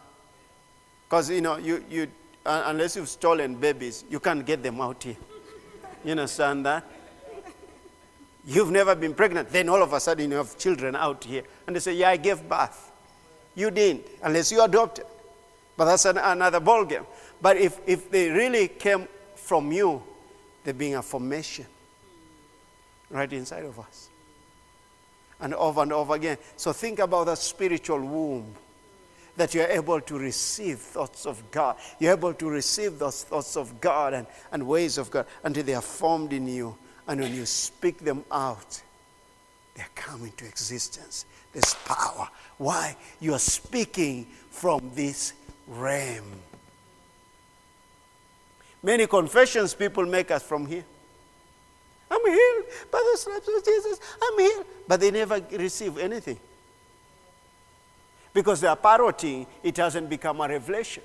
huh? 1.29 1.33
you 1.33 1.39
know, 1.39 1.55
you, 1.55 1.85
you, 1.89 2.07
uh, 2.45 2.63
unless 2.67 2.95
you've 2.95 3.09
stolen 3.09 3.55
babies, 3.55 4.03
you 4.09 4.19
can't 4.19 4.45
get 4.45 4.61
them 4.61 4.81
out 4.81 5.01
here. 5.03 5.15
You 6.03 6.11
understand 6.11 6.65
that? 6.65 6.85
You've 8.45 8.71
never 8.71 8.93
been 8.95 9.13
pregnant, 9.13 9.49
then 9.49 9.69
all 9.69 9.81
of 9.81 9.93
a 9.93 9.99
sudden 9.99 10.29
you 10.29 10.37
have 10.37 10.57
children 10.57 10.95
out 10.95 11.23
here. 11.23 11.43
And 11.65 11.75
they 11.75 11.79
say, 11.79 11.93
Yeah, 11.93 12.09
I 12.09 12.17
gave 12.17 12.47
birth. 12.47 12.91
You 13.55 13.71
didn't, 13.71 14.05
unless 14.21 14.51
you 14.51 14.61
adopted. 14.61 15.05
But 15.77 15.85
that's 15.85 16.05
an, 16.05 16.17
another 16.17 16.59
ballgame. 16.59 17.05
But 17.41 17.57
if, 17.57 17.79
if 17.85 18.11
they 18.11 18.29
really 18.29 18.67
came 18.67 19.07
from 19.35 19.71
you, 19.71 20.03
they're 20.63 20.73
being 20.73 20.95
a 20.95 21.01
formation 21.01 21.65
right 23.09 23.31
inside 23.31 23.63
of 23.63 23.79
us. 23.79 24.09
And 25.39 25.53
over 25.53 25.81
and 25.81 25.93
over 25.93 26.15
again. 26.15 26.37
So 26.57 26.73
think 26.73 26.99
about 26.99 27.25
that 27.25 27.37
spiritual 27.37 27.99
womb 27.99 28.55
that 29.35 29.53
you're 29.53 29.67
able 29.67 29.99
to 30.01 30.17
receive 30.17 30.79
thoughts 30.79 31.25
of 31.25 31.41
God. 31.51 31.75
You're 31.99 32.13
able 32.13 32.33
to 32.35 32.49
receive 32.49 32.99
those 32.99 33.23
thoughts 33.23 33.57
of 33.57 33.81
God 33.81 34.13
and, 34.13 34.27
and 34.51 34.67
ways 34.67 34.97
of 34.97 35.09
God 35.09 35.25
until 35.43 35.63
they 35.63 35.73
are 35.73 35.81
formed 35.81 36.33
in 36.33 36.47
you. 36.47 36.75
And 37.07 37.19
when 37.19 37.33
you 37.33 37.45
speak 37.45 37.99
them 37.99 38.23
out, 38.31 38.81
they 39.75 39.83
come 39.95 40.23
into 40.23 40.45
existence. 40.45 41.25
There's 41.51 41.73
power. 41.85 42.29
Why? 42.57 42.95
You 43.19 43.33
are 43.33 43.39
speaking 43.39 44.27
from 44.51 44.91
this 44.93 45.33
realm. 45.67 46.25
Many 48.81 49.07
confessions 49.07 49.73
people 49.73 50.05
make 50.05 50.29
us 50.29 50.43
from 50.43 50.65
here. 50.65 50.83
I'm 52.11 52.25
healed 52.25 52.65
by 52.91 53.09
the 53.11 53.17
stripes 53.17 53.47
of 53.47 53.65
Jesus. 53.65 53.99
I'm 54.21 54.39
healed. 54.39 54.65
But 54.87 54.99
they 54.99 55.09
never 55.09 55.41
receive 55.51 55.97
anything. 55.97 56.37
Because 58.33 58.63
are 58.63 58.75
parroting, 58.75 59.45
it 59.61 59.77
hasn't 59.77 60.09
become 60.09 60.41
a 60.41 60.47
revelation. 60.47 61.03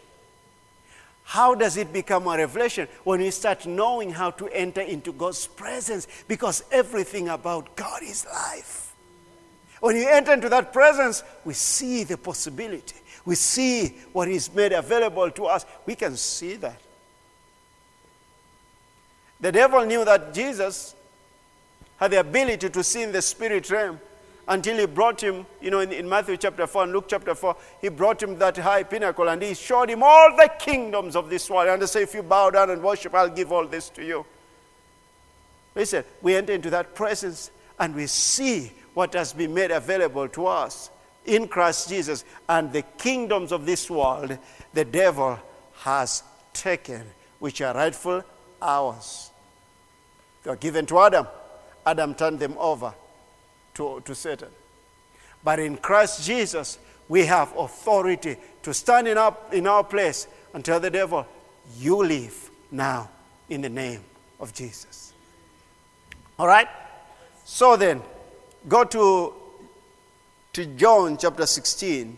How 1.25 1.55
does 1.55 1.77
it 1.77 1.93
become 1.93 2.27
a 2.27 2.37
revelation? 2.39 2.89
When 3.05 3.21
we 3.21 3.31
start 3.31 3.67
knowing 3.67 4.11
how 4.11 4.31
to 4.31 4.49
enter 4.49 4.81
into 4.81 5.13
God's 5.13 5.47
presence, 5.47 6.09
because 6.27 6.65
everything 6.73 7.29
about 7.29 7.77
God 7.77 8.03
is 8.03 8.25
life. 8.25 8.95
When 9.81 9.95
you 9.95 10.09
enter 10.09 10.33
into 10.33 10.49
that 10.49 10.73
presence, 10.73 11.23
we 11.45 11.53
see 11.55 12.05
the 12.05 12.17
possibility. 12.17 12.97
We 13.25 13.35
see 13.35 13.89
what 14.13 14.29
is 14.29 14.53
made 14.55 14.73
available 14.73 15.31
to 15.33 15.45
us. 15.45 15.67
We 15.85 15.95
can 15.95 16.17
see 16.17 16.57
that. 16.57 16.81
The 19.41 19.53
devil 19.53 19.85
knew 19.85 20.05
that 20.05 20.33
Jesus 20.33 20.95
had 21.99 22.13
the 22.13 22.21
ability 22.21 22.71
to 22.71 22.83
see 22.83 23.03
in 23.03 23.13
the 23.13 23.23
spirit 23.23 23.71
realm 23.71 24.01
until 24.49 24.79
he 24.79 24.87
brought 24.87 25.23
him, 25.23 25.47
you 25.61 25.71
know, 25.71 25.81
in, 25.81 25.93
in, 25.93 26.09
Matthew 26.09 26.39
chapter 26.39 26.67
4 26.67 26.85
and 26.85 26.93
Luke 26.93 27.05
chapter 27.07 27.35
4, 27.35 27.55
he 27.83 27.91
brought 27.91 28.23
him 28.23 28.39
that 28.39 28.57
high 28.57 28.83
pinnacle 28.83 29.29
and 29.29 29.43
he 29.43 29.55
showed 29.55 29.91
him 29.91 30.03
all 30.03 30.35
the 30.37 30.51
kingdoms 30.59 31.15
of 31.17 31.29
this 31.29 31.51
world. 31.51 31.69
And 31.69 31.83
they 31.83 31.87
say, 31.87 32.03
if 32.03 32.15
you 32.15 32.23
bow 32.23 32.51
down 32.51 32.71
and 32.71 32.83
worship, 32.83 33.15
I'll 33.15 33.29
give 33.29 33.53
all 33.53 33.67
this 33.67 33.91
to 33.91 34.05
you. 34.05 34.25
Listen, 35.75 36.03
we 36.23 36.35
enter 36.35 36.55
into 36.55 36.71
that 36.71 36.95
presence 36.95 37.51
and 37.79 37.95
we 37.95 38.07
see 38.07 38.73
what 38.95 39.13
has 39.13 39.35
been 39.35 39.53
made 39.53 39.71
available 39.71 40.27
to 40.29 40.47
us 40.47 40.91
in 41.27 41.47
Christ 41.47 41.91
Jesus 41.91 42.25
and 42.49 42.73
the 42.73 42.83
kingdoms 42.97 43.53
of 43.53 43.67
this 43.67 43.91
world 43.91 44.39
the 44.73 44.85
devil 44.85 45.39
has 45.81 46.23
taken, 46.55 47.05
which 47.39 47.61
are 47.61 47.75
rightful 47.75 48.25
ours. 48.63 49.31
They 50.43 50.51
were 50.51 50.57
given 50.57 50.87
to 50.87 50.99
Adam. 51.01 51.27
Adam 51.85 52.15
turned 52.15 52.41
them 52.41 52.55
over 52.59 52.95
to, 53.79 54.01
to 54.05 54.15
Satan. 54.15 54.49
But 55.43 55.59
in 55.59 55.77
Christ 55.77 56.25
Jesus, 56.25 56.79
we 57.09 57.25
have 57.27 57.57
authority 57.57 58.37
to 58.63 58.75
stand 58.75 59.09
in 59.09 59.19
our, 59.19 59.37
in 59.51 59.67
our 59.67 59.83
place 59.83 60.29
and 60.53 60.65
tell 60.65 60.79
the 60.79 60.91
devil, 60.91 61.27
You 61.79 61.97
live 61.97 62.51
now 62.71 63.09
in 63.49 63.63
the 63.63 63.69
name 63.69 64.03
of 64.39 64.53
Jesus. 64.53 65.13
All 66.39 66.47
right? 66.47 66.69
So 67.45 67.77
then, 67.77 68.03
Go 68.67 68.85
to, 68.85 69.35
to 70.53 70.67
John 70.67 71.17
chapter 71.17 71.47
16. 71.47 72.17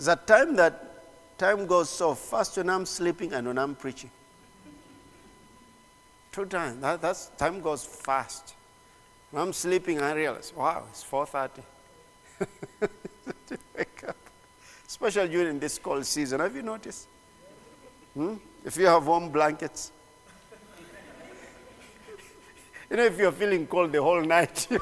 That 0.00 0.26
time 0.26 0.56
that 0.56 1.38
time 1.38 1.66
goes 1.66 1.88
so 1.88 2.14
fast 2.14 2.58
when 2.58 2.68
I'm 2.68 2.84
sleeping 2.84 3.32
and 3.32 3.46
when 3.46 3.58
I'm 3.58 3.74
preaching. 3.74 4.10
Two 6.36 6.44
times. 6.44 6.82
That, 6.82 7.00
that's 7.00 7.30
time 7.38 7.62
goes 7.62 7.82
fast. 7.82 8.54
When 9.30 9.42
I'm 9.42 9.54
sleeping, 9.54 10.02
I 10.02 10.12
realize, 10.12 10.52
wow, 10.54 10.84
it's 10.90 11.02
4:30. 11.02 11.62
wake 13.78 14.04
up, 14.06 14.16
especially 14.86 15.28
during 15.28 15.58
this 15.58 15.78
cold 15.78 16.04
season. 16.04 16.40
Have 16.40 16.54
you 16.54 16.60
noticed? 16.60 17.08
Hmm? 18.12 18.34
If 18.66 18.76
you 18.76 18.84
have 18.84 19.06
warm 19.06 19.30
blankets. 19.30 19.92
you 22.90 22.98
know, 22.98 23.04
if 23.04 23.16
you're 23.16 23.32
feeling 23.32 23.66
cold 23.66 23.92
the 23.92 24.02
whole 24.02 24.20
night, 24.20 24.68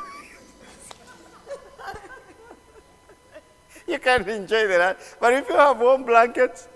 you 3.87 4.01
can't 4.01 4.27
enjoy 4.27 4.67
the 4.67 4.79
night. 4.79 4.97
But 5.21 5.35
if 5.35 5.49
you 5.49 5.55
have 5.55 5.79
warm 5.79 6.03
blankets, 6.03 6.67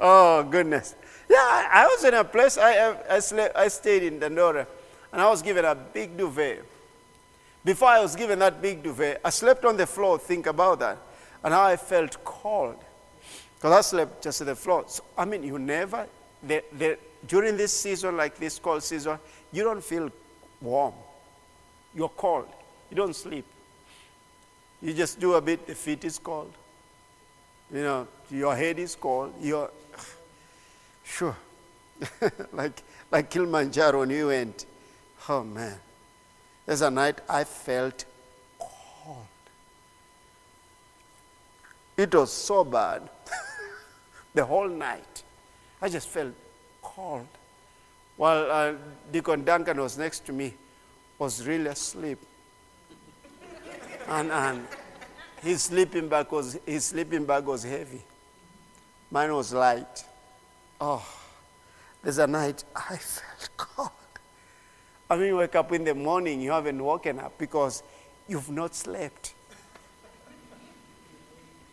oh, 0.00 0.42
goodness. 0.42 0.96
Yeah, 1.34 1.40
I, 1.40 1.82
I 1.82 1.86
was 1.86 2.04
in 2.04 2.14
a 2.14 2.22
place, 2.22 2.56
I, 2.58 2.94
I, 3.10 3.18
slept, 3.18 3.56
I 3.56 3.66
stayed 3.66 4.04
in 4.04 4.20
Dandora, 4.20 4.68
and 5.12 5.20
I 5.20 5.28
was 5.28 5.42
given 5.42 5.64
a 5.64 5.74
big 5.74 6.16
duvet. 6.16 6.62
Before 7.64 7.88
I 7.88 7.98
was 7.98 8.14
given 8.14 8.38
that 8.38 8.62
big 8.62 8.84
duvet, 8.84 9.20
I 9.24 9.30
slept 9.30 9.64
on 9.64 9.76
the 9.76 9.84
floor, 9.84 10.16
think 10.16 10.46
about 10.46 10.78
that, 10.78 10.96
and 11.42 11.52
how 11.52 11.64
I 11.64 11.76
felt 11.76 12.22
cold. 12.22 12.76
Because 13.56 13.72
I 13.72 13.80
slept 13.80 14.22
just 14.22 14.42
on 14.42 14.46
the 14.46 14.54
floor. 14.54 14.84
So, 14.86 15.02
I 15.18 15.24
mean, 15.24 15.42
you 15.42 15.58
never, 15.58 16.06
the, 16.40 16.62
the, 16.78 16.98
during 17.26 17.56
this 17.56 17.72
season, 17.72 18.16
like 18.16 18.38
this 18.38 18.60
cold 18.60 18.84
season, 18.84 19.18
you 19.50 19.64
don't 19.64 19.82
feel 19.82 20.12
warm. 20.60 20.94
You're 21.96 22.10
cold. 22.10 22.46
You 22.90 22.96
don't 22.96 23.16
sleep. 23.16 23.46
You 24.80 24.94
just 24.94 25.18
do 25.18 25.34
a 25.34 25.40
bit, 25.40 25.66
the 25.66 25.74
feet 25.74 26.04
is 26.04 26.16
cold. 26.16 26.52
You 27.72 27.82
know, 27.82 28.08
your 28.30 28.54
head 28.54 28.78
is 28.78 28.94
cold. 28.94 29.34
You're, 29.40 29.68
sure. 31.04 31.36
like, 32.52 32.82
like 33.10 33.30
Kilimanjaro 33.30 34.00
when 34.00 34.10
you 34.10 34.28
went. 34.28 34.66
Oh, 35.28 35.44
man. 35.44 35.78
There's 36.66 36.82
a 36.82 36.90
night 36.90 37.20
I 37.28 37.44
felt 37.44 38.04
cold. 38.58 39.26
It 41.96 42.14
was 42.14 42.32
so 42.32 42.64
bad. 42.64 43.08
the 44.34 44.44
whole 44.44 44.68
night. 44.68 45.22
I 45.80 45.88
just 45.88 46.08
felt 46.08 46.34
cold. 46.82 47.26
While 48.16 48.50
uh, 48.50 48.72
Deacon 49.12 49.44
Duncan 49.44 49.80
was 49.80 49.98
next 49.98 50.24
to 50.26 50.32
me, 50.32 50.54
was 51.18 51.46
really 51.46 51.66
asleep. 51.66 52.18
and, 54.08 54.30
and 54.30 54.66
his 55.42 55.62
sleeping 55.62 56.08
bag 56.08 56.30
was 56.30 56.58
his 56.64 56.86
sleeping 56.86 57.24
bag 57.24 57.44
was 57.44 57.62
heavy. 57.62 58.02
Mine 59.10 59.34
was 59.34 59.52
light. 59.52 60.04
Oh, 60.86 61.02
there's 62.02 62.18
a 62.18 62.26
night 62.26 62.62
I 62.76 62.98
felt 62.98 63.48
cold. 63.56 63.88
I 65.08 65.16
mean, 65.16 65.28
you 65.28 65.36
wake 65.38 65.54
up 65.54 65.72
in 65.72 65.82
the 65.82 65.94
morning, 65.94 66.42
you 66.42 66.50
haven't 66.50 66.84
woken 66.84 67.20
up 67.20 67.38
because 67.38 67.82
you've 68.28 68.50
not 68.50 68.74
slept. 68.74 69.32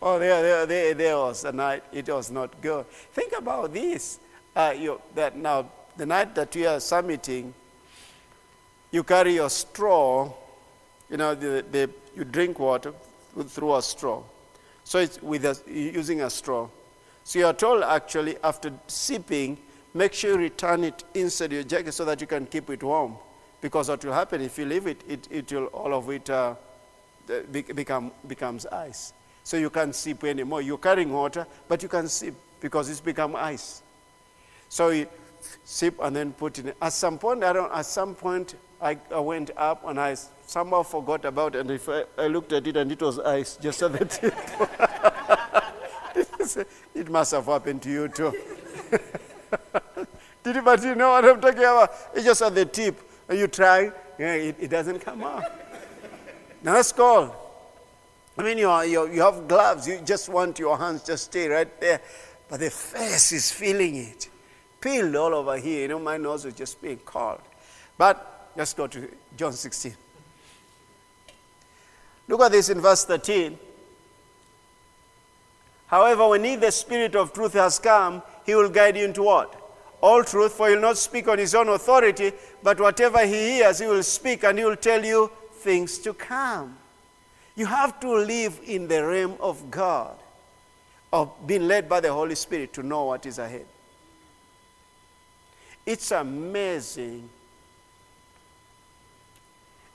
oh, 0.01 0.17
there, 0.17 0.41
there, 0.41 0.65
there, 0.65 0.93
there 0.93 1.17
was 1.17 1.43
a 1.43 1.51
night, 1.51 1.83
it 1.91 2.07
was 2.07 2.31
not 2.31 2.61
good. 2.61 2.85
Think 2.87 3.33
about 3.33 3.73
this. 3.73 4.17
Uh, 4.55 4.73
you, 4.77 5.01
that 5.13 5.35
now, 5.35 5.69
the 5.97 6.05
night 6.05 6.33
that 6.35 6.55
we 6.55 6.65
are 6.65 6.77
summiting, 6.77 7.51
you 8.91 9.03
carry 9.03 9.33
your 9.33 9.49
straw, 9.49 10.31
you 11.09 11.17
know, 11.17 11.35
the, 11.35 11.65
the, 11.69 11.89
you 12.15 12.23
drink 12.23 12.59
water 12.59 12.93
through 13.45 13.75
a 13.75 13.81
straw. 13.81 14.23
So 14.85 14.99
it's 14.99 15.21
with 15.21 15.43
a, 15.43 15.57
using 15.67 16.21
a 16.21 16.29
straw. 16.29 16.69
So 17.23 17.39
you 17.39 17.45
are 17.45 17.53
told 17.53 17.83
actually 17.83 18.37
after 18.43 18.73
sipping, 18.87 19.57
make 19.93 20.13
sure 20.13 20.31
you 20.31 20.37
return 20.37 20.83
it 20.83 21.03
inside 21.13 21.51
your 21.51 21.63
jacket 21.63 21.93
so 21.93 22.05
that 22.05 22.21
you 22.21 22.27
can 22.27 22.45
keep 22.45 22.69
it 22.69 22.83
warm. 22.83 23.15
Because 23.61 23.89
what 23.89 24.03
will 24.03 24.13
happen 24.13 24.41
if 24.41 24.57
you 24.57 24.65
leave 24.65 24.87
it, 24.87 25.03
it, 25.07 25.27
it 25.29 25.51
will, 25.53 25.65
all 25.67 25.93
of 25.93 26.09
it 26.09 26.29
uh, 26.29 26.55
become, 27.51 28.11
becomes 28.27 28.65
ice. 28.65 29.13
So 29.43 29.57
you 29.57 29.69
can't 29.69 29.93
sip 29.93 30.23
anymore. 30.23 30.61
You're 30.61 30.77
carrying 30.77 31.11
water, 31.11 31.45
but 31.67 31.81
you 31.83 31.89
can 31.89 32.07
sip 32.07 32.33
because 32.59 32.89
it's 32.89 33.01
become 33.01 33.35
ice. 33.35 33.81
So 34.69 34.89
you 34.89 35.07
sip 35.63 35.97
and 36.01 36.15
then 36.15 36.33
put 36.33 36.59
it 36.59 36.65
in. 36.67 36.73
At 36.81 36.93
some 36.93 37.17
point, 37.17 37.43
I 37.43 37.53
don't, 37.53 37.71
at 37.71 37.85
some 37.85 38.15
point, 38.15 38.55
I, 38.81 38.97
I 39.11 39.19
went 39.19 39.51
up 39.57 39.87
and 39.87 39.99
I 39.99 40.15
somehow 40.45 40.83
forgot 40.83 41.25
about 41.25 41.55
it. 41.55 41.59
And 41.59 41.71
if 41.71 41.87
I, 41.87 42.03
I 42.17 42.27
looked 42.27 42.51
at 42.53 42.65
it 42.67 42.77
and 42.77 42.91
it 42.91 43.01
was 43.01 43.19
ice 43.19 43.57
just 43.57 43.81
at 43.81 43.93
the 43.93 44.89
tip. 46.55 46.69
it 46.93 47.09
must 47.09 47.31
have 47.31 47.45
happened 47.45 47.81
to 47.83 47.89
you 47.89 48.07
too. 48.07 48.33
Did 50.43 50.55
you, 50.55 50.61
but 50.61 50.83
you 50.83 50.95
know 50.95 51.11
what 51.11 51.25
I'm 51.25 51.39
talking 51.39 51.59
about? 51.59 51.91
It's 52.13 52.25
just 52.25 52.41
at 52.41 52.55
the 52.55 52.65
tip. 52.65 52.99
And 53.29 53.37
you 53.37 53.47
try, 53.47 53.91
yeah, 54.17 54.33
it, 54.33 54.55
it 54.59 54.67
doesn't 54.69 54.99
come 54.99 55.23
out. 55.23 55.43
now 56.63 56.73
that's 56.73 56.91
called. 56.91 57.31
I 58.37 58.43
mean, 58.43 58.57
you, 58.57 58.69
are, 58.69 58.85
you, 58.85 59.11
you 59.11 59.21
have 59.21 59.47
gloves. 59.47 59.87
You 59.87 59.99
just 60.03 60.29
want 60.29 60.57
your 60.57 60.77
hands 60.77 61.03
to 61.03 61.17
stay 61.17 61.47
right 61.47 61.79
there. 61.79 62.01
But 62.49 62.59
the 62.59 62.69
face 62.69 63.31
is 63.33 63.51
feeling 63.51 63.95
it. 63.95 64.29
Peeled 64.79 65.15
all 65.15 65.33
over 65.35 65.57
here. 65.57 65.81
You 65.81 65.87
know, 65.89 65.99
my 65.99 66.17
nose 66.17 66.45
was 66.45 66.53
just 66.53 66.81
being 66.81 66.97
cold. 67.05 67.41
But 67.97 68.51
let's 68.55 68.73
go 68.73 68.87
to 68.87 69.09
John 69.37 69.53
16. 69.53 69.95
Look 72.27 72.41
at 72.41 72.51
this 72.51 72.69
in 72.69 72.81
verse 72.81 73.05
13. 73.05 73.57
However, 75.91 76.29
when 76.29 76.45
he, 76.45 76.55
the 76.55 76.71
Spirit 76.71 77.17
of 77.17 77.33
truth, 77.33 77.51
has 77.53 77.77
come, 77.77 78.23
he 78.45 78.55
will 78.55 78.69
guide 78.69 78.95
you 78.95 79.03
into 79.03 79.23
what? 79.23 79.53
All 79.99 80.23
truth, 80.23 80.53
for 80.53 80.69
he 80.69 80.75
will 80.75 80.81
not 80.81 80.97
speak 80.97 81.27
on 81.27 81.37
his 81.37 81.53
own 81.53 81.67
authority, 81.67 82.31
but 82.63 82.79
whatever 82.79 83.25
he 83.25 83.57
hears, 83.57 83.79
he 83.79 83.87
will 83.87 84.01
speak 84.01 84.45
and 84.45 84.57
he 84.57 84.63
will 84.63 84.77
tell 84.77 85.03
you 85.03 85.29
things 85.55 85.99
to 85.99 86.13
come. 86.13 86.77
You 87.57 87.65
have 87.65 87.99
to 87.99 88.09
live 88.09 88.57
in 88.65 88.87
the 88.87 89.05
realm 89.05 89.35
of 89.41 89.69
God, 89.69 90.15
of 91.11 91.29
being 91.45 91.67
led 91.67 91.89
by 91.89 91.99
the 91.99 92.13
Holy 92.13 92.35
Spirit 92.35 92.71
to 92.73 92.83
know 92.83 93.03
what 93.03 93.25
is 93.25 93.37
ahead. 93.37 93.65
It's 95.85 96.11
amazing. 96.11 97.29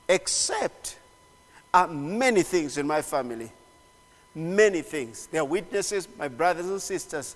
Except 0.07 0.99
uh, 1.73 1.87
many 1.87 2.43
things 2.43 2.77
in 2.77 2.85
my 2.85 3.01
family 3.01 3.51
many 4.37 4.81
things. 4.81 5.27
They 5.27 5.39
are 5.39 5.45
witnesses, 5.45 6.07
my 6.17 6.27
brothers 6.27 6.67
and 6.67 6.81
sisters. 6.81 7.35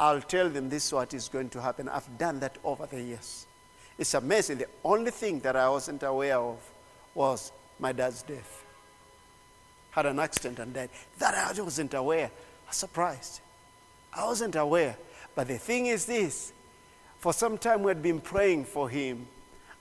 I'll 0.00 0.22
tell 0.22 0.48
them 0.48 0.68
this 0.68 0.86
is 0.86 0.92
what 0.92 1.14
is 1.14 1.28
going 1.28 1.50
to 1.50 1.60
happen. 1.60 1.88
I've 1.88 2.18
done 2.18 2.40
that 2.40 2.58
over 2.64 2.86
the 2.86 3.00
years. 3.00 3.46
It's 3.98 4.14
amazing. 4.14 4.58
The 4.58 4.68
only 4.84 5.10
thing 5.10 5.38
that 5.40 5.54
I 5.54 5.68
wasn't 5.68 6.02
aware 6.02 6.38
of 6.38 6.58
was 7.14 7.52
my 7.78 7.92
dad's 7.92 8.22
death. 8.22 8.64
Had 9.90 10.06
an 10.06 10.18
accident 10.18 10.58
and 10.58 10.74
died. 10.74 10.90
That 11.18 11.34
I 11.34 11.60
wasn't 11.60 11.94
aware. 11.94 12.26
I 12.26 12.68
was 12.68 12.76
surprised. 12.76 13.40
I 14.12 14.24
wasn't 14.24 14.56
aware. 14.56 14.96
But 15.34 15.48
the 15.48 15.58
thing 15.58 15.86
is 15.86 16.06
this 16.06 16.52
for 17.18 17.32
some 17.32 17.56
time 17.56 17.82
we 17.82 17.90
had 17.90 18.02
been 18.02 18.20
praying 18.20 18.64
for 18.64 18.88
him. 18.88 19.28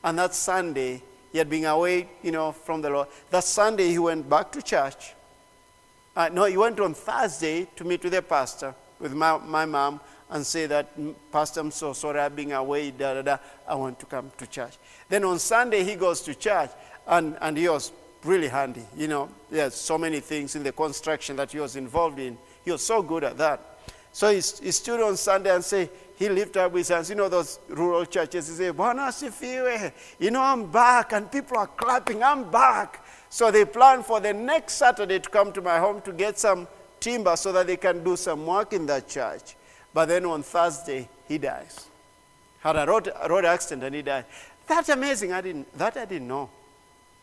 And 0.03 0.19
that 0.19 0.35
Sunday, 0.35 1.01
he 1.31 1.37
had 1.37 1.49
been 1.49 1.65
away, 1.65 2.09
you 2.21 2.31
know, 2.31 2.51
from 2.51 2.81
the 2.81 2.89
Lord. 2.89 3.07
That 3.31 3.43
Sunday, 3.43 3.89
he 3.89 3.99
went 3.99 4.29
back 4.29 4.51
to 4.51 4.61
church 4.61 5.13
uh, 6.16 6.30
no, 6.32 6.45
he 6.45 6.57
went 6.57 6.80
on 6.80 6.93
Thursday 6.93 7.68
to 7.76 7.84
meet 7.84 8.03
with 8.03 8.14
the 8.14 8.22
pastor, 8.22 8.76
with 8.99 9.14
my, 9.14 9.38
my 9.38 9.66
mom, 9.66 9.99
and 10.30 10.45
say 10.45 10.66
that, 10.66 10.97
mm, 10.97 11.14
Pastor, 11.32 11.59
I'm 11.59 11.72
so 11.72 11.93
sorry, 11.93 12.20
I've 12.20 12.36
been 12.36 12.51
away, 12.51 12.91
da, 12.91 13.16
da, 13.16 13.22
da. 13.22 13.38
I 13.68 13.76
want 13.76 13.99
to 13.99 14.05
come 14.05 14.32
to 14.38 14.47
church. 14.47 14.78
Then 15.09 15.24
on 15.24 15.39
Sunday, 15.39 15.84
he 15.84 15.95
goes 15.95 16.22
to 16.22 16.36
church, 16.36 16.72
and, 17.07 17.38
and 17.41 17.57
he 17.57 17.68
was 17.70 17.91
really 18.24 18.47
handy. 18.47 18.84
You 18.95 19.07
know, 19.07 19.30
there's 19.51 19.76
so 19.76 19.97
many 19.97 20.20
things 20.20 20.55
in 20.55 20.64
the 20.64 20.72
construction 20.72 21.36
that 21.36 21.51
he 21.51 21.59
was 21.59 21.76
involved 21.76 22.20
in. 22.20 22.38
He 22.64 22.72
was 22.72 22.84
so 22.84 23.01
good 23.01 23.24
at 23.24 23.38
that. 23.38 23.59
So 24.11 24.30
he, 24.30 24.36
he 24.36 24.72
stood 24.72 25.01
on 25.01 25.18
Sunday 25.18 25.53
and 25.53 25.64
say, 25.64 25.89
he 26.16 26.30
lifted 26.30 26.61
up 26.61 26.76
his 26.76 26.88
hands. 26.88 27.09
You 27.09 27.16
know 27.16 27.28
those 27.28 27.59
rural 27.68 28.05
churches. 28.05 28.47
He 28.47 28.53
said, 28.53 28.78
Bwana 28.78 29.09
sifiwe. 29.09 29.91
You 30.20 30.32
know, 30.32 30.41
I'm 30.41 30.72
back. 30.72 31.14
And 31.14 31.32
people 31.32 31.57
are 31.57 31.68
clapping. 31.68 32.24
I'm 32.24 32.49
back. 32.49 33.03
So 33.34 33.49
they 33.49 33.65
plan 33.65 34.03
for 34.03 34.19
the 34.19 34.31
next 34.31 34.73
Saturday 34.73 35.17
to 35.17 35.27
come 35.27 35.51
to 35.53 35.61
my 35.61 35.79
home 35.79 36.01
to 36.01 36.13
get 36.13 36.38
some 36.38 36.67
timber 36.99 37.36
so 37.36 37.51
that 37.53 37.65
they 37.65 37.77
can 37.77 38.03
do 38.03 38.15
some 38.15 38.45
work 38.45 38.73
in 38.73 38.86
that 38.86 39.07
church. 39.07 39.55
But 39.91 40.05
then 40.05 40.25
on 40.25 40.43
Thursday, 40.43 41.09
he 41.27 41.39
dies. 41.39 41.89
Had 42.59 42.75
a 42.75 42.86
road, 42.86 43.11
a 43.19 43.27
road 43.27 43.43
accident 43.43 43.86
and 43.86 43.95
he 43.95 44.03
died. 44.03 44.25
That's 44.67 44.89
amazing. 44.89 45.31
I 45.31 45.41
didn't, 45.41 45.75
that 45.79 45.97
I 45.97 46.05
didn't 46.05 46.27
know. 46.27 46.47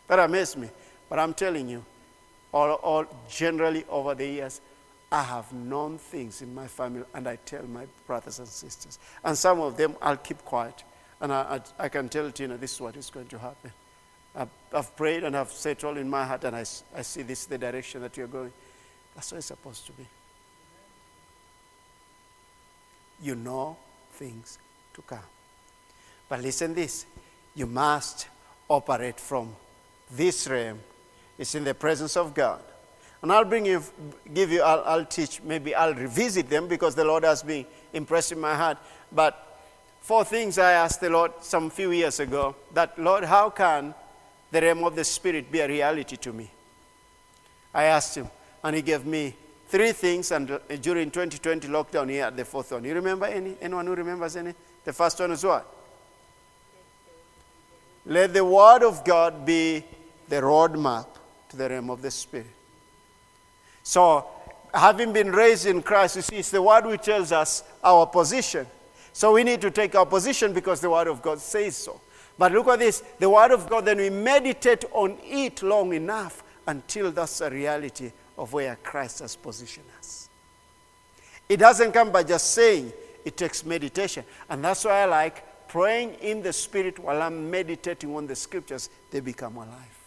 That 0.09 0.19
amazed 0.19 0.57
me. 0.57 0.69
But 1.09 1.21
I'm 1.21 1.33
telling 1.33 1.69
you, 1.69 1.85
all, 2.53 2.73
all 2.73 3.07
generally 3.29 3.85
over 3.89 4.17
the 4.17 4.27
years, 4.27 4.61
I 5.13 5.23
have 5.23 5.53
known 5.53 5.99
things 5.99 6.43
in 6.43 6.53
my 6.53 6.67
family 6.67 7.05
and 7.15 7.29
I 7.29 7.37
tell 7.37 7.63
my 7.67 7.87
brothers 8.09 8.41
and 8.41 8.49
sisters. 8.49 8.99
And 9.23 9.39
some 9.39 9.61
of 9.61 9.77
them 9.77 9.95
I'll 10.03 10.17
keep 10.17 10.45
quiet. 10.45 10.83
And 11.21 11.33
I, 11.33 11.61
I, 11.79 11.85
I 11.85 11.89
can 11.89 12.09
tell 12.09 12.33
Tina 12.33 12.57
this 12.57 12.73
is 12.73 12.81
what 12.81 12.97
is 12.97 13.11
going 13.11 13.29
to 13.29 13.39
happen. 13.39 13.71
I've, 14.35 14.97
prayed 14.97 15.25
and 15.25 15.37
I've 15.37 15.51
said 15.51 15.83
all 15.85 15.97
in 15.97 16.09
my 16.09 16.25
heart, 16.25 16.45
and 16.45 16.57
I, 16.57 16.61
I 16.95 17.03
see 17.03 17.23
this 17.23 17.41
is 17.41 17.47
the 17.47 17.59
direction 17.59 18.01
that 18.03 18.17
you're 18.17 18.27
going. 18.27 18.53
That's 19.15 19.33
what 19.33 19.39
it's 19.39 19.47
supposed 19.47 19.87
to 19.87 19.93
be. 19.93 20.07
You 23.23 23.35
know 23.35 23.77
things 24.13 24.59
to 24.95 25.03
come. 25.03 25.19
But 26.29 26.41
listen 26.43 26.75
this 26.75 27.07
you 27.55 27.67
must 27.67 28.29
operate 28.69 29.19
from 29.19 29.55
this 30.11 30.47
realm. 30.47 30.79
It's 31.37 31.55
in 31.55 31.65
the 31.65 31.75
presence 31.75 32.17
of 32.17 32.33
God. 32.33 32.63
And 33.23 33.33
I'll 33.33 33.45
bring 33.45 33.67
you, 33.67 33.83
give 34.33 34.51
you, 34.51 34.63
I'll, 34.63 34.83
I'll 34.85 35.05
teach, 35.05 35.43
maybe 35.43 35.75
I'll 35.75 35.95
revisit 35.95 36.49
them 36.49 36.69
because 36.69 36.95
the 36.95 37.05
Lord 37.05 37.25
has 37.25 37.43
been 37.43 37.67
impressing 37.93 38.41
my 38.41 38.55
heart. 38.55 38.79
But 39.13 39.59
four 40.01 40.25
things 40.25 40.59
I 40.59 40.73
asked 40.73 41.01
the 41.01 41.11
Lord 41.11 41.33
some 41.41 41.69
few 41.69 41.91
years 41.91 42.21
ago 42.21 42.55
that, 42.73 42.99
Lord, 42.99 43.25
how 43.25 43.51
can 43.51 43.95
the 44.51 44.61
realm 44.61 44.85
of 44.85 44.97
the 44.97 45.05
Spirit 45.05 45.51
be 45.51 45.61
a 45.61 45.69
reality 45.69 46.17
to 46.17 46.33
me? 46.33 46.51
I 47.73 47.85
asked 47.85 48.17
Him, 48.17 48.29
and 48.65 48.77
He 48.77 48.83
gave 48.83 49.07
me 49.07 49.35
three 49.69 49.93
things. 49.93 50.31
And 50.33 50.51
uh, 50.51 50.59
during 50.81 51.11
2020 51.11 51.69
lockdown, 51.69 52.11
He 52.11 52.17
had 52.17 52.37
the 52.37 52.45
fourth 52.45 52.73
one. 52.73 52.85
You 52.85 52.95
remember 52.95 53.27
any? 53.27 53.57
Anyone 53.61 53.87
who 53.87 53.95
remembers 53.95 54.37
any? 54.37 54.55
The 54.85 54.93
first 54.93 55.21
one 55.21 55.31
is 55.33 55.45
what? 55.45 55.67
Let 58.07 58.33
the 58.33 58.45
Word 58.45 58.83
of 58.83 59.05
God 59.05 59.45
be 59.45 59.85
the 60.29 60.37
roadmap 60.37 61.07
to 61.51 61.57
the 61.57 61.69
realm 61.69 61.91
of 61.91 62.03
the 62.03 62.11
Spirit. 62.11 62.47
So, 63.83 64.27
having 64.73 65.13
been 65.13 65.33
raised 65.33 65.67
in 65.67 65.83
Christ, 65.83 66.17
you 66.17 66.23
see, 66.23 66.37
it's 66.37 66.51
the 66.51 66.63
Word 66.63 66.87
which 66.87 67.03
tells 67.03 67.33
us 67.33 67.63
our 67.83 68.07
position. 68.07 68.67
So, 69.13 69.33
we 69.33 69.45
need 69.45 69.61
to 69.61 69.71
take 69.71 69.95
our 69.95 70.07
position 70.07 70.53
because 70.53 70.81
the 70.81 70.91
Word 70.91 71.09
of 71.09 71.21
God 71.23 71.41
says 71.41 71.77
so. 71.77 72.01
But 72.41 72.53
look 72.53 72.69
at 72.69 72.79
this 72.79 73.03
the 73.19 73.29
Word 73.29 73.51
of 73.51 73.69
God, 73.69 73.85
then 73.85 73.99
we 73.99 74.09
meditate 74.09 74.87
on 74.93 75.19
it 75.23 75.63
long 75.63 75.93
enough 75.93 76.43
until 76.67 77.13
that's 77.13 77.43
a 77.43 77.51
reality 77.51 78.11
of 78.39 78.55
where 78.55 78.79
Christ 78.83 79.19
has 79.19 79.37
positioned 79.37 79.85
us. 79.99 80.31
It 81.51 81.59
doesn't 81.59 81.93
come 81.93 82.11
by 82.11 82.23
just 82.23 82.55
saying, 82.55 82.95
it 83.27 83.37
takes 83.37 83.63
meditation. 83.63 84.25
And 84.49 84.65
that's 84.65 84.87
why 84.87 85.03
I 85.03 85.05
like 85.05 85.69
praying 85.69 86.15
in 86.15 86.41
the 86.41 86.55
Spirit 86.55 86.99
while 86.99 87.21
I'm 87.21 87.51
meditating 87.51 88.17
on 88.17 88.27
the 88.27 88.35
scriptures, 88.35 88.89
they 89.11 89.21
become 89.21 89.59
alive. 89.59 89.99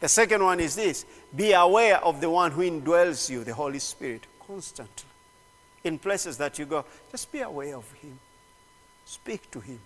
The 0.00 0.08
second 0.08 0.44
one 0.44 0.60
is 0.60 0.76
this 0.76 1.06
be 1.34 1.52
aware 1.52 2.04
of 2.04 2.20
the 2.20 2.28
one 2.28 2.50
who 2.50 2.60
indwells 2.60 3.30
you, 3.30 3.44
the 3.44 3.54
Holy 3.54 3.78
Spirit, 3.78 4.26
constantly. 4.46 5.08
In 5.84 5.98
places 5.98 6.36
that 6.36 6.58
you 6.58 6.66
go, 6.66 6.84
just 7.10 7.32
be 7.32 7.40
aware 7.40 7.76
of 7.76 7.90
Him. 7.92 8.18
Speak 9.10 9.50
to 9.50 9.58
Him. 9.58 9.80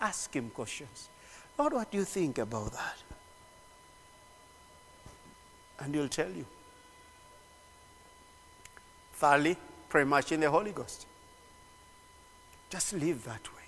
Ask 0.00 0.34
Him 0.34 0.50
questions. 0.50 1.08
Lord, 1.56 1.72
what 1.72 1.92
do 1.92 1.98
you 1.98 2.04
think 2.04 2.38
about 2.38 2.72
that? 2.72 2.96
And 5.78 5.94
He'll 5.94 6.08
tell 6.08 6.30
you. 6.30 6.44
Thirdly, 9.12 9.56
pray 9.88 10.02
much 10.02 10.32
in 10.32 10.40
the 10.40 10.50
Holy 10.50 10.72
Ghost. 10.72 11.06
Just 12.70 12.94
live 12.94 13.22
that 13.24 13.46
way. 13.54 13.62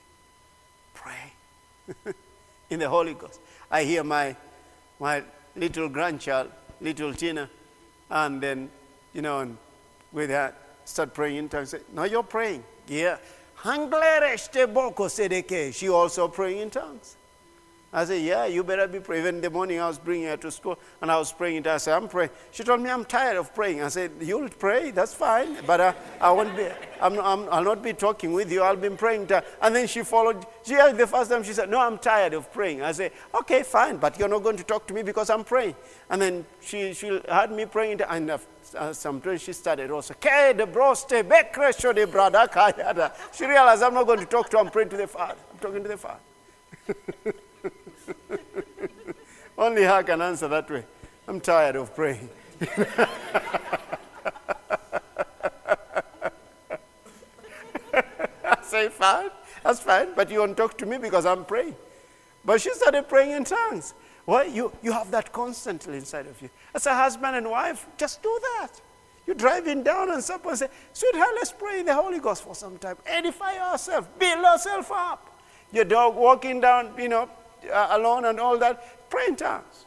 Pray 0.94 2.14
in 2.70 2.80
the 2.80 2.88
Holy 2.88 3.14
Ghost. 3.14 3.38
I 3.70 3.84
hear 3.84 4.02
my, 4.02 4.34
my 4.98 5.22
little 5.54 5.88
grandchild, 5.88 6.50
little 6.80 7.14
Tina, 7.14 7.48
and 8.10 8.40
then, 8.42 8.68
you 9.12 9.22
know, 9.22 9.38
and 9.38 9.58
with 10.10 10.30
her, 10.30 10.52
start 10.84 11.14
praying 11.14 11.36
in 11.36 11.48
tongues. 11.48 11.70
Say, 11.70 11.82
no, 11.94 12.02
you're 12.02 12.24
praying. 12.24 12.64
Yeah. 12.88 13.18
She 15.72 15.88
also 15.88 16.28
praying 16.28 16.58
in 16.58 16.70
tongues. 16.70 17.16
I 17.92 18.04
said, 18.04 18.22
Yeah, 18.22 18.46
you 18.46 18.64
better 18.64 18.88
be 18.88 19.00
praying. 19.00 19.22
Even 19.22 19.34
in 19.36 19.40
the 19.40 19.50
morning, 19.50 19.80
I 19.80 19.86
was 19.86 19.98
bringing 19.98 20.26
her 20.26 20.36
to 20.38 20.50
school 20.50 20.78
and 21.00 21.10
I 21.10 21.18
was 21.18 21.32
praying. 21.32 21.62
To 21.62 21.70
her. 21.70 21.74
I 21.76 21.78
said, 21.78 21.96
I'm 21.96 22.08
praying. 22.08 22.30
She 22.50 22.64
told 22.64 22.80
me, 22.80 22.90
I'm 22.90 23.04
tired 23.04 23.36
of 23.36 23.54
praying. 23.54 23.82
I 23.82 23.88
said, 23.88 24.10
You'll 24.20 24.48
pray, 24.48 24.90
that's 24.90 25.14
fine. 25.14 25.56
But 25.66 25.80
uh, 25.80 25.92
I 26.20 26.32
won't 26.32 26.54
be, 26.56 26.68
I'm, 27.00 27.18
I'm, 27.20 27.48
I'll 27.48 27.64
not 27.64 27.82
be 27.82 27.92
talking 27.92 28.32
with 28.32 28.50
you. 28.50 28.62
I'll 28.62 28.76
be 28.76 28.90
praying. 28.90 29.28
To 29.28 29.42
and 29.62 29.74
then 29.74 29.86
she 29.86 30.02
followed. 30.02 30.44
She, 30.64 30.74
had 30.74 30.98
the 30.98 31.06
first 31.06 31.30
time 31.30 31.42
she 31.42 31.52
said, 31.52 31.70
No, 31.70 31.80
I'm 31.80 31.98
tired 31.98 32.34
of 32.34 32.52
praying. 32.52 32.82
I 32.82 32.92
said, 32.92 33.12
Okay, 33.34 33.62
fine, 33.62 33.98
but 33.98 34.18
you're 34.18 34.28
not 34.28 34.42
going 34.42 34.56
to 34.56 34.64
talk 34.64 34.86
to 34.88 34.94
me 34.94 35.02
because 35.02 35.30
I'm 35.30 35.44
praying. 35.44 35.76
And 36.10 36.20
then 36.20 36.44
she, 36.60 36.92
she 36.92 37.20
had 37.28 37.52
me 37.52 37.66
praying. 37.66 38.00
And 38.02 38.30
uh, 38.30 38.38
uh, 38.76 38.92
sometimes 38.92 39.42
she 39.42 39.52
started 39.52 39.90
also, 39.92 40.12
She 40.12 40.28
realized 43.46 43.82
I'm 43.82 43.94
not 43.94 44.06
going 44.06 44.18
to 44.20 44.26
talk 44.26 44.50
to 44.50 44.58
her. 44.58 44.64
I'm 44.64 44.70
praying 44.70 44.88
to 44.90 44.96
the 44.96 45.06
Father. 45.06 45.36
I'm 45.52 45.58
talking 45.60 45.82
to 45.82 45.88
the 45.88 45.96
Father. 45.96 46.20
Only 49.58 49.82
her 49.84 50.02
can 50.02 50.20
answer 50.20 50.48
that 50.48 50.70
way. 50.70 50.84
I'm 51.28 51.40
tired 51.40 51.76
of 51.76 51.94
praying. 51.94 52.28
I 58.44 58.58
say, 58.62 58.88
fine, 58.88 59.30
that's 59.62 59.80
fine, 59.80 60.08
but 60.14 60.30
you 60.30 60.40
won't 60.40 60.56
talk 60.56 60.76
to 60.78 60.86
me 60.86 60.98
because 60.98 61.26
I'm 61.26 61.44
praying. 61.44 61.74
But 62.44 62.60
she 62.60 62.72
started 62.74 63.08
praying 63.08 63.32
in 63.32 63.44
tongues. 63.44 63.94
Well, 64.24 64.46
you, 64.48 64.72
you 64.82 64.92
have 64.92 65.10
that 65.12 65.32
constantly 65.32 65.96
inside 65.98 66.26
of 66.26 66.40
you. 66.42 66.50
As 66.74 66.86
a 66.86 66.94
husband 66.94 67.36
and 67.36 67.50
wife, 67.50 67.86
just 67.96 68.22
do 68.22 68.38
that. 68.42 68.68
You're 69.26 69.36
driving 69.36 69.82
down 69.82 70.12
and 70.12 70.22
someone 70.22 70.56
say, 70.56 70.68
sweetheart, 70.92 71.30
let's 71.34 71.52
pray 71.52 71.80
in 71.80 71.86
the 71.86 71.94
Holy 71.94 72.20
Ghost 72.20 72.44
for 72.44 72.54
some 72.54 72.78
time. 72.78 72.96
Edify 73.06 73.54
yourself. 73.54 74.08
Build 74.18 74.40
yourself 74.40 74.90
up. 74.92 75.40
Your 75.72 75.84
dog 75.84 76.14
walking 76.14 76.60
down, 76.60 76.92
you 76.96 77.08
know, 77.08 77.28
Uh, 77.72 77.88
alone 77.90 78.26
and 78.26 78.40
all 78.40 78.58
that, 78.58 79.10
pray 79.10 79.26
in 79.28 79.36
tongues. 79.36 79.84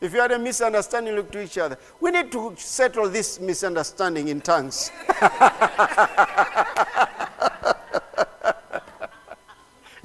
If 0.00 0.12
you 0.12 0.20
had 0.20 0.32
a 0.32 0.38
misunderstanding, 0.38 1.14
look 1.14 1.30
to 1.30 1.42
each 1.42 1.58
other. 1.58 1.78
We 2.00 2.10
need 2.10 2.32
to 2.32 2.54
settle 2.56 3.08
this 3.08 3.38
misunderstanding 3.38 4.28
in 4.28 4.40
tongues. 4.40 4.90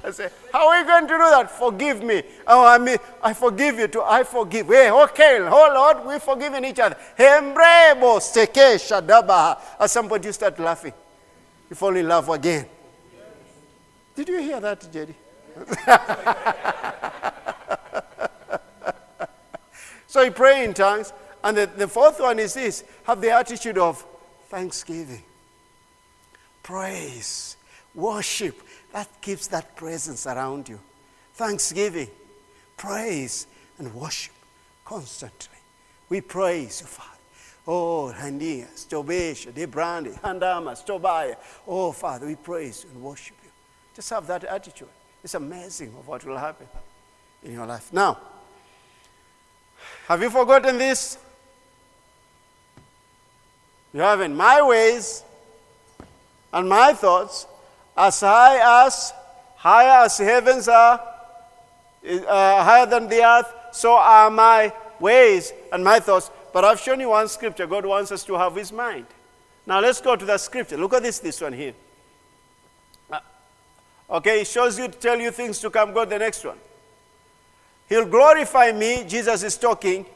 I 0.08 0.10
say, 0.12 0.30
how 0.52 0.68
are 0.68 0.80
we 0.80 0.86
going 0.86 1.08
to 1.08 1.14
do 1.14 1.18
that? 1.18 1.50
Forgive 1.50 2.00
me. 2.02 2.22
Oh, 2.46 2.64
I 2.64 2.78
mean, 2.78 2.98
I 3.20 3.34
forgive 3.34 3.80
you 3.80 3.88
too. 3.88 4.02
I 4.02 4.22
forgive. 4.22 4.68
Hey, 4.68 4.88
okay, 4.90 5.40
oh 5.40 5.70
Lord, 5.74 6.06
we're 6.06 6.20
forgiving 6.20 6.64
each 6.64 6.78
other. 6.78 6.96
At 7.18 8.20
some 9.90 10.08
point, 10.08 10.24
you 10.24 10.32
start 10.32 10.60
laughing. 10.60 10.92
You 11.68 11.76
fall 11.76 11.96
in 11.96 12.06
love 12.06 12.28
again. 12.28 12.66
Did 14.14 14.28
you 14.28 14.40
hear 14.40 14.60
that, 14.60 14.86
Jerry? 14.92 15.16
so 20.06 20.22
you 20.22 20.30
pray 20.30 20.64
in 20.64 20.74
tongues. 20.74 21.12
And 21.42 21.56
the, 21.56 21.66
the 21.66 21.88
fourth 21.88 22.20
one 22.20 22.38
is 22.38 22.54
this 22.54 22.84
have 23.04 23.20
the 23.20 23.30
attitude 23.30 23.78
of 23.78 24.04
thanksgiving, 24.48 25.22
praise, 26.62 27.56
worship. 27.94 28.60
That 28.92 29.08
keeps 29.20 29.46
that 29.48 29.76
presence 29.76 30.26
around 30.26 30.68
you. 30.68 30.80
Thanksgiving, 31.34 32.08
praise, 32.76 33.46
and 33.78 33.94
worship 33.94 34.34
constantly. 34.84 35.58
We 36.08 36.20
praise 36.20 36.80
you, 36.80 36.86
Father. 36.86 37.10
Oh, 37.66 38.14
Handia, 38.16 38.66
Stobesha, 38.74 39.52
Debrandi, 39.52 40.18
Handama, 40.22 40.72
Stobaya. 40.72 41.36
Oh, 41.66 41.92
Father, 41.92 42.26
we 42.26 42.34
praise 42.34 42.86
and 42.90 43.02
worship 43.02 43.36
you. 43.44 43.50
Just 43.94 44.08
have 44.10 44.26
that 44.26 44.44
attitude. 44.44 44.88
It's 45.22 45.34
amazing 45.34 45.88
of 45.98 46.06
what 46.06 46.24
will 46.24 46.36
happen 46.36 46.66
in 47.42 47.52
your 47.52 47.66
life. 47.66 47.92
Now, 47.92 48.18
have 50.06 50.22
you 50.22 50.30
forgotten 50.30 50.78
this? 50.78 51.18
You 53.92 54.00
haven't. 54.00 54.36
My 54.36 54.62
ways 54.62 55.24
and 56.52 56.68
my 56.68 56.92
thoughts, 56.92 57.46
as 57.96 58.20
high 58.20 58.86
as 58.86 59.12
higher 59.56 60.04
as 60.04 60.18
heavens 60.18 60.68
are, 60.68 61.00
uh, 62.08 62.64
higher 62.64 62.86
than 62.86 63.08
the 63.08 63.24
earth, 63.24 63.52
so 63.72 63.94
are 63.96 64.30
my 64.30 64.72
ways 65.00 65.52
and 65.72 65.82
my 65.82 65.98
thoughts. 66.00 66.30
But 66.52 66.64
I've 66.64 66.80
shown 66.80 67.00
you 67.00 67.10
one 67.10 67.28
scripture. 67.28 67.66
God 67.66 67.84
wants 67.84 68.12
us 68.12 68.24
to 68.24 68.34
have 68.34 68.54
His 68.54 68.72
mind. 68.72 69.06
Now 69.66 69.80
let's 69.80 70.00
go 70.00 70.16
to 70.16 70.24
the 70.24 70.38
scripture. 70.38 70.76
Look 70.76 70.94
at 70.94 71.02
this, 71.02 71.18
this 71.18 71.40
one 71.40 71.52
here. 71.52 71.74
Okay, 74.10 74.40
he 74.40 74.44
shows 74.44 74.78
you 74.78 74.88
to 74.88 74.98
tell 74.98 75.18
you 75.18 75.30
things 75.30 75.58
to 75.60 75.70
come. 75.70 75.92
Go 75.92 76.04
to 76.04 76.10
the 76.10 76.18
next 76.18 76.44
one. 76.44 76.58
He'll 77.88 78.06
glorify 78.06 78.72
me. 78.72 79.04
Jesus 79.06 79.42
is 79.42 79.56
talking. 79.56 80.06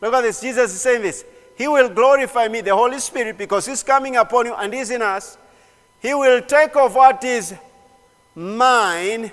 Look 0.00 0.14
at 0.14 0.22
this. 0.22 0.40
Jesus 0.40 0.72
is 0.72 0.80
saying 0.80 1.02
this. 1.02 1.24
He 1.56 1.68
will 1.68 1.88
glorify 1.88 2.48
me, 2.48 2.60
the 2.60 2.74
Holy 2.74 2.98
Spirit, 2.98 3.38
because 3.38 3.66
He's 3.66 3.82
coming 3.82 4.16
upon 4.16 4.46
you 4.46 4.54
and 4.54 4.72
He's 4.72 4.90
in 4.90 5.02
us. 5.02 5.38
He 6.00 6.12
will 6.14 6.42
take 6.42 6.76
of 6.76 6.94
what 6.94 7.24
is 7.24 7.54
mine 8.34 9.30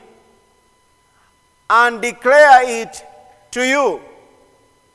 and 1.70 2.02
declare 2.02 2.82
it 2.82 3.04
to 3.52 3.68
you. 3.68 4.02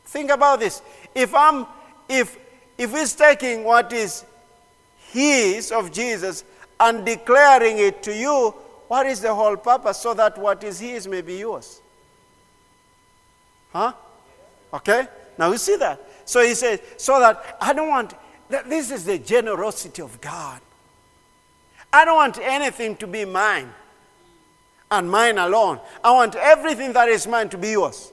Think 0.07 0.31
about 0.31 0.61
this. 0.61 0.83
If 1.15 1.35
I'm 1.35 1.67
if 2.09 2.39
if 2.79 2.93
he's 2.93 3.15
taking 3.15 3.65
what 3.65 3.93
is 3.93 4.25
his 5.13 5.73
of 5.73 5.93
Jesus 5.93 6.45
and 6.81 7.05
declaring 7.05 7.79
it 7.79 8.03
to 8.05 8.15
you, 8.15 8.55
what 8.89 9.07
is 9.07 9.21
the 9.21 9.35
whole 9.35 9.57
purpose? 9.57 9.99
So 9.99 10.15
that 10.15 10.37
what 10.39 10.65
is 10.65 10.81
his 10.81 11.07
may 11.07 11.21
be 11.21 11.37
yours. 11.37 11.81
Huh? 13.73 13.93
Okay? 14.73 15.07
Now 15.37 15.53
you 15.53 15.59
see 15.59 15.77
that. 15.77 16.01
So 16.25 16.43
he 16.43 16.55
says, 16.55 16.81
so 16.97 17.21
that 17.21 17.59
I 17.61 17.73
don't 17.73 17.89
want, 17.89 18.15
this 18.49 18.91
is 18.91 19.05
the 19.05 19.19
generosity 19.19 20.03
of 20.03 20.21
God. 20.21 20.61
I 21.93 22.05
don't 22.05 22.17
want 22.17 22.39
anything 22.39 22.97
to 22.97 23.07
be 23.07 23.25
mine 23.25 23.73
and 24.91 25.11
mine 25.11 25.39
alone. 25.39 25.81
I 26.03 26.13
want 26.13 26.35
everything 26.35 26.93
that 26.95 27.09
is 27.09 27.27
mine 27.27 27.49
to 27.51 27.59
be 27.59 27.71
yours. 27.71 28.13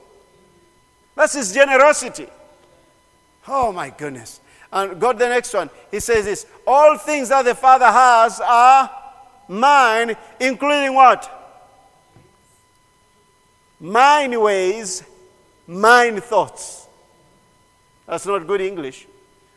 That's 1.14 1.34
his 1.34 1.52
generosity. 1.52 2.28
Oh 3.48 3.72
my 3.72 3.90
goodness. 3.90 4.40
And 4.72 5.00
go 5.00 5.12
to 5.12 5.18
the 5.18 5.28
next 5.28 5.54
one. 5.54 5.70
He 5.90 6.00
says 6.00 6.24
this 6.24 6.46
All 6.66 6.98
things 6.98 7.30
that 7.30 7.44
the 7.44 7.54
Father 7.54 7.86
has 7.86 8.40
are 8.40 8.90
mine, 9.48 10.16
including 10.40 10.94
what? 10.94 11.32
Mine 13.80 14.40
ways, 14.40 15.02
mine 15.66 16.20
thoughts. 16.20 16.86
That's 18.06 18.26
not 18.26 18.46
good 18.46 18.60
English. 18.60 19.06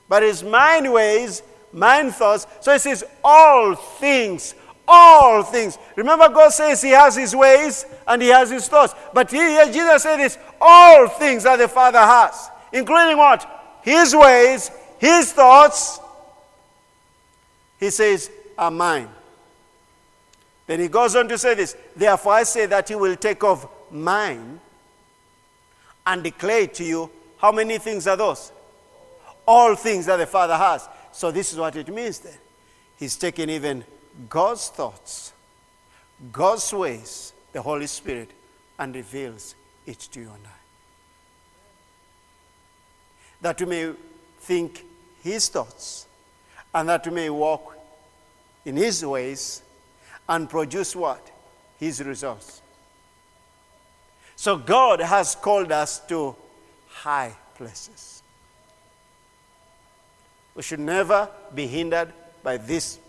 But 0.07 0.23
it's 0.23 0.43
mine 0.43 0.91
ways, 0.91 1.43
mine 1.71 2.11
thoughts. 2.11 2.47
So 2.61 2.73
it 2.73 2.79
says 2.79 3.03
all 3.23 3.75
things, 3.75 4.55
all 4.87 5.43
things. 5.43 5.77
Remember, 5.95 6.27
God 6.29 6.49
says 6.49 6.81
He 6.81 6.89
has 6.89 7.15
His 7.15 7.35
ways 7.35 7.85
and 8.07 8.21
He 8.21 8.29
has 8.29 8.49
His 8.49 8.67
thoughts. 8.67 8.95
But 9.13 9.29
here, 9.29 9.65
Jesus 9.71 10.03
said 10.03 10.17
this 10.17 10.37
all 10.59 11.07
things 11.07 11.43
that 11.43 11.57
the 11.57 11.67
Father 11.67 11.99
has, 11.99 12.49
including 12.73 13.17
what? 13.17 13.79
His 13.83 14.15
ways, 14.15 14.71
His 14.97 15.31
thoughts. 15.31 15.99
He 17.79 17.91
says, 17.91 18.29
are 18.57 18.71
mine. 18.71 19.07
Then 20.69 20.81
He 20.81 20.87
goes 20.87 21.15
on 21.15 21.27
to 21.29 21.37
say 21.39 21.55
this 21.55 21.75
Therefore, 21.95 22.33
I 22.33 22.43
say 22.43 22.67
that 22.67 22.87
He 22.87 22.93
will 22.93 23.15
take 23.15 23.43
of 23.43 23.67
mine 23.89 24.59
and 26.05 26.23
declare 26.23 26.67
to 26.67 26.83
you 26.83 27.09
how 27.39 27.51
many 27.51 27.79
things 27.79 28.05
are 28.05 28.15
those? 28.15 28.51
All 29.47 29.73
things 29.73 30.05
that 30.05 30.17
the 30.17 30.27
Father 30.27 30.55
has. 30.55 30.87
So, 31.11 31.31
this 31.31 31.51
is 31.51 31.57
what 31.57 31.75
it 31.75 31.87
means 31.87 32.19
then. 32.19 32.37
He's 32.99 33.15
taken 33.15 33.49
even 33.49 33.83
God's 34.29 34.67
thoughts, 34.67 35.33
God's 36.31 36.71
ways, 36.71 37.33
the 37.51 37.63
Holy 37.63 37.87
Spirit, 37.87 38.29
and 38.77 38.93
reveals 38.93 39.55
it 39.87 39.97
to 39.97 40.19
you 40.19 40.27
and 40.27 40.45
I. 40.45 40.59
That 43.41 43.59
we 43.59 43.65
may 43.65 43.93
think 44.41 44.85
His 45.23 45.49
thoughts 45.49 46.05
and 46.75 46.89
that 46.89 47.07
we 47.07 47.11
may 47.11 47.31
walk 47.31 47.75
in 48.65 48.75
His 48.75 49.03
ways 49.03 49.63
and 50.29 50.49
produce 50.49 50.95
what? 50.95 51.29
His 51.77 52.01
results. 52.03 52.61
So 54.35 54.55
God 54.55 55.01
has 55.01 55.35
called 55.35 55.71
us 55.71 55.99
to 56.07 56.35
high 56.87 57.35
places. 57.55 58.23
We 60.55 60.63
should 60.63 60.79
never 60.79 61.29
be 61.53 61.67
hindered 61.67 62.13
by 62.41 62.57
these 62.57 62.99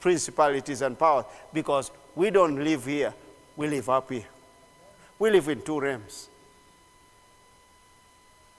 principalities 0.00 0.82
and 0.82 0.98
powers 0.98 1.24
because 1.52 1.90
we 2.14 2.30
don't 2.30 2.62
live 2.62 2.84
here, 2.84 3.14
we 3.56 3.68
live 3.68 3.88
up 3.88 4.10
here. 4.10 4.26
We 5.18 5.30
live 5.30 5.48
in 5.48 5.62
two 5.62 5.80
realms. 5.80 6.28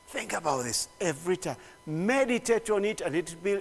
Think 0.07 0.33
about 0.33 0.63
this 0.63 0.87
every 0.99 1.37
time. 1.37 1.57
Meditate 1.85 2.69
on 2.69 2.85
it, 2.85 3.01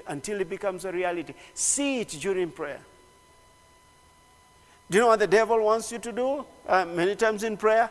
until 0.06 0.40
it 0.40 0.48
becomes 0.48 0.84
a 0.84 0.92
reality. 0.92 1.34
See 1.52 2.00
it 2.00 2.08
during 2.20 2.50
prayer. 2.50 2.80
Do 4.88 4.98
you 4.98 5.02
know 5.02 5.08
what 5.08 5.18
the 5.18 5.26
devil 5.26 5.62
wants 5.62 5.90
you 5.90 5.98
to 5.98 6.12
do? 6.12 6.46
Uh, 6.66 6.84
many 6.84 7.16
times 7.16 7.42
in 7.42 7.56
prayer, 7.56 7.90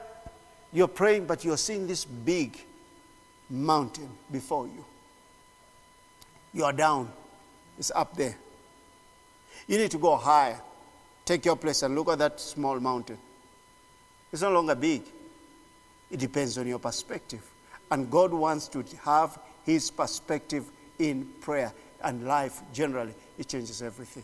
you're 0.72 0.88
praying, 0.88 1.26
but 1.26 1.43
you're 1.43 1.58
seeing 1.58 1.88
this 1.88 2.06
big 2.06 2.58
mountain 3.50 4.10
before 4.32 4.68
you. 4.68 4.86
You 6.54 6.64
are 6.64 6.74
down, 6.74 7.12
it's 7.78 7.91
up 7.93 8.16
there. 8.16 8.38
You 9.68 9.78
need 9.78 9.91
to 9.91 9.98
go 9.98 10.16
higher. 10.16 10.60
Take 11.26 11.43
your 11.46 11.56
place 11.56 11.82
and 11.82 11.96
look 11.96 12.10
at 12.10 12.20
that 12.20 12.39
small 12.39 12.80
mountain. 12.80 13.18
It's 14.32 14.41
no 14.41 14.52
longer 14.52 14.76
big, 14.76 15.04
it 16.12 16.20
depends 16.20 16.58
on 16.58 16.68
your 16.68 16.80
perspective. 16.80 17.41
And 17.91 18.10
God 18.10 18.34
wants 18.34 18.68
to 18.70 18.84
have 19.04 19.38
His 19.66 19.91
perspective 19.91 20.66
in 21.00 21.26
prayer 21.41 21.74
and 22.04 22.26
life 22.26 22.62
generally. 22.74 23.14
It 23.38 23.48
changes 23.48 23.82
everything. 23.82 24.24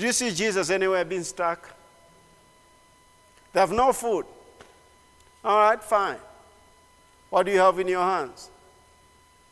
Did 0.00 0.06
you 0.06 0.12
see 0.14 0.30
Jesus 0.30 0.70
anywhere 0.70 1.04
being 1.04 1.22
stuck? 1.22 1.68
They 3.52 3.60
have 3.60 3.70
no 3.70 3.92
food. 3.92 4.24
All 5.44 5.58
right, 5.58 5.84
fine. 5.84 6.16
What 7.28 7.44
do 7.44 7.52
you 7.52 7.58
have 7.58 7.78
in 7.78 7.86
your 7.86 8.00
hands? 8.00 8.48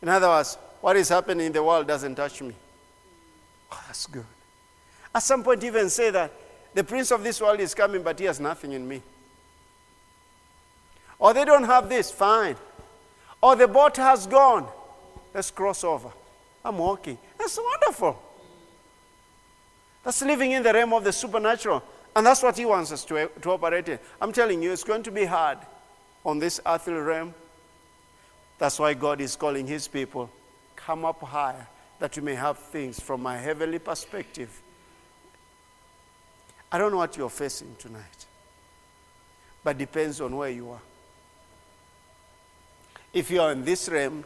In 0.01 0.09
other 0.09 0.27
words, 0.27 0.57
what 0.81 0.97
is 0.97 1.07
happening 1.07 1.45
in 1.45 1.53
the 1.53 1.61
world 1.61 1.85
doesn't 1.85 2.15
touch 2.15 2.41
me. 2.41 2.55
Oh, 3.71 3.83
that's 3.85 4.07
good. 4.07 4.25
At 5.13 5.21
some 5.21 5.43
point, 5.43 5.63
even 5.63 5.87
say 5.87 6.09
that 6.09 6.31
the 6.73 6.83
prince 6.83 7.11
of 7.11 7.23
this 7.23 7.39
world 7.39 7.59
is 7.59 7.75
coming, 7.75 8.01
but 8.01 8.17
he 8.17 8.25
has 8.25 8.39
nothing 8.39 8.71
in 8.71 8.87
me. 8.87 9.03
Or 11.19 11.31
they 11.31 11.45
don't 11.45 11.65
have 11.65 11.89
this, 11.89 12.09
fine. 12.09 12.55
Or 13.39 13.55
the 13.55 13.67
boat 13.67 13.97
has 13.97 14.25
gone. 14.25 14.67
Let's 15.31 15.51
cross 15.51 15.83
over. 15.83 16.09
I'm 16.65 16.79
walking. 16.79 17.19
That's 17.37 17.55
wonderful. 17.55 18.28
That's 20.09 20.23
living 20.23 20.53
in 20.53 20.63
the 20.63 20.73
realm 20.73 20.91
of 20.93 21.03
the 21.03 21.13
supernatural. 21.13 21.83
And 22.15 22.25
that's 22.25 22.41
what 22.41 22.57
he 22.57 22.65
wants 22.65 22.91
us 22.91 23.05
to, 23.05 23.29
to 23.41 23.51
operate 23.51 23.89
in. 23.89 23.99
I'm 24.19 24.31
telling 24.31 24.63
you, 24.63 24.71
it's 24.71 24.83
going 24.83 25.03
to 25.03 25.11
be 25.11 25.23
hard 25.23 25.59
on 26.25 26.39
this 26.39 26.59
earthly 26.65 26.93
realm. 26.93 27.31
That's 28.57 28.79
why 28.79 28.95
God 28.95 29.21
is 29.21 29.35
calling 29.35 29.67
his 29.67 29.87
people, 29.87 30.31
come 30.75 31.05
up 31.05 31.21
higher, 31.21 31.67
that 31.99 32.17
you 32.17 32.23
may 32.23 32.33
have 32.33 32.57
things 32.57 32.99
from 32.99 33.23
a 33.27 33.37
heavenly 33.37 33.77
perspective. 33.77 34.49
I 36.71 36.79
don't 36.79 36.89
know 36.89 36.97
what 36.97 37.15
you're 37.15 37.29
facing 37.29 37.75
tonight, 37.77 38.25
but 39.63 39.77
depends 39.77 40.19
on 40.21 40.35
where 40.35 40.49
you 40.49 40.71
are. 40.71 40.81
If 43.13 43.29
you 43.29 43.41
are 43.41 43.51
in 43.51 43.63
this 43.63 43.87
realm, 43.87 44.25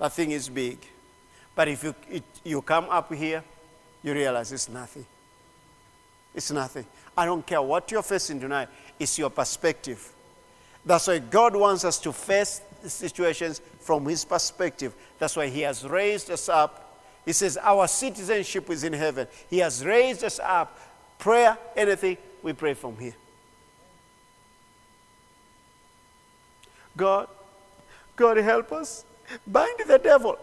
that 0.00 0.12
thing 0.12 0.32
is 0.32 0.48
big. 0.48 0.78
But 1.54 1.68
if 1.68 1.84
you, 1.84 1.94
it, 2.10 2.24
you 2.42 2.60
come 2.60 2.86
up 2.90 3.14
here, 3.14 3.44
you 4.02 4.12
realize 4.12 4.52
it's 4.52 4.68
nothing. 4.68 5.06
It's 6.34 6.50
nothing. 6.50 6.86
I 7.16 7.26
don't 7.26 7.46
care 7.46 7.62
what 7.62 7.90
you're 7.90 8.02
facing 8.02 8.40
tonight, 8.40 8.68
it's 8.98 9.18
your 9.18 9.30
perspective. 9.30 10.12
That's 10.84 11.06
why 11.06 11.18
God 11.20 11.54
wants 11.54 11.84
us 11.84 11.98
to 12.00 12.12
face 12.12 12.60
situations 12.84 13.60
from 13.80 14.04
His 14.06 14.24
perspective. 14.24 14.94
That's 15.18 15.36
why 15.36 15.46
He 15.48 15.60
has 15.60 15.84
raised 15.84 16.30
us 16.30 16.48
up. 16.48 17.00
He 17.24 17.32
says, 17.32 17.56
Our 17.56 17.86
citizenship 17.86 18.68
is 18.70 18.82
in 18.82 18.92
heaven. 18.92 19.28
He 19.48 19.58
has 19.58 19.84
raised 19.84 20.24
us 20.24 20.40
up. 20.40 20.78
Prayer, 21.18 21.56
anything, 21.76 22.16
we 22.42 22.52
pray 22.52 22.74
from 22.74 22.98
here. 22.98 23.14
God, 26.96 27.28
God 28.16 28.36
help 28.38 28.72
us. 28.72 29.04
Bind 29.46 29.78
the 29.86 29.98
devil. 29.98 30.36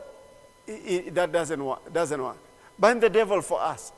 that 0.68 1.32
doesn't 1.32 1.64
work. 1.64 1.94
Doesn't 1.94 2.22
work. 2.22 2.38
Bind 2.80 3.02
the 3.02 3.10
devil 3.10 3.42
for 3.42 3.62
us. 3.62 3.92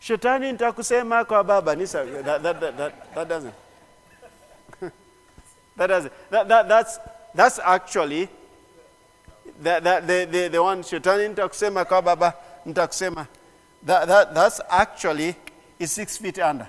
Shetani 0.00 0.52
nitakusema 0.52 1.24
kwa 1.24 1.44
baba. 1.44 1.74
Nisa, 1.74 2.04
that, 2.04 2.42
that, 2.42 2.60
that, 2.60 2.76
that, 2.76 3.14
that 3.14 3.28
doesn't. 3.28 3.54
that 5.76 5.86
doesn't. 5.86 6.12
That, 6.30 6.48
that, 6.48 6.68
that's, 6.68 6.98
that's 7.34 7.58
actually 7.58 8.28
that, 9.62 9.82
the, 10.06 10.28
the, 10.30 10.48
the 10.48 10.62
one 10.62 10.82
shetani 10.82 11.28
nitakusema 11.28 11.84
kwa 11.84 12.02
baba 12.02 12.34
nitakusema. 12.66 13.26
That, 13.82 14.08
that, 14.08 14.34
that's 14.34 14.60
actually 14.68 15.36
is 15.78 15.92
six 15.92 16.16
feet 16.16 16.38
under 16.38 16.68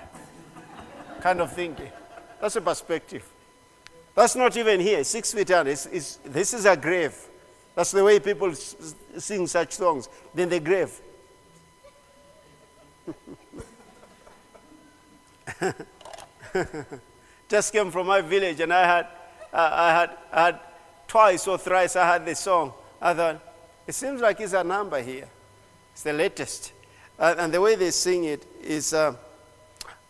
kind 1.20 1.40
of 1.40 1.52
thinking. 1.52 1.90
That's 2.40 2.56
a 2.56 2.60
perspective. 2.60 3.24
That's 4.14 4.36
not 4.36 4.56
even 4.56 4.80
here, 4.80 5.04
six 5.04 5.32
feet 5.32 5.50
under. 5.50 5.70
It's, 5.70 5.86
it's, 5.86 6.16
this 6.24 6.54
is 6.54 6.64
a 6.64 6.76
grave. 6.76 7.14
That's 7.78 7.92
the 7.92 8.02
way 8.02 8.18
people 8.18 8.52
sing 8.56 9.46
such 9.46 9.74
songs. 9.74 10.08
Then 10.34 10.48
the 10.48 10.58
grave. 10.58 11.00
Just 17.48 17.72
came 17.72 17.92
from 17.92 18.08
my 18.08 18.20
village, 18.20 18.58
and 18.58 18.72
I 18.72 18.84
had, 18.84 19.06
I 19.52 19.92
had, 19.92 20.10
I 20.32 20.44
had 20.46 20.58
twice 21.06 21.46
or 21.46 21.56
thrice 21.56 21.94
I 21.94 22.04
had 22.04 22.26
this 22.26 22.40
song. 22.40 22.72
I 23.00 23.14
thought, 23.14 23.40
it 23.86 23.94
seems 23.94 24.20
like 24.20 24.40
it's 24.40 24.54
a 24.54 24.64
number 24.64 25.00
here. 25.00 25.28
It's 25.92 26.02
the 26.02 26.14
latest. 26.14 26.72
Uh, 27.16 27.36
and 27.38 27.54
the 27.54 27.60
way 27.60 27.76
they 27.76 27.92
sing 27.92 28.24
it 28.24 28.44
is, 28.60 28.92
uh, 28.92 29.14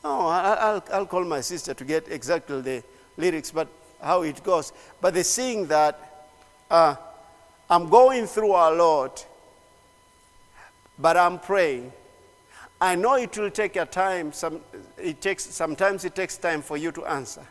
oh, 0.04 0.26
I, 0.26 0.72
will 0.72 0.84
I'll 0.90 1.04
call 1.04 1.26
my 1.26 1.42
sister 1.42 1.74
to 1.74 1.84
get 1.84 2.08
exactly 2.10 2.62
the 2.62 2.82
lyrics, 3.18 3.50
but 3.50 3.68
how 4.00 4.22
it 4.22 4.42
goes. 4.42 4.72
But 5.02 5.12
they 5.12 5.22
sing 5.22 5.66
that 5.66 6.30
uh, 6.70 6.94
I'm 7.70 7.88
going 7.88 8.26
through 8.26 8.52
a 8.52 8.72
lot, 8.74 9.26
but 10.98 11.16
I'm 11.16 11.38
praying. 11.38 11.92
I 12.80 12.94
know 12.94 13.14
it 13.14 13.36
will 13.36 13.50
take 13.50 13.76
a 13.76 13.84
time. 13.84 14.32
Some, 14.32 14.60
it 14.96 15.20
takes, 15.20 15.44
sometimes 15.44 16.04
it 16.04 16.14
takes 16.14 16.38
time 16.38 16.62
for 16.62 16.76
you 16.76 16.92
to 16.92 17.04
answer, 17.04 17.46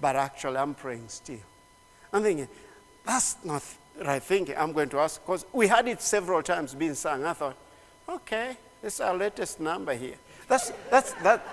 but 0.00 0.16
actually 0.16 0.58
I'm 0.58 0.74
praying 0.74 1.08
still. 1.08 1.40
I'm 2.12 2.22
thinking, 2.22 2.48
that's 3.04 3.36
not 3.44 3.62
right 4.04 4.22
thinking. 4.22 4.54
I'm 4.56 4.72
going 4.72 4.88
to 4.90 4.98
ask 4.98 5.24
because 5.24 5.46
we 5.52 5.66
had 5.66 5.88
it 5.88 6.00
several 6.00 6.42
times 6.42 6.74
being 6.74 6.94
sung. 6.94 7.24
I 7.24 7.32
thought, 7.32 7.56
okay, 8.08 8.56
this 8.82 8.94
is 8.94 9.00
our 9.00 9.16
latest 9.16 9.60
number 9.60 9.94
here. 9.94 10.16
That's 10.48 10.72
that's 10.90 11.12
that. 11.14 11.44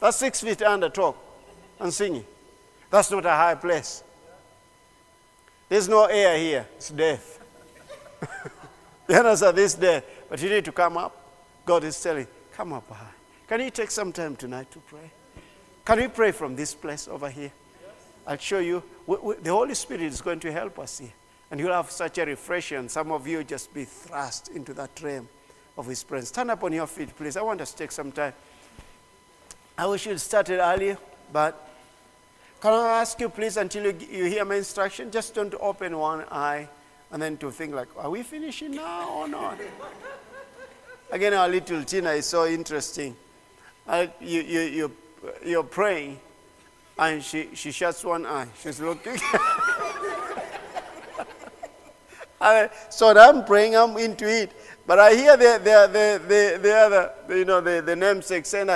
That's 0.00 0.16
six 0.16 0.40
feet 0.40 0.62
under 0.62 0.88
talk 0.88 1.16
and 1.80 1.92
singing. 1.92 2.24
That's 2.90 3.10
not 3.10 3.24
a 3.24 3.30
high 3.30 3.54
place. 3.54 4.02
There's 5.74 5.88
no 5.88 6.04
air 6.04 6.38
here, 6.38 6.68
it's 6.76 6.90
death. 6.90 7.40
you 9.08 9.16
understand? 9.16 9.56
This 9.56 9.74
death. 9.74 10.04
But 10.30 10.40
you 10.40 10.48
need 10.48 10.64
to 10.66 10.70
come 10.70 10.96
up. 10.96 11.20
God 11.66 11.82
is 11.82 12.00
telling, 12.00 12.28
come 12.52 12.74
up 12.74 12.88
high. 12.88 13.10
Can 13.48 13.60
you 13.60 13.70
take 13.70 13.90
some 13.90 14.12
time 14.12 14.36
tonight 14.36 14.70
to 14.70 14.78
pray? 14.78 15.10
Can 15.84 15.98
we 15.98 16.06
pray 16.06 16.30
from 16.30 16.54
this 16.54 16.74
place 16.74 17.08
over 17.08 17.28
here? 17.28 17.50
I'll 18.24 18.36
show 18.36 18.60
you. 18.60 18.84
We, 19.04 19.16
we, 19.16 19.34
the 19.34 19.50
Holy 19.50 19.74
Spirit 19.74 20.04
is 20.04 20.20
going 20.20 20.38
to 20.38 20.52
help 20.52 20.78
us 20.78 21.00
here. 21.00 21.12
And 21.50 21.58
you'll 21.58 21.72
have 21.72 21.90
such 21.90 22.18
a 22.18 22.24
refreshing. 22.24 22.88
Some 22.88 23.10
of 23.10 23.26
you 23.26 23.42
just 23.42 23.74
be 23.74 23.84
thrust 23.84 24.50
into 24.50 24.74
that 24.74 25.02
realm 25.02 25.28
of 25.76 25.86
His 25.86 26.04
presence. 26.04 26.28
Stand 26.28 26.52
up 26.52 26.62
on 26.62 26.72
your 26.72 26.86
feet, 26.86 27.16
please. 27.16 27.36
I 27.36 27.42
want 27.42 27.60
us 27.60 27.72
to 27.72 27.78
take 27.78 27.90
some 27.90 28.12
time. 28.12 28.34
I 29.76 29.88
wish 29.88 30.06
you'd 30.06 30.20
started 30.20 30.60
earlier, 30.60 30.98
but 31.32 31.68
can 32.64 32.72
I 32.72 33.00
ask 33.02 33.20
you, 33.20 33.28
please, 33.28 33.58
until 33.58 33.84
you, 33.84 33.94
you 34.10 34.24
hear 34.24 34.42
my 34.46 34.54
instruction, 34.54 35.10
just 35.10 35.34
don't 35.34 35.52
open 35.60 35.98
one 35.98 36.24
eye 36.30 36.66
and 37.10 37.20
then 37.20 37.36
to 37.36 37.50
think 37.50 37.74
like, 37.74 37.88
are 37.98 38.08
we 38.08 38.22
finishing 38.22 38.70
now 38.70 39.10
or 39.10 39.28
not? 39.28 39.60
Again, 41.10 41.34
our 41.34 41.46
little 41.46 41.84
Tina 41.84 42.12
is 42.12 42.24
so 42.24 42.46
interesting. 42.46 43.14
Uh, 43.86 44.06
you, 44.18 44.40
you, 44.40 44.60
you, 44.60 44.90
you're 45.44 45.62
praying, 45.62 46.18
and 46.98 47.22
she, 47.22 47.50
she 47.52 47.70
shuts 47.70 48.02
one 48.02 48.24
eye. 48.24 48.48
She's 48.58 48.80
looking. 48.80 49.18
I, 52.40 52.70
so 52.88 53.14
I'm 53.14 53.44
praying, 53.44 53.76
I'm 53.76 53.94
into 53.98 54.26
it. 54.26 54.52
But 54.86 55.00
I 55.00 55.14
hear 55.14 55.36
the, 55.36 55.60
the, 55.62 55.90
the, 55.92 56.22
the, 56.26 56.58
the 56.62 56.74
other, 56.74 57.12
you 57.28 57.44
know, 57.44 57.60
the, 57.60 57.82
the 57.82 57.94
namesake 57.94 58.46
saying, 58.46 58.70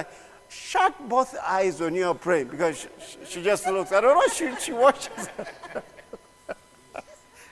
shut 0.48 1.08
both 1.08 1.36
eyes 1.44 1.80
when 1.80 1.94
you're 1.94 2.14
praying 2.14 2.48
because 2.48 2.78
she, 2.78 2.88
she 3.26 3.42
just 3.42 3.66
looks. 3.66 3.92
I 3.92 4.00
don't 4.00 4.14
know, 4.14 4.32
she, 4.32 4.54
she 4.60 4.72
watches. 4.72 5.28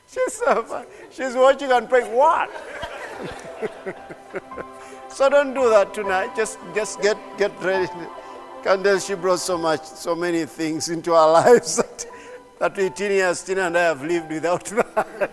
she's, 0.09 0.33
so 0.33 0.87
she's 1.11 1.35
watching 1.35 1.71
and 1.71 1.89
praying. 1.89 2.13
What? 2.15 2.51
so 5.09 5.29
don't 5.29 5.55
do 5.55 5.69
that 5.71 5.95
tonight. 5.95 6.35
Just, 6.37 6.59
just 6.75 7.01
get, 7.01 7.17
get 7.39 7.53
ready. 7.63 7.91
Candace, 8.63 9.07
she 9.07 9.15
brought 9.15 9.39
so 9.39 9.57
much, 9.57 9.85
so 9.85 10.15
many 10.15 10.45
things 10.45 10.89
into 10.89 11.13
our 11.13 11.31
lives 11.45 11.77
that, 11.77 12.07
that 12.59 12.77
we 12.77 12.91
teenagers, 12.91 13.45
Tina 13.45 13.63
and 13.63 13.79
I 13.79 13.83
have 13.83 14.03
lived 14.03 14.31
without 14.31 14.65
that. 14.65 15.31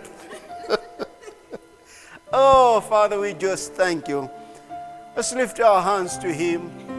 oh, 2.32 2.80
Father, 2.80 3.18
we 3.18 3.34
just 3.34 3.72
thank 3.72 4.06
you. 4.06 4.30
Let's 5.16 5.32
lift 5.32 5.60
our 5.60 5.82
hands 5.82 6.18
to 6.18 6.32
Him. 6.32 6.93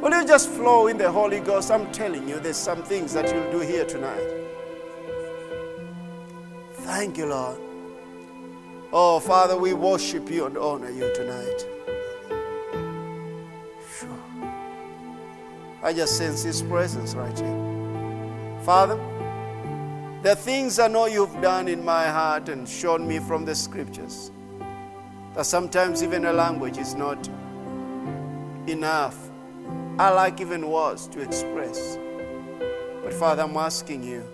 Will 0.00 0.12
you 0.12 0.26
just 0.26 0.48
flow 0.48 0.86
in 0.86 0.96
the 0.96 1.12
Holy 1.12 1.40
Ghost? 1.40 1.70
I'm 1.70 1.92
telling 1.92 2.26
you, 2.26 2.40
there's 2.40 2.56
some 2.56 2.82
things 2.82 3.12
that 3.12 3.32
you'll 3.32 3.50
do 3.50 3.60
here 3.60 3.84
tonight. 3.84 4.22
Thank 6.72 7.18
you, 7.18 7.26
Lord. 7.26 7.58
Oh, 8.92 9.20
Father, 9.20 9.56
we 9.58 9.74
worship 9.74 10.30
you 10.30 10.46
and 10.46 10.56
honor 10.56 10.90
you 10.90 11.12
tonight. 11.14 11.66
Sure. 13.98 14.08
I 15.82 15.92
just 15.92 16.16
sense 16.16 16.42
His 16.42 16.62
presence 16.62 17.14
right 17.14 17.38
here. 17.38 18.60
Father, 18.62 18.98
the 20.22 20.34
things 20.34 20.78
I 20.78 20.88
know 20.88 21.06
you've 21.06 21.40
done 21.40 21.68
in 21.68 21.84
my 21.84 22.06
heart 22.06 22.48
and 22.48 22.68
shown 22.68 23.06
me 23.06 23.18
from 23.18 23.44
the 23.44 23.54
scriptures, 23.54 24.32
that 25.34 25.46
sometimes 25.46 26.02
even 26.02 26.24
a 26.24 26.32
language 26.32 26.78
is 26.78 26.94
not 26.94 27.28
enough. 28.66 29.29
I 30.00 30.08
like 30.08 30.40
even 30.40 30.66
words 30.66 31.06
to 31.08 31.20
express. 31.20 31.98
But 33.04 33.12
Father, 33.12 33.42
I'm 33.42 33.54
asking 33.54 34.02
you, 34.02 34.24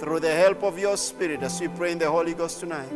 through 0.00 0.18
the 0.18 0.34
help 0.34 0.64
of 0.64 0.80
your 0.80 0.96
Spirit, 0.96 1.44
as 1.44 1.60
we 1.60 1.68
pray 1.68 1.92
in 1.92 1.98
the 1.98 2.10
Holy 2.10 2.34
Ghost 2.34 2.58
tonight, 2.58 2.90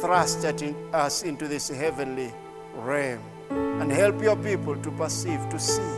thrust 0.00 0.42
us 0.46 1.22
into 1.22 1.46
this 1.46 1.68
heavenly 1.68 2.32
realm 2.76 3.22
and 3.50 3.92
help 3.92 4.22
your 4.22 4.36
people 4.36 4.74
to 4.74 4.90
perceive, 4.92 5.46
to 5.50 5.58
see 5.58 5.92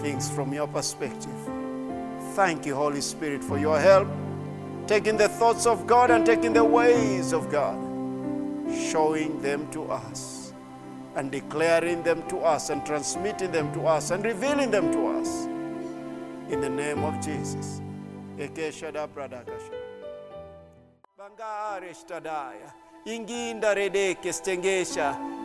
things 0.00 0.30
from 0.30 0.54
your 0.54 0.66
perspective. 0.66 1.38
Thank 2.32 2.64
you, 2.64 2.74
Holy 2.74 3.02
Spirit, 3.02 3.44
for 3.44 3.58
your 3.58 3.78
help, 3.78 4.08
taking 4.86 5.18
the 5.18 5.28
thoughts 5.28 5.66
of 5.66 5.86
God 5.86 6.10
and 6.10 6.24
taking 6.24 6.54
the 6.54 6.64
ways 6.64 7.34
of 7.34 7.50
God, 7.52 7.78
showing 8.90 9.42
them 9.42 9.70
to 9.72 9.84
us, 9.92 10.41
and 11.16 11.30
declaring 11.30 12.02
them 12.02 12.26
to 12.28 12.38
us, 12.38 12.70
and 12.70 12.84
transmitting 12.84 13.52
them 13.52 13.72
to 13.74 13.86
us, 13.86 14.10
and 14.10 14.24
revealing 14.24 14.70
them 14.70 14.90
to 14.92 15.06
us. 15.08 15.46
In 16.50 16.60
the 16.60 16.68
name 16.68 17.04
of 17.04 17.20
Jesus. 17.24 17.80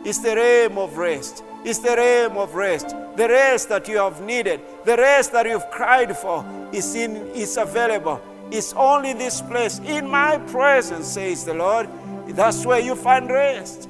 It's 0.04 0.18
the 0.18 0.36
realm 0.36 0.78
of 0.78 0.96
rest. 0.96 1.42
It's 1.64 1.78
the 1.78 1.96
realm 1.96 2.36
of 2.36 2.54
rest. 2.54 2.94
The 3.16 3.28
rest 3.28 3.68
that 3.68 3.88
you 3.88 3.96
have 3.98 4.20
needed, 4.22 4.60
the 4.84 4.96
rest 4.96 5.32
that 5.32 5.46
you've 5.46 5.68
cried 5.70 6.16
for, 6.16 6.44
is 6.72 6.94
in 6.94 7.16
is 7.28 7.56
available. 7.56 8.20
It's 8.50 8.72
only 8.74 9.12
this 9.12 9.42
place. 9.42 9.80
In 9.80 10.08
my 10.08 10.38
presence, 10.38 11.08
says 11.08 11.44
the 11.44 11.54
Lord. 11.54 11.88
That's 12.28 12.64
where 12.64 12.80
you 12.80 12.94
find 12.94 13.28
rest. 13.28 13.88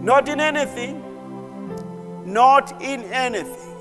Not 0.00 0.28
in 0.28 0.40
anything. 0.40 1.02
Not 2.26 2.82
in 2.82 3.04
anything. 3.04 3.76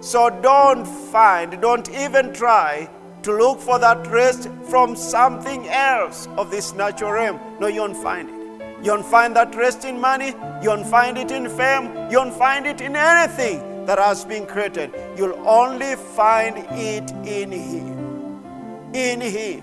So 0.00 0.30
don't 0.30 0.86
find, 0.86 1.60
don't 1.60 1.90
even 1.90 2.32
try 2.32 2.88
to 3.22 3.32
look 3.36 3.60
for 3.60 3.78
that 3.78 4.06
rest 4.06 4.48
from 4.70 4.96
something 4.96 5.68
else 5.68 6.26
of 6.38 6.50
this 6.50 6.72
natural 6.72 7.12
realm. 7.12 7.38
No, 7.60 7.66
you 7.66 7.82
won't 7.82 7.98
find 7.98 8.30
it. 8.30 8.34
You 8.82 8.92
won't 8.92 9.04
find 9.04 9.36
that 9.36 9.54
rest 9.54 9.84
in 9.84 10.00
money. 10.00 10.28
You 10.62 10.70
won't 10.70 10.86
find 10.86 11.18
it 11.18 11.30
in 11.30 11.50
fame. 11.50 12.10
You 12.10 12.16
won't 12.16 12.34
find 12.34 12.66
it 12.66 12.80
in 12.80 12.96
anything 12.96 13.84
that 13.84 13.98
has 13.98 14.24
been 14.24 14.46
created. 14.46 14.90
You'll 15.14 15.46
only 15.46 15.94
find 15.94 16.64
it 16.70 17.10
in 17.26 17.52
Him. 17.52 18.94
In 18.94 19.20
Him. 19.20 19.62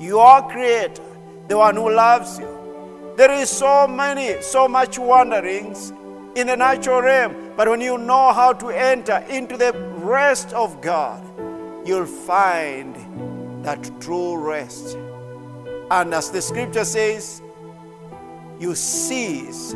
Your 0.00 0.42
Creator, 0.48 1.00
the 1.46 1.56
one 1.56 1.76
who 1.76 1.94
loves 1.94 2.40
you. 2.40 3.14
There 3.16 3.30
is 3.30 3.48
so 3.48 3.86
many, 3.86 4.42
so 4.42 4.66
much 4.66 4.98
wanderings 4.98 5.92
in 6.34 6.46
the 6.46 6.56
natural 6.56 7.02
realm. 7.02 7.52
But 7.56 7.68
when 7.68 7.80
you 7.80 7.98
know 7.98 8.32
how 8.32 8.52
to 8.54 8.70
enter 8.70 9.18
into 9.28 9.56
the 9.56 9.72
rest 9.96 10.52
of 10.52 10.80
God, 10.80 11.22
you'll 11.86 12.06
find 12.06 13.64
that 13.64 14.00
true 14.00 14.36
rest. 14.36 14.96
And 15.90 16.14
as 16.14 16.30
the 16.30 16.40
scripture 16.40 16.84
says, 16.84 17.42
you 18.58 18.74
cease 18.74 19.74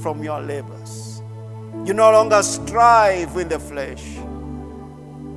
from 0.00 0.22
your 0.22 0.40
labors. 0.40 1.22
You 1.84 1.94
no 1.94 2.10
longer 2.10 2.42
strive 2.42 3.34
with 3.34 3.48
the 3.48 3.58
flesh, 3.58 4.02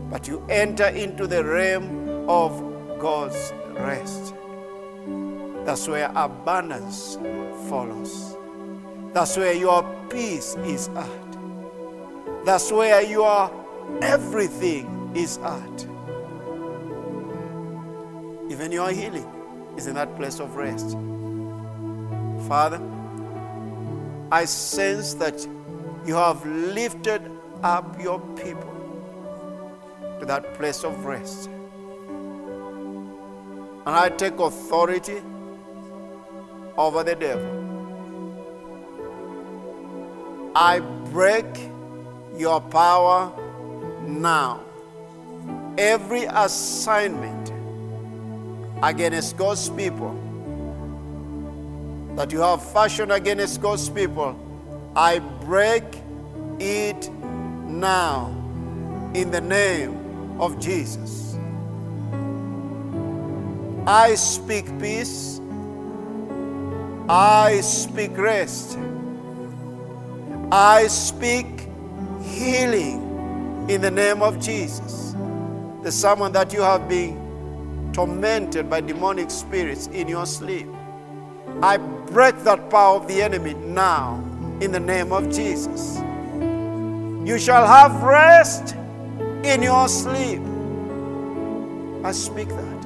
but 0.09 0.27
you 0.27 0.45
enter 0.49 0.87
into 0.87 1.27
the 1.27 1.43
realm 1.43 2.29
of 2.29 2.99
God's 2.99 3.53
rest. 3.73 4.33
That's 5.65 5.87
where 5.87 6.11
abundance 6.15 7.17
follows. 7.69 8.37
That's 9.13 9.35
where 9.35 9.53
your 9.53 9.83
peace 10.09 10.55
is 10.63 10.87
at. 10.89 12.45
That's 12.45 12.71
where 12.71 13.01
your 13.01 13.51
everything 14.01 15.11
is 15.15 15.37
at. 15.39 15.85
Even 18.49 18.71
your 18.71 18.89
healing 18.91 19.27
is 19.75 19.87
in 19.87 19.95
that 19.95 20.15
place 20.15 20.39
of 20.39 20.55
rest. 20.55 20.91
Father, 22.47 22.81
I 24.31 24.45
sense 24.45 25.13
that 25.15 25.45
you 26.05 26.15
have 26.15 26.45
lifted 26.45 27.21
up 27.63 28.01
your 28.01 28.19
people 28.37 28.71
to 30.19 30.25
that 30.25 30.53
place 30.53 30.83
of 30.83 31.05
rest. 31.05 31.49
And 33.85 33.95
I 33.95 34.09
take 34.09 34.39
authority 34.39 35.21
over 36.77 37.03
the 37.03 37.15
devil. 37.15 37.60
I 40.55 40.79
break 40.79 41.45
your 42.35 42.59
power 42.59 43.31
now. 44.05 44.61
Every 45.77 46.23
assignment 46.23 47.51
against 48.83 49.37
God's 49.37 49.69
people 49.69 50.17
that 52.15 52.31
you 52.31 52.41
have 52.41 52.61
fashioned 52.71 53.11
against 53.11 53.61
God's 53.61 53.89
people, 53.89 54.37
I 54.95 55.19
break 55.19 55.83
it 56.59 57.09
now 57.11 58.27
in 59.13 59.31
the 59.31 59.41
name 59.41 60.39
of 60.39 60.59
Jesus. 60.59 61.37
I 63.87 64.15
speak 64.15 64.65
peace. 64.79 65.39
I 67.09 67.61
speak 67.61 68.17
rest. 68.17 68.77
I 70.51 70.87
speak 70.87 71.69
healing 72.23 73.67
in 73.69 73.79
the 73.79 73.89
name 73.89 74.21
of 74.21 74.37
Jesus. 74.37 75.15
There's 75.81 75.95
someone 75.95 76.33
that 76.33 76.51
you 76.51 76.61
have 76.61 76.89
been 76.89 77.89
tormented 77.93 78.69
by 78.69 78.81
demonic 78.81 79.31
spirits 79.31 79.87
in 79.87 80.09
your 80.09 80.25
sleep. 80.25 80.67
I 81.61 81.77
break 81.77 82.37
that 82.43 82.69
power 82.69 82.97
of 82.97 83.07
the 83.07 83.21
enemy 83.21 83.53
now 83.53 84.17
in 84.59 84.73
the 84.73 84.79
name 84.79 85.13
of 85.13 85.31
Jesus. 85.31 85.97
You 87.25 87.37
shall 87.39 87.65
have 87.65 88.03
rest 88.03 88.75
in 89.45 89.63
your 89.63 89.87
sleep. 89.87 90.41
I 92.03 92.11
speak 92.11 92.49
that. 92.49 92.81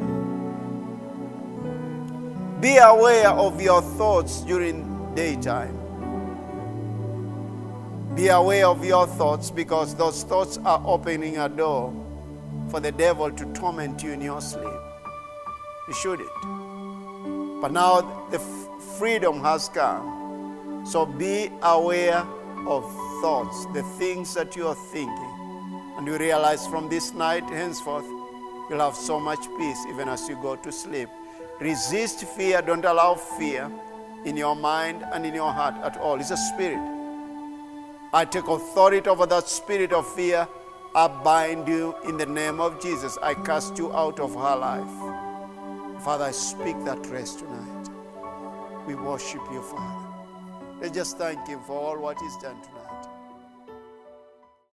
Be 2.62 2.78
aware 2.78 3.30
of 3.30 3.60
your 3.60 3.82
thoughts 3.82 4.42
during 4.42 5.16
daytime. 5.16 5.85
Be 8.16 8.30
aware 8.30 8.66
of 8.68 8.86
your 8.86 9.08
thoughts 9.08 9.52
because 9.52 9.94
those 9.94 10.24
thoughts 10.24 10.58
are 10.64 10.82
opening 10.86 11.38
a 11.38 11.50
door 11.50 11.94
for 12.70 12.80
the 12.80 12.94
devil 12.94 13.30
to 13.30 13.54
torment 13.54 14.02
you 14.02 14.12
in 14.12 14.22
your 14.22 14.40
sleep. 14.40 14.64
You 15.90 15.94
shouldn't. 15.94 16.30
But 17.62 17.74
now 17.74 18.26
the 18.32 18.40
freedom 18.98 19.42
has 19.42 19.68
come. 19.68 20.86
So 20.90 21.06
be 21.06 21.52
aware 21.62 22.26
of 22.66 22.90
thoughts, 23.22 23.66
the 23.74 23.84
things 24.00 24.34
that 24.36 24.56
you 24.56 24.70
are 24.70 24.78
thinking. 24.94 25.96
And 25.98 26.08
you 26.08 26.18
realize 26.18 26.66
from 26.68 26.88
this 26.88 27.14
night 27.14 27.44
henceforth, 27.44 28.06
you'll 28.70 28.80
have 28.80 28.96
so 28.96 29.20
much 29.20 29.40
peace 29.58 29.86
even 29.90 30.08
as 30.08 30.30
you 30.30 30.38
go 30.42 30.56
to 30.56 30.72
sleep. 30.72 31.10
Resist 31.60 32.24
fear. 32.24 32.62
Don't 32.62 32.86
allow 32.86 33.16
fear 33.16 33.70
in 34.24 34.38
your 34.38 34.56
mind 34.56 35.04
and 35.12 35.26
in 35.26 35.36
your 35.36 35.52
heart 35.52 35.76
at 35.84 35.98
all. 35.98 36.18
It's 36.18 36.32
a 36.32 36.38
spirit. 36.38 36.95
I 38.16 38.24
take 38.24 38.48
authority 38.48 39.10
over 39.10 39.26
that 39.26 39.50
spirit 39.50 39.92
of 39.92 40.08
fear. 40.08 40.48
I 40.96 41.10
bind 41.10 41.68
you 41.68 41.94
in 42.08 42.16
the 42.16 42.26
name 42.26 42.62
of 42.62 42.82
Jesus. 42.82 43.18
I 43.22 43.34
cast 43.34 43.78
you 43.78 43.94
out 43.94 44.22
of 44.22 44.34
her 44.34 44.56
life. 44.56 46.02
Father, 46.02 46.24
I 46.24 46.32
speak 46.32 46.78
that 46.86 47.06
rest 47.08 47.40
tonight. 47.40 47.90
We 48.88 48.96
worship 48.96 49.42
you, 49.52 49.62
Father. 49.62 50.08
Let's 50.80 50.96
just 50.96 51.18
thank 51.18 51.46
Him 51.46 51.60
for 51.68 51.74
all 51.74 52.00
what 52.00 52.18
He's 52.22 52.38
done. 52.38 52.56